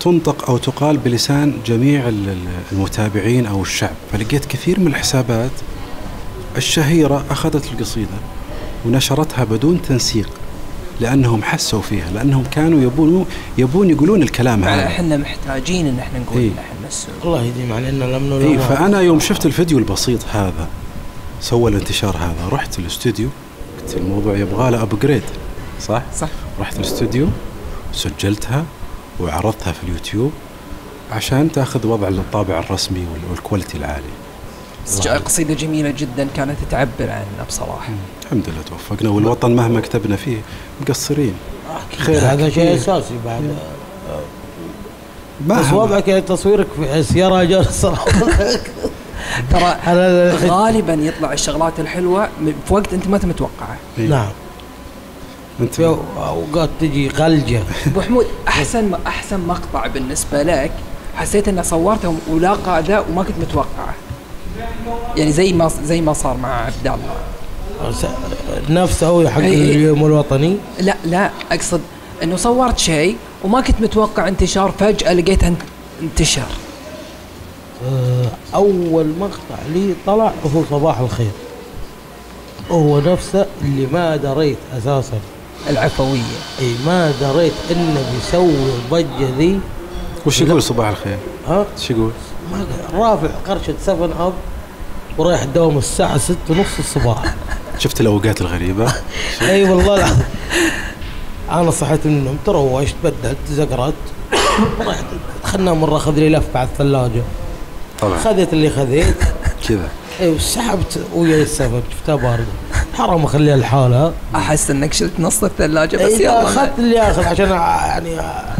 تنطق 0.00 0.50
أو 0.50 0.58
تقال 0.58 0.96
بلسان 0.96 1.54
جميع 1.66 2.08
ال- 2.08 2.28
ال- 2.28 2.38
المتابعين 2.72 3.46
أو 3.46 3.62
الشعب. 3.62 3.94
فلقيت 4.12 4.44
كثير 4.44 4.80
من 4.80 4.86
الحسابات 4.86 5.50
الشهيرة 6.56 7.24
أخذت 7.30 7.72
القصيدة 7.72 8.08
ونشرتها 8.86 9.44
بدون 9.44 9.82
تنسيق 9.82 10.30
لأنهم 11.00 11.42
حسوا 11.42 11.80
فيها 11.82 12.10
لأنهم 12.10 12.44
كانوا 12.50 12.80
يبون 12.82 13.26
يبون 13.58 13.90
يقولون 13.90 14.22
الكلام 14.22 14.64
هذا. 14.64 14.86
إحنا 14.86 15.16
محتاجين 15.16 15.86
إن 15.86 15.98
إحنا 15.98 16.18
نقول 16.18 16.38
إيه. 16.42 16.50
إحنا 16.50 16.88
السعود 16.88 17.16
الله 17.24 17.42
يديم 17.42 17.72
علينا 17.72 18.04
لمّا 18.04 18.32
ينلوم 18.32 18.58
فأنا 18.58 19.00
يوم 19.00 19.20
شفت 19.20 19.46
الفيديو 19.46 19.78
البسيط 19.78 20.20
هذا 20.32 20.68
سوى 21.40 21.70
الانتشار 21.70 22.16
هذا. 22.16 22.48
رحت 22.52 22.78
الاستوديو 22.78 23.28
قلت 23.82 23.96
الموضوع 23.96 24.36
يبغى 24.36 24.70
له 24.70 24.82
upgrade 24.82 25.22
صح؟ 25.82 26.02
صح. 26.20 26.28
رحت 26.60 26.76
الاستوديو 26.76 27.26
سجلتها 27.92 28.64
وعرضتها 29.20 29.72
في 29.72 29.82
اليوتيوب 29.84 30.32
عشان 31.12 31.52
تاخذ 31.52 31.86
وضع 31.86 32.08
الطابع 32.08 32.58
الرسمي 32.58 33.00
وال- 33.12 33.30
وال 33.30 33.40
quality 33.40 33.76
العالي. 33.78 34.04
قصيدة 35.24 35.54
جميلة 35.54 35.90
جدا 35.90 36.28
كانت 36.36 36.56
تعبر 36.70 36.90
عننا 37.10 37.44
بصراحة. 37.48 37.88
الحمد 38.24 38.48
لله 38.48 38.62
توفقنا 38.62 39.10
والوطن 39.10 39.56
مهما 39.56 39.80
كتبنا 39.80 40.16
فيه 40.16 40.36
مقصرين. 40.80 41.34
خير 41.98 42.18
هذا 42.20 42.50
شيء. 42.50 42.74
أساسي 42.74 43.14
بعد. 43.24 43.56
ما 45.46 45.60
بس 45.60 45.72
وضعك 45.72 46.04
تصويرك 46.04 46.66
في 46.76 47.02
سيارة 47.02 47.42
اجار 47.42 47.60
الصراحة 47.60 48.06
ترى 49.50 49.76
غالبا 50.50 50.92
يطلع 50.94 51.32
الشغلات 51.32 51.80
الحلوة 51.80 52.28
م- 52.40 52.52
في 52.68 52.74
وقت 52.74 52.92
أنت 52.94 53.08
ما 53.08 53.16
انت 53.16 53.24
متوقعه 53.24 53.76
إيه. 53.98 54.08
نعم. 54.08 54.28
أنت 55.60 55.80
أوقات 55.80 56.70
تجي 56.80 57.08
غلجة. 57.08 57.62
أبو 57.86 58.00
حمود 58.00 58.26
أحسن 58.48 58.94
أحسن 59.06 59.40
مقطع 59.40 59.86
بالنسبة 59.86 60.42
لك 60.42 60.70
حسيت 61.16 61.48
إنه 61.48 61.62
صورته 61.62 62.14
ولاقى 62.30 62.78
اداء 62.78 63.06
وما 63.10 63.22
كنت 63.22 63.36
متوقعه. 63.40 63.94
يعني 65.16 65.32
زي 65.32 65.52
ما 65.52 65.70
زي 65.84 66.00
ما 66.00 66.12
صار 66.12 66.36
مع 66.36 66.64
عبد 66.64 66.86
الله. 66.86 67.14
نفسه 68.70 69.06
هو 69.06 69.28
حق 69.28 69.40
إيه. 69.40 69.74
اليوم 69.76 70.04
الوطني؟ 70.06 70.56
لا 70.80 70.94
لا 71.04 71.30
أقصد 71.52 71.80
إنه 72.22 72.36
صورت 72.36 72.78
شيء 72.78 73.16
وما 73.44 73.60
كنت 73.60 73.80
متوقع 73.80 74.28
انتشار 74.28 74.72
فجأة 74.78 75.12
لقيته 75.12 75.48
انت- 75.48 75.62
انتشر. 76.02 76.46
أول 78.54 79.06
مقطع 79.20 79.62
لي 79.72 79.94
طلع 80.06 80.32
هو 80.54 80.62
صباح 80.70 80.98
الخير. 80.98 81.30
هو 82.70 83.00
نفسه 83.00 83.46
اللي 83.62 83.86
ما 83.86 84.16
دريت 84.16 84.58
أساسا. 84.78 85.20
العفوية. 85.70 86.38
إي 86.60 86.74
ما 86.86 87.12
دريت 87.20 87.52
إنه 87.70 88.04
بيسوي 88.14 88.52
الضجة 88.52 89.36
ذي. 89.38 89.60
وش 90.26 90.40
يقول 90.40 90.62
صباح 90.62 90.88
الخير؟ 90.88 91.18
ها؟ 91.48 91.66
إيش 91.78 91.90
يقول؟ 91.90 92.10
ما. 92.52 92.66
رافع 92.92 93.28
قرشة 93.48 93.74
7 93.80 94.26
أب 94.26 94.32
ورايح 95.18 95.42
الدوام 95.42 95.78
الساعة 95.78 96.18
6 96.18 96.36
ونص 96.50 96.78
الصباح. 96.78 97.34
شفت 97.78 98.00
الأوقات 98.00 98.40
الغريبة؟ 98.40 98.92
إي 99.42 99.70
والله 99.70 99.96
العظيم. 99.96 100.24
أنا 101.50 101.70
صحيت 101.70 102.06
من 102.06 102.12
النوم 102.12 102.38
تروشت 102.46 102.94
بدلت 103.04 103.36
زقرت. 103.50 103.94
رحت 104.86 105.04
خلنا 105.44 105.72
مرة 105.72 105.96
اخذ 105.96 106.12
لي 106.12 106.28
لف 106.28 106.44
بعد 106.54 106.68
الثلاجة. 106.68 107.22
طبعا. 108.00 108.18
خذيت 108.18 108.52
اللي 108.52 108.70
خذيت. 108.70 109.14
كذا. 109.68 109.88
اي 110.20 110.28
وسحبت 110.28 111.00
ويا 111.14 111.42
السفر 111.42 111.82
شفتها 111.90 112.14
باردة 112.14 112.44
حرام 112.94 113.24
أخليها 113.24 113.56
لحالها. 113.56 114.12
أحس 114.34 114.70
إنك 114.70 114.92
شلت 114.92 115.12
نص 115.20 115.44
الثلاجة 115.44 115.96
بس 115.96 116.02
اي 116.12 116.20
يلا. 116.24 116.42
أخذت 116.42 116.78
اللي 116.78 117.00
أخذ 117.00 117.24
عشان 117.24 117.50
يعني 117.50 118.16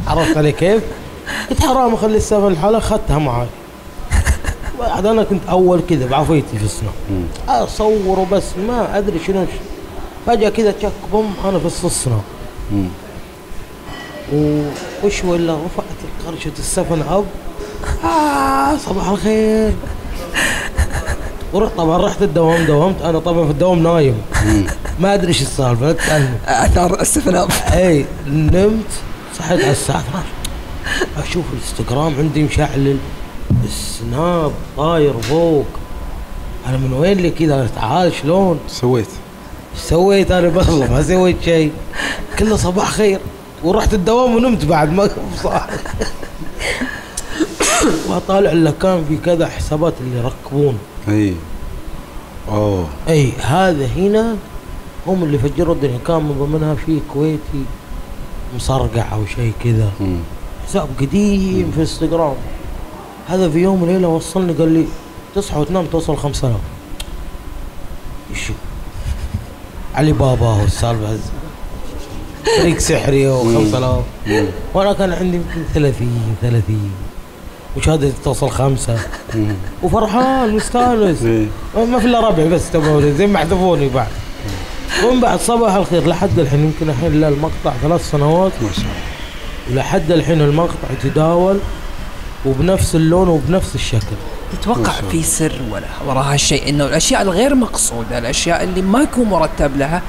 عرفت 0.07 0.37
علي 0.37 0.53
كيف. 0.53 0.83
قلت 1.51 1.61
حرام 1.61 1.95
أخلي 1.95 2.17
السفر 2.17 2.49
لحالها 2.49 2.79
أخذتها 2.79 3.19
معي 3.19 3.47
بعد 4.79 5.07
أنا 5.07 5.25
كنت 5.25 5.41
أول 5.49 5.81
كذا 5.91 6.07
بعفيتي 6.07 6.59
في 6.59 6.65
السنو 6.65 6.89
مم. 7.11 7.25
أصور 7.49 8.19
وبس 8.19 8.45
ما 8.69 8.99
أدري 8.99 9.19
شنو 9.27 9.45
فجأة 10.27 10.49
كذا 10.49 10.71
تشك 10.71 10.93
بوم 11.13 11.35
أنا 11.45 11.59
في 11.59 11.67
مم. 12.73 12.89
وش 15.05 15.25
ولا 15.25 15.53
رفعت 15.55 16.27
قرشة 16.27 16.53
السفن 16.59 17.03
أب. 17.11 17.25
آه 18.05 18.77
صباح 18.77 19.09
الخير. 19.09 19.73
ورحت 21.53 21.73
طبعا 21.77 22.07
رحت 22.07 22.23
الدوام 22.23 22.65
دومت 22.65 23.03
أنا 23.03 23.19
طبعا 23.19 23.45
في 23.45 23.51
الدوام 23.51 23.83
نايم. 23.83 24.23
ما 25.01 25.15
أدري 25.15 25.29
إيش 25.29 25.43
السالفة 25.43 25.87
لا 25.87 25.93
تسألني. 25.93 26.29
أثار 26.47 27.01
السفناب 27.01 27.49
إي 27.73 28.07
نمت 28.27 28.91
صحيت 29.39 29.61
على 29.63 29.71
الساعة 29.71 30.01
12 30.01 31.29
أشوف 31.29 31.45
الإنستغرام 31.53 32.15
عندي 32.19 32.43
مشعلل. 32.43 32.99
السناب 33.65 34.53
طاير 34.77 35.13
فوق. 35.21 35.67
أنا 36.67 36.77
من 36.77 36.93
وين 36.93 37.19
لي 37.19 37.31
كذا؟ 37.31 37.69
تعال 37.77 38.13
شلون؟ 38.15 38.61
سويت. 38.69 39.09
سويت 39.77 40.31
أنا 40.31 40.49
والله 40.49 40.93
ما 40.93 41.03
سويت 41.03 41.37
شيء. 41.45 41.73
كله 42.39 42.57
صباح 42.57 42.91
خير. 42.91 43.21
ورحت 43.65 43.95
الدوام 43.95 44.37
ونمت 44.37 44.65
بعد 44.65 44.93
ما 44.93 45.11
صح 45.45 45.67
واطالع 48.09 48.53
اللي 48.53 48.73
كان 48.83 49.05
في 49.09 49.17
كذا 49.17 49.47
حسابات 49.49 49.95
اللي 50.01 50.19
يركبون. 50.19 50.79
أي. 51.09 51.35
أوه. 52.49 52.87
أي 53.09 53.33
هذا 53.33 53.87
هنا 53.87 54.37
هم 55.07 55.25
اللي 55.25 55.39
فجروا 55.39 55.75
الدنيا. 55.75 55.99
كان 56.07 56.17
من 56.17 56.37
ضمنها 56.39 56.75
في 56.75 57.01
كويتي 57.13 57.65
مصرقع 58.57 59.13
أو 59.13 59.27
شيء 59.27 59.53
كذا. 59.65 59.91
مم. 60.01 60.17
حساب 60.67 60.89
قديم 61.01 61.71
في 61.75 61.81
إنستغرام. 61.81 62.35
هذا 63.29 63.49
في 63.51 63.59
يوم 63.59 63.83
وليلة 63.83 64.09
وصلني 64.09 64.53
قال 64.53 64.73
لي 64.73 64.85
تصحى 65.35 65.59
وتنام 65.61 65.87
توصل 65.87 66.17
5000 66.17 66.57
إيش 68.31 68.53
علي 69.95 70.13
بابا 70.13 70.47
والسالفه 70.49 71.19
فريق 72.59 72.79
سحري 72.89 73.31
و5000 73.33 73.75
مم. 74.27 74.47
وأنا 74.75 74.93
كان 74.93 75.13
عندي 75.13 75.37
يمكن 75.37 75.63
30 75.75 76.09
30 76.43 76.91
وشهادتي 77.77 78.13
توصل 78.25 78.51
خمسة. 78.51 78.99
مم. 79.35 79.55
وفرحان 79.83 80.57
مستانس. 80.57 81.23
إيه. 81.23 81.47
ما 81.77 81.99
في 81.99 82.07
إلا 82.07 82.29
ربع 82.29 82.45
بس 82.45 82.71
تبغى 82.71 83.13
زي 83.13 83.27
ما 83.27 83.39
حذفوني 83.39 83.89
بعد. 83.89 84.09
ومن 85.05 85.21
بعد 85.21 85.41
صباح 85.41 85.75
الخير. 85.75 86.07
لحد 86.07 86.39
الحين 86.39 86.65
يمكن 86.65 86.91
الحين 86.91 87.21
لا 87.21 87.29
المقطع 87.29 87.73
ثلاث 87.83 88.11
سنوات. 88.11 88.53
ما 88.63 88.73
شاء 88.73 88.85
الله. 88.85 88.93
ولحد 89.71 90.13
الحين 90.13 90.41
المقطع 90.41 90.89
يتداول 90.93 91.59
وبنفس 92.47 92.95
اللون 92.95 93.29
وبنفس 93.29 93.75
الشكل. 93.75 94.17
تتوقع. 94.53 94.93
في 95.11 95.23
سر 95.23 95.61
ولا 95.71 95.87
وراء 96.07 96.25
هالشيء؟ 96.25 96.69
إنه 96.69 96.87
الأشياء 96.87 97.23
الغير 97.23 97.55
مقصودة 97.55 98.19
الأشياء 98.19 98.65
اللي 98.65 98.83
ما 98.83 99.03
يكون 99.03 99.29
مرتب 99.29 99.77
لها 99.77 100.03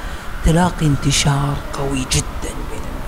تلاقي 0.44 0.86
انتشار 0.86 1.56
قوي 1.72 2.06
جدا 2.12 2.54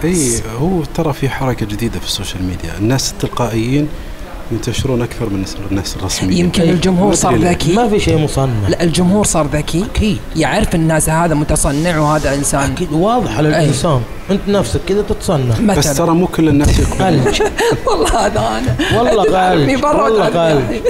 بين 0.03 0.13
الناس. 0.13 0.43
اي 0.43 0.51
هو 0.61 0.85
ترى 0.85 1.13
في 1.13 1.29
حركة 1.29 1.67
جديدة 1.67 2.01
في 2.01 2.07
السوشيال 2.07 2.45
ميديا. 2.45 2.79
الناس 2.79 3.13
التلقائيين 3.13 3.89
ينتشرون 4.53 5.03
أكثر 5.03 5.29
من 5.29 5.35
الناس- 5.35 5.57
الناس 5.71 5.97
الرسميين. 5.97 6.45
يمكن. 6.45 6.63
الجمهور 6.63 7.15
صار. 7.15 7.37
ذكي. 7.37 7.73
ما 7.73 7.89
في 7.89 8.01
شيء 8.01 8.19
مصنع. 8.19 8.69
لا 8.69 8.83
الجمهور 8.83 9.25
صار 9.25 9.47
ذكي. 9.47 9.85
أكيد. 9.85 10.19
يعرف 10.37 10.75
الناس 10.75 11.09
هذا 11.09 11.35
متصنع 11.35 11.99
وهذا 11.99 12.35
إنسان. 12.35 12.73
أكيد 12.73 12.93
واضح 12.93 13.37
على. 13.37 13.49
الانسان. 13.49 14.01
أنت 14.31 14.41
نفسك 14.49 14.81
كذا 14.89 15.03
تتصنع. 15.03 15.61
مثلا. 15.61 15.75
بس 15.75 15.97
ترى 15.97 16.11
مو 16.11 16.27
كل 16.27 16.49
الناس 16.49 16.81
غلج. 17.01 17.43
والله 17.87 18.27
هذا 18.27 18.41
أنا. 18.41 18.99
والله 18.99 19.23
غلج. 19.23 19.85
والله. 19.85 20.29
غلج. 20.29 20.83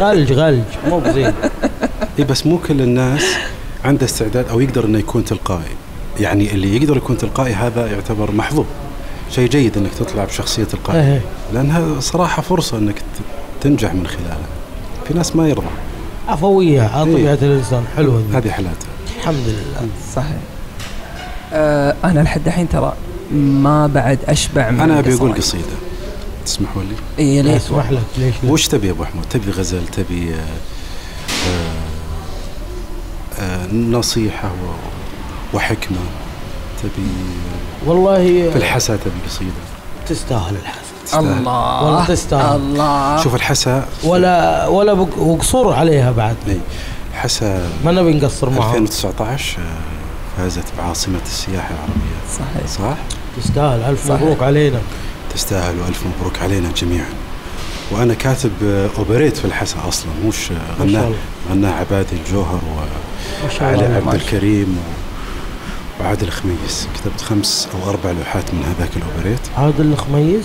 غلج 0.00 0.32
غلج. 0.32 0.62
مو 0.88 0.98
بزين. 1.00 1.32
إي 2.18 2.24
بس 2.24 2.46
مو 2.46 2.58
كل 2.58 2.80
الناس 2.80 3.24
عنده 3.84 4.04
استعداد 4.06 4.48
أو 4.48 4.60
يقدر 4.60 4.84
إنه 4.84 4.98
يكون 4.98 5.24
تلقائي. 5.24 5.76
يعني 6.20 6.52
اللي 6.54 6.76
يقدر 6.76 6.96
يكون 6.96 7.18
تلقائي 7.18 7.52
هذا 7.54 7.86
يعتبر 7.86 8.30
محظوظ. 8.32 8.64
شيء 9.30 9.48
جيد 9.48 9.76
إنك 9.76 9.94
تطلع 9.94 10.24
بشخصية 10.24 10.64
تلقائيه 10.64 11.00
إيه. 11.12 11.20
لأنها 11.52 12.00
صراحة 12.00 12.42
فرصة 12.42 12.78
إنك 12.78 13.02
تنجح 13.60 13.94
من 13.94 14.06
خلالها. 14.06 14.38
في 15.08 15.14
ناس 15.14 15.36
ما 15.36 15.48
يرضى. 15.48 15.66
عفوية 16.28 16.82
على 16.82 17.10
إيه. 17.10 17.14
طبيعة 17.16 17.34
الإنسان 17.34 17.84
حلوة. 17.96 18.22
هذه 18.34 18.50
حالاتها. 18.50 18.88
الحمد 19.18 19.44
لله. 19.46 19.88
صحيح. 20.14 20.36
آه 21.52 21.94
أنا 22.04 22.20
لحد 22.20 22.46
الحين 22.46 22.68
ترى 22.68 22.92
ما 23.32 23.86
بعد 23.86 24.18
أشبع 24.28 24.70
من 24.70 24.80
أنا 24.80 24.98
أبي 24.98 25.14
أقول. 25.14 25.32
قصيدة. 25.34 25.64
تسمحوا 26.44 26.82
لي؟ 26.82 26.94
اي 27.24 27.42
ليت. 27.42 27.56
أسمح 27.56 27.90
لك 27.90 28.02
ليش؟ 28.18 28.34
وش 28.44 28.68
تبي 28.68 28.86
يا 28.86 28.92
أبو 28.92 29.04
حمود 29.04 29.24
تبي 29.30 29.50
غزل 29.50 29.86
تبي 29.88 30.34
آه، 30.34 30.38
آه، 31.48 33.42
آه، 33.42 33.66
نصيحة 33.74 34.50
وحكمة؟ 35.54 35.98
والله 37.86 38.50
في 38.50 38.56
الحسا 38.56 38.96
تبي 38.96 39.10
قصيده 39.28 39.50
تستاهل 40.08 40.54
الحسن 40.62 40.80
تستاهل. 41.04 41.24
الله. 41.38 41.82
والله 41.84 42.04
تستاهل. 42.06 42.56
الله. 42.56 43.22
شوف 43.22 43.34
الحسا 43.34 43.86
ولا 44.04 44.66
ولا 44.66 44.92
بق- 44.92 45.18
وقصور 45.18 45.72
عليها 45.74 46.10
بعد. 46.10 46.36
إي. 46.48 46.60
حسا 47.14 47.68
ما 47.84 47.92
نبي 47.92 48.12
نقصر 48.14 48.50
معها 48.50 48.76
2019 48.76 49.58
آه، 49.58 49.62
فازت 50.42 50.64
بعاصمة 50.78 51.18
السياحة 51.26 51.70
العربية. 51.74 52.18
صحيح. 52.38 52.90
صح؟ 52.90 52.96
تستاهل. 53.42 53.80
ألف 53.90 54.08
صحيح. 54.08 54.22
مبروك 54.22 54.42
علينا. 54.42 54.78
تستاهل 55.34 55.74
وألف 55.80 56.02
مبروك 56.18 56.38
علينا 56.42 56.68
جميعا. 56.76 57.08
وأنا 57.90 58.14
كاتب 58.14 58.50
آه، 58.64 58.88
اوبريت 58.98 59.36
في 59.36 59.44
الحسا 59.44 59.76
أصلا 59.88 60.10
مش 60.26 60.50
آه، 60.52 60.82
غناه. 60.82 61.10
غناه 61.50 61.72
عبادي 61.72 62.16
الجوهر 62.26 62.60
ما 63.44 63.50
شاء 63.50 63.62
وعلي 63.74 63.94
عبد 63.94 64.14
الكريم 64.14 64.78
و- 64.78 64.97
وعادل 66.00 66.28
خميس 66.30 66.88
كتبت 66.94 67.20
خمس 67.20 67.68
أو 67.74 67.90
أربع 67.90 68.10
لوحات 68.10 68.54
من 68.54 68.62
هذاك 68.62 68.90
الأوبريت. 68.96 69.40
عادل 69.56 69.92
الخميس؟ 69.92 70.44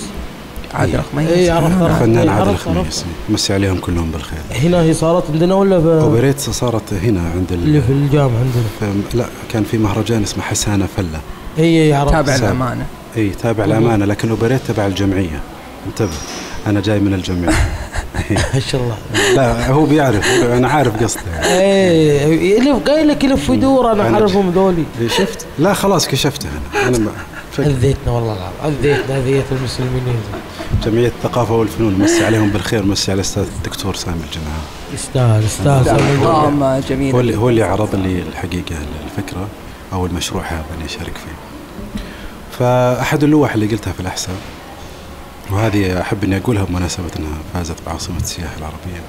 عادل 0.74 1.00
خميس 1.14 1.30
إيه، 1.30 1.52
عرفت، 1.52 1.82
آه. 1.82 1.84
عرفت. 1.84 2.00
فنان 2.00 2.30
عرفت، 2.30 2.40
عادل 2.40 2.50
عرفت. 2.50 2.64
خميس 2.66 3.06
مسي 3.30 3.54
عليهم 3.54 3.78
كلهم 3.78 4.12
بالخير. 4.12 4.40
هنا 4.52 4.82
هي 4.82 4.94
صارت 4.94 5.24
عندنا 5.34 5.56
ولا 5.56 5.80
ب... 5.80 5.88
أوبريت 5.88 6.40
صارت 6.40 6.94
هنا 6.94 7.22
عند 7.36 7.52
اللي 7.52 7.78
ال... 7.78 7.84
في 7.84 7.92
الجامعة 7.92 8.40
عندنا. 8.40 9.04
لا 9.14 9.26
كان 9.52 9.64
في 9.64 9.78
مهرجان 9.78 10.24
اسمه 10.24 10.44
حسانة 10.44 10.88
فلة. 10.98 11.20
هي 11.58 11.94
عرفت. 11.94 12.14
تابع. 12.14 12.36
الأمانة. 12.36 12.86
اي 13.18 13.30
تابع 13.30 13.66
الأمانة 13.66 14.06
لكن 14.06 14.30
أوبريت 14.30 14.62
تبع 14.68 14.86
الجمعية. 14.86 15.40
انتبه 15.88 16.18
أنا 16.68 16.82
جاي 16.82 17.00
من 17.00 17.14
الجمعية. 17.14 17.56
ما 18.54 18.60
شاء 18.60 18.82
الله. 18.82 18.98
لا 19.36 19.68
هو 19.72 19.86
بيعرف. 19.86 20.28
أنا 20.44 20.68
عارف 20.68 21.04
قصده. 21.04 21.22
إيه 21.44 22.58
يلف 22.60 22.90
قايل 22.90 23.08
لك 23.08 23.24
يلف 23.24 23.50
يدور 23.50 23.92
أنا 23.92 24.10
أنا- 24.10 24.14
أعرفهم 24.14 24.50
ذولي. 24.50 24.84
إيه، 25.02 25.08
شفت؟ 25.08 25.46
لا 25.60 25.74
خلاص 25.74 26.08
كشفته 26.08 26.50
أنا. 26.84 26.88
أنا 26.98 27.12
أذيتنا 27.60 28.12
والله 28.14 28.34
العظيم. 28.34 28.78
أذيتنا 28.86 29.18
اذيت 29.18 29.46
المسلمين. 29.52 30.04
جمعية 30.86 31.08
الثقافة 31.08 31.54
والفنون. 31.56 31.94
مسي 32.00 32.26
عليهم 32.26 32.50
بالخير. 32.50 32.86
مسي 32.86 33.12
على 33.12 33.16
الاستاذ 33.20 33.44
الدكتور 33.58 33.96
سامي 33.96 34.16
الجماعة. 34.24 34.62
يستاهل 34.94 35.50
سامي 35.84 36.12
الجمعة. 36.14 36.34
قامه 36.44 36.80
جميله 36.90 37.16
هو 37.16 37.20
اللي 37.20 37.36
هو 37.38 37.50
اللي 37.50 37.64
عرض 37.64 37.96
لي 37.96 38.20
الحقيقة 38.30 38.76
الفكرة 39.06 39.48
أو 39.94 40.06
المشروع 40.06 40.44
هذا 40.44 40.66
اني 40.78 40.86
اشارك 40.86 41.14
فيه. 41.18 41.36
فأحد 42.60 43.24
اللوح 43.24 43.54
اللي 43.54 43.68
قلتها 43.68 43.94
في 43.94 44.00
الأحساء 44.00 44.36
وهذه 45.52 46.02
أحب 46.02 46.24
إني 46.24 46.38
أقولها 46.38 46.64
بمناسبة 46.64 47.12
أنها 47.20 47.38
فازت 47.54 47.76
بعاصمة 47.86 48.18
السياحه 48.18 48.58
العربية. 48.58 49.02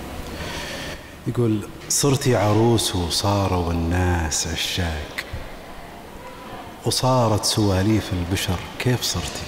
يقول 1.27 1.69
صرتي 1.89 2.37
عروس 2.37 2.97
وصاروا 2.97 3.73
الناس 3.73 4.47
عشاق. 4.47 5.25
وصارت 6.85 7.45
سواليف 7.45 8.13
البشر 8.13 8.59
كيف 8.79 9.03
صرتي؟ 9.03 9.47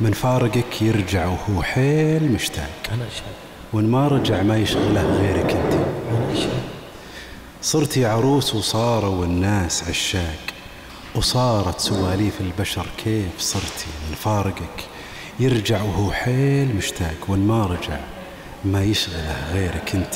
من 0.00 0.12
فارقك 0.12 0.82
يرجع 0.82 1.26
وهو 1.26 1.62
حيل 1.62 2.32
مشتاق. 2.32 2.70
اشهد 2.84 3.22
وإن 3.72 3.90
ما 3.90 4.08
رجع 4.08 4.42
ما 4.42 4.56
يشغله 4.56 5.02
غيرك 5.02 5.50
أنت. 5.50 5.72
أنا 6.10 6.32
اشهد 6.32 6.62
صرتي 7.62 8.06
عروس 8.06 8.54
وصاروا 8.54 9.24
الناس 9.24 9.84
عشاق. 9.88 10.38
وصارت 11.14 11.80
سواليف 11.80 12.40
البشر 12.40 12.86
كيف 13.04 13.38
صرتي 13.38 13.86
من 14.08 14.14
فارقك 14.14 14.91
يرجع 15.40 15.82
وهو 15.82 16.12
حيل 16.12 16.76
مشتاق 16.76 17.16
وان 17.28 17.46
ما 17.46 17.66
رجع 17.66 18.00
ما 18.64 18.82
يشغله 18.82 19.50
غيرك 19.52 19.94
انت. 19.94 20.14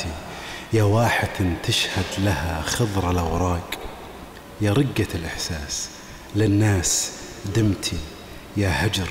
يا 0.72 0.82
واحة 0.82 1.56
تشهد 1.62 2.04
لها 2.18 2.62
خضر 2.62 3.10
الأوراق. 3.10 3.70
يا 4.60 4.72
رقة 4.72 5.06
الإحساس 5.14 5.88
للناس 6.36 7.12
دمتي. 7.56 7.98
يا 8.56 8.86
هجر 8.86 9.08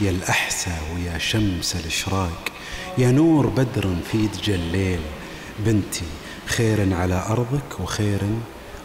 يا 0.00 0.10
الأحسى 0.10 0.70
ويا 0.94 1.18
شمس 1.18 1.76
الإشراق. 1.76 2.48
يا 2.98 3.10
نور 3.10 3.46
بدر 3.46 3.96
في 4.12 4.26
دجى 4.26 4.54
الليل. 4.54 5.00
بنتي 5.58 6.06
خير 6.46 6.94
على 6.94 7.26
أرضك 7.28 7.80
وخير 7.80 8.20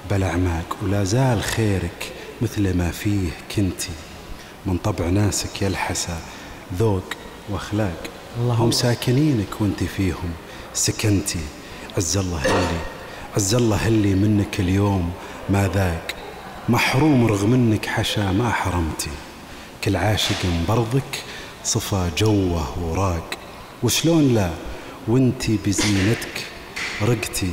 بالأعماق 0.10 0.78
ولا 0.82 1.04
زال 1.04 1.44
خيرك 1.44 2.12
مثل 2.42 2.78
ما 2.78 2.92
فيه 2.92 3.30
كنتي. 3.56 3.92
من 4.66 4.78
طبع 4.78 5.06
ناسك 5.06 5.62
يلحسى 5.62 6.18
ذوق 6.80 7.04
وأخلاق. 7.50 8.04
الله 8.40 8.54
هم. 8.54 8.72
ساكنينك 8.72 9.62
وانت 9.62 9.84
فيهم. 9.84 10.32
سكنتي 10.74 11.40
عز 11.98 12.18
الله 12.18 12.46
اللي 12.46 12.80
عز 13.36 13.56
الله 13.56 13.88
اللي 13.88 14.16
منك 14.16 14.60
اليوم 14.60 15.12
ما 15.50 15.68
ذاق 15.68 16.08
محروم 16.70 17.28
رغم 17.28 17.54
انك 17.54 17.86
حشا 17.86 18.32
ما 18.32 18.50
حرمتي 18.50 19.10
كل 19.84 19.96
عاشق 19.96 20.46
برضك 20.68 21.24
صفى 21.64 22.10
جوه 22.18 22.80
وراق 22.80 23.30
وشلون 23.84 24.34
لا؟ 24.34 24.52
وانتي 25.08 25.60
بزينتك 25.66 26.46
رقتي 27.02 27.52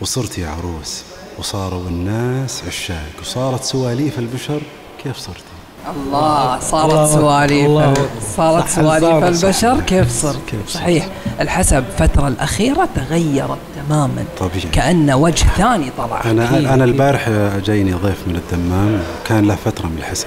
وصرتي 0.00 0.44
عروس. 0.44 1.02
وصاروا 1.38 1.88
الناس 1.88 2.62
عشاق. 2.66 3.12
وصارت 3.20 3.64
سواليف 3.64 4.18
البشر 4.18 4.62
كيف 5.02 5.16
صرتي 5.16 5.49
الله 5.96 6.58
صارت 6.60 6.92
الله 6.92 7.06
سواليف 7.06 7.66
الله 7.66 7.94
صارت 8.36 8.68
سواليف 8.68 9.04
صح. 9.40 9.46
البشر 9.46 9.80
كيف 9.80 10.10
صرت 10.22 10.38
كيف. 10.50 10.68
صحيح 10.68 11.08
الحسب 11.40 11.84
الفترة 12.00 12.28
الأخيرة 12.28 12.88
تغيرت 12.96 13.58
تماما 13.88 14.24
طبيعي. 14.40 14.60
كأن 14.72 15.10
وجه 15.12 15.44
ثاني 15.56 15.90
طلع 15.98 16.20
أنا 16.24 16.54
أكيد. 16.56 16.82
البارح 16.82 17.28
جايني 17.64 17.92
ضيف 17.92 18.18
من 18.26 18.36
الدمام 18.36 19.02
كان 19.26 19.46
له 19.48 19.54
فترة 19.64 19.86
من 19.86 19.96
الحسن 19.98 20.26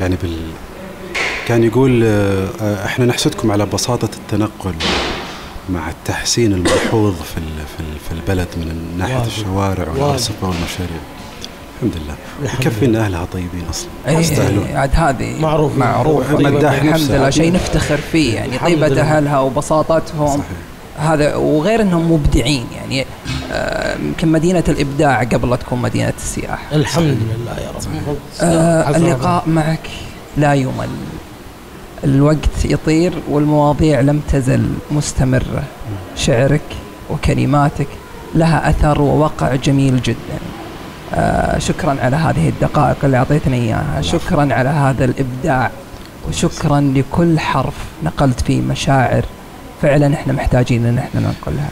يعني 0.00 0.16
بال 0.22 0.36
كان 1.48 1.64
يقول 1.64 2.02
آه، 2.04 2.84
إحنا 2.86 3.06
نحسدكم 3.06 3.50
على 3.50 3.66
بساطة 3.66 4.08
التنقل 4.16 4.74
مع 5.70 5.88
التحسين 5.90 6.52
الملحوظ 6.52 7.12
في 7.14 7.34
في 7.76 7.80
ال- 7.80 7.98
في 8.08 8.12
البلد 8.12 8.48
من 8.56 8.98
واجب. 9.02 9.26
الشوارع 9.26 9.88
واجب. 9.88 10.02
والارصفه 10.02 10.34
والمشاريع 10.48 11.00
الحمد 11.84 12.02
لله. 12.02 12.52
يكفي 12.60 12.86
ان 12.86 12.96
أهلها 12.96 13.24
طيبين 13.24 13.62
أصلا. 13.70 13.88
إيه، 14.08 14.18
يستاهلون 14.18 14.66
عاد 14.74 14.90
هذه 14.94 15.40
معروف. 15.40 15.78
معروف 15.78 16.30
مداح 16.30 16.72
الحمد. 16.82 17.10
لله 17.10 17.30
شيء 17.30 17.52
نفتخر 17.52 17.96
فيه 17.96 18.34
يعني 18.34 18.58
لله. 18.92 19.02
أهلها 19.02 19.40
وبساطتهم. 19.40 20.28
صحيح. 20.28 20.40
هذا 20.98 21.34
وغير 21.36 21.82
إنهم 21.82 22.12
مبدعين 22.12 22.66
يعني 22.76 23.06
آه، 23.52 23.96
يمكن 23.98 24.28
مدينة 24.28 24.64
الإبداع 24.68 25.24
قبل 25.24 25.50
لا 25.50 25.56
تكون 25.56 25.82
مدينة 25.82 26.12
السياحة 26.16 26.76
الحمد 26.76 27.04
لله 27.04 27.60
يا 27.60 27.70
رب. 27.70 28.16
آه، 28.40 28.96
اللقاء 28.96 29.48
معك 29.48 29.90
لا 30.36 30.54
يمل 30.54 30.88
الوقت 32.04 32.64
يطير 32.64 33.12
والمواضيع 33.30 34.00
لم 34.00 34.20
تزل 34.32 34.68
مستمرة. 34.90 35.62
شعرك 36.16 36.60
وكلماتك 37.10 37.86
لها 38.34 38.70
أثر 38.70 39.02
ووقع 39.02 39.54
جميل 39.54 40.02
جدا. 40.02 40.38
آه، 41.14 41.58
شكرا 41.58 41.96
على 42.00 42.16
هذه 42.16 42.48
الدقائق 42.48 42.96
اللي 43.04 43.16
أعطيتني 43.16 43.56
إياها. 43.56 44.00
شكرا 44.00 44.54
على 44.54 44.68
هذا 44.68 45.04
الإبداع. 45.04 45.70
وشكرا 46.28 46.80
لكل 46.80 47.38
حرف 47.38 47.74
نقلت 48.04 48.40
فيه 48.40 48.60
مشاعر. 48.62 49.24
فعلا 49.82 50.14
إحنا 50.14 50.32
محتاجين 50.32 50.86
إن 50.86 50.98
إحنا 50.98 51.20
ننقلها. 51.20 51.68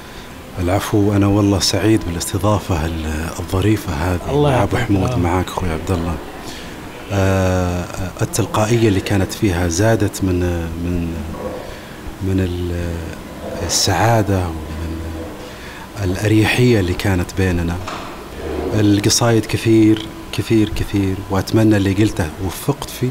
العفو 0.60 1.12
أنا 1.12 1.26
والله 1.26 1.58
سعيد 1.58 2.00
بالاستضافة 2.08 2.86
ال- 2.86 3.28
الظريفة 3.38 3.92
هذه. 3.92 4.20
الله 4.30 4.50
مع 4.50 4.62
أبو 4.62 4.76
حمود. 4.76 5.18
معك 5.18 5.46
أخوي 5.48 5.68
عبد 5.70 5.90
الله. 5.90 6.14
آه، 7.12 7.84
التلقائية 8.22 8.88
اللي 8.88 9.00
كانت 9.00 9.32
فيها 9.32 9.68
زادت 9.68 10.24
من 10.24 10.40
من 10.84 11.08
من 12.22 12.40
ال- 12.40 12.94
السعادة 13.66 14.38
ومن 14.38 15.00
الأريحية 16.04 16.80
اللي 16.80 16.94
كانت 16.94 17.30
بيننا. 17.38 17.76
القصايد 18.74 19.46
كثير 19.46 20.06
كثير 20.32 20.68
كثير 20.68 21.14
وأتمنى 21.30 21.76
اللي 21.76 21.92
قلته 21.92 22.30
وفقت 22.44 22.90
فيه 22.90 23.10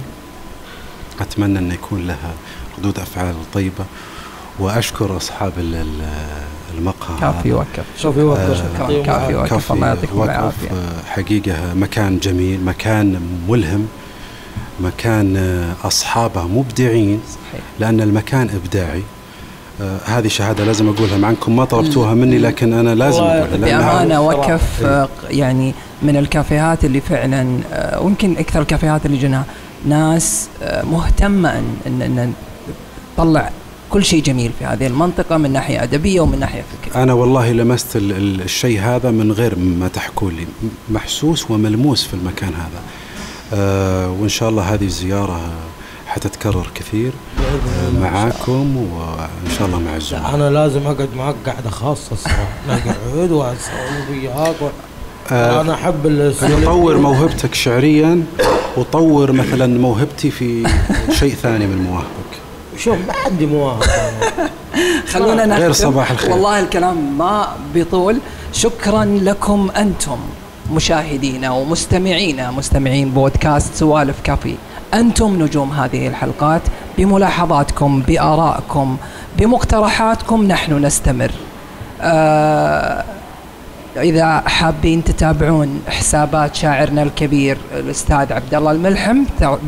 أتمنى 1.21 1.59
إنه 1.59 1.73
يكون 1.73 2.07
لها 2.07 2.33
ردود 2.79 2.99
أفعال 2.99 3.35
طيبة. 3.53 3.85
وأشكر 4.59 5.17
أصحاب 5.17 5.53
ال- 5.57 5.75
ال- 5.75 6.07
المقهى 6.77 7.19
كافي. 7.21 7.53
وكف 7.53 7.83
آه، 8.37 8.53
شكرا 8.53 9.03
كافي 9.03 9.35
وكف 9.35 9.49
كافي 9.49 9.73
الله 9.73 9.87
يعطيكم 9.87 10.17
وقف 10.19 10.29
العافية. 10.29 10.69
آه، 10.71 11.03
حقيقة 11.05 11.73
مكان 11.73 12.19
جميل 12.19 12.65
مكان 12.65 13.21
ملهم 13.49 13.87
مكان 14.79 15.37
آه، 15.37 15.75
أصحابه 15.87 16.43
مبدعين 16.47 17.21
صحيح. 17.27 17.61
لأن 17.79 18.01
المكان 18.01 18.49
إبداعي. 18.49 18.99
آه، 18.99 19.20
هذه 20.05 20.27
شهادة 20.27 20.63
لازم 20.63 20.89
أقولها 20.89 21.17
معكم 21.17 21.55
ما 21.55 21.65
طلبتوها 21.65 22.13
مني 22.13 22.37
لكن 22.37 22.73
أنا 22.73 22.95
لازم 22.95 23.23
أقولها 23.23 23.57
بأمانة. 23.57 24.21
وكف 24.21 24.83
آه، 24.83 25.09
يعني 25.29 25.73
من 26.03 26.17
الكافيهات 26.17 26.85
اللي 26.85 27.01
فعلا 27.01 27.59
آه، 27.73 28.01
ويمكن 28.01 28.37
أكثر 28.37 28.61
الكافيهات 28.61 29.05
اللي 29.05 29.17
جناها. 29.17 29.45
ناس 29.85 30.47
آه، 30.63 30.83
مهتمة 30.85 31.49
أن 31.59 31.65
إن 31.87 32.01
إن 32.19 32.33
تطلع 33.17 33.49
كل 33.89 34.05
شيء 34.05 34.23
جميل 34.23 34.51
في 34.59 34.65
هذه 34.65 34.87
المنطقة 34.87 35.37
من 35.37 35.51
ناحية 35.53 35.83
أدبية 35.83 36.21
ومن 36.21 36.39
ناحية 36.39 36.63
فكرية. 36.81 37.03
أنا 37.03 37.13
والله 37.13 37.51
لمست 37.51 37.95
ال- 37.95 38.11
ال- 38.11 38.41
الشيء 38.41 38.79
هذا 38.81 39.11
من 39.11 39.31
غير 39.31 39.57
ما 39.59 39.87
تحكوا 39.87 40.31
لي. 40.31 40.47
محسوس 40.89 41.51
وملموس 41.51 42.03
في 42.07 42.13
المكان 42.13 42.49
هذا. 42.53 42.81
آه، 43.53 44.11
وإن 44.11 44.29
شاء 44.29 44.49
الله 44.49 44.63
هذه 44.73 44.85
الزيارة 44.85 45.41
حتتكرر 46.15 46.67
كثير 46.75 47.11
آه، 47.39 47.99
معاكم 47.99 48.77
وإن 48.77 49.51
شاء 49.57 49.67
الله 49.67 49.79
مع 49.79 49.91
لا 49.91 49.97
الزملاء 49.97 50.35
أنا 50.35 50.49
لازم 50.49 50.81
أقعد 50.87 51.09
معك 51.17 51.35
قعده 51.45 51.69
خاصة 51.69 52.11
الصراحة. 52.11 52.47
نقعد 52.69 53.31
واسولف 53.31 54.09
وياك 54.11 54.55
و... 54.61 54.65
آه، 55.31 55.61
أنا 55.61 55.73
أحب 55.73 56.05
ال- 56.05 56.65
طور 56.65 56.97
موهبتك 56.97 57.53
شعريا 57.55 58.23
وطور 58.77 59.31
مثلا 59.31 59.79
موهبتي 59.79 60.31
في 60.31 60.67
شيء 61.11 61.33
ثاني 61.33 61.67
من 61.67 61.77
مواهبك. 61.77 62.31
شوف 62.77 62.97
ما 63.07 63.13
عندي 63.25 63.45
مواهب. 63.45 63.83
خلونا 65.13 65.45
نختم 65.45 65.61
غير 65.61 65.71
صباح 65.71 66.11
الخير. 66.11 66.31
والله 66.31 66.59
الكلام 66.59 67.17
ما 67.17 67.47
بيطول. 67.73 68.17
شكرا 68.53 69.05
لكم 69.05 69.69
أنتم 69.77 70.17
مشاهدينا 70.71 71.51
ومستمعينا 71.51 72.51
مستمعين 72.51 73.09
بودكاست 73.11 73.75
سوالف 73.75 74.15
كافي. 74.23 74.55
أنتم 74.93 75.43
نجوم 75.43 75.71
هذه 75.71 76.07
الحلقات 76.07 76.61
بملاحظاتكم 76.97 78.01
بآرائكم 78.01 78.97
بمقترحاتكم 79.37 80.43
نحن 80.43 80.85
نستمر. 80.85 81.31
آه 82.01 83.03
إذا 83.97 84.43
حابين 84.45 85.03
تتابعون 85.03 85.81
حسابات 85.87 86.55
شاعرنا 86.55 87.03
الكبير 87.03 87.57
الأستاذ 87.73 88.33
عبد 88.33 88.53
الله 88.55 88.71
الملحم 88.71 89.23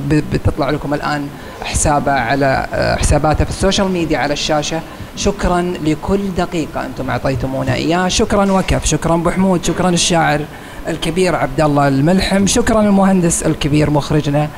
بتطلع 0.09 0.69
لكم 0.69 0.93
الآن 0.93 1.27
حسابه 1.63 2.11
على 2.11 2.67
آه، 2.73 2.95
حساباته 2.95 3.43
في 3.45 3.49
السوشيال 3.49 3.91
ميديا 3.91 4.17
على 4.17 4.33
الشاشة. 4.33 4.79
شكرا 5.15 5.73
لكل 5.83 6.19
دقيقة 6.37 6.85
أنتم 6.85 7.09
أعطيتمونا 7.09 7.73
إياها. 7.73 8.09
شكرا 8.09 8.51
وكف. 8.51 8.85
شكرا 8.85 9.15
أبو 9.15 9.29
حمود. 9.29 9.65
شكرا 9.65 9.89
الشاعر 9.89 10.41
الكبير 10.87 11.35
عبد 11.35 11.61
الله 11.61 11.87
الملحم. 11.87 12.47
شكرا 12.47 12.81
المهندس 12.81 13.43
الكبير 13.43 13.89
مخرجنا. 13.89 14.49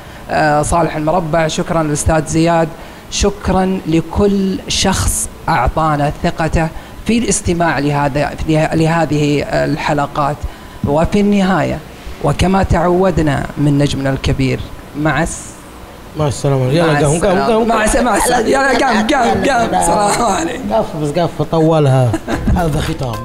صالح 0.62 0.96
المربع 0.96 1.48
شكرا 1.48 1.82
الأستاذ 1.82 2.26
زياد. 2.26 2.68
شكرا 3.12 3.80
لكل 3.88 4.58
شخص 4.68 5.30
أعطانا 5.50 6.12
ثقته 6.24 6.68
في 7.06 7.18
الاستماع 7.18 7.80
لهذا 7.80 8.32
لهذه 8.74 9.44
الحلقات. 9.44 10.36
وفي 10.88 11.20
النهاية 11.20 11.80
وكما 12.24 12.64
تعودنا 12.64 13.46
من 13.58 13.78
نجمنا 13.78 14.10
الكبير 14.10 14.60
مع 15.00 15.24
الس... 15.24 15.42
مع 16.20 16.28
السلامة. 16.28 16.66
يلا 16.66 16.86
قام 16.86 17.04
قام 17.04 17.16
السلامة. 17.16 17.46
قام 17.48 17.68
مع 17.68 17.84
السلامة 17.84 18.12
مع 18.12 18.18
السلامة. 18.18 18.48
يلا 18.48 18.68
قام 18.86 19.08
قام 19.08 19.46
قام. 19.46 19.70
سلام 19.86 20.32
عليكم. 20.32 20.74
قف 20.74 20.96
بس 20.96 21.10
قف 21.10 21.42
طولها. 21.42 22.12
هذا 22.56 22.82
ختام 22.88 23.16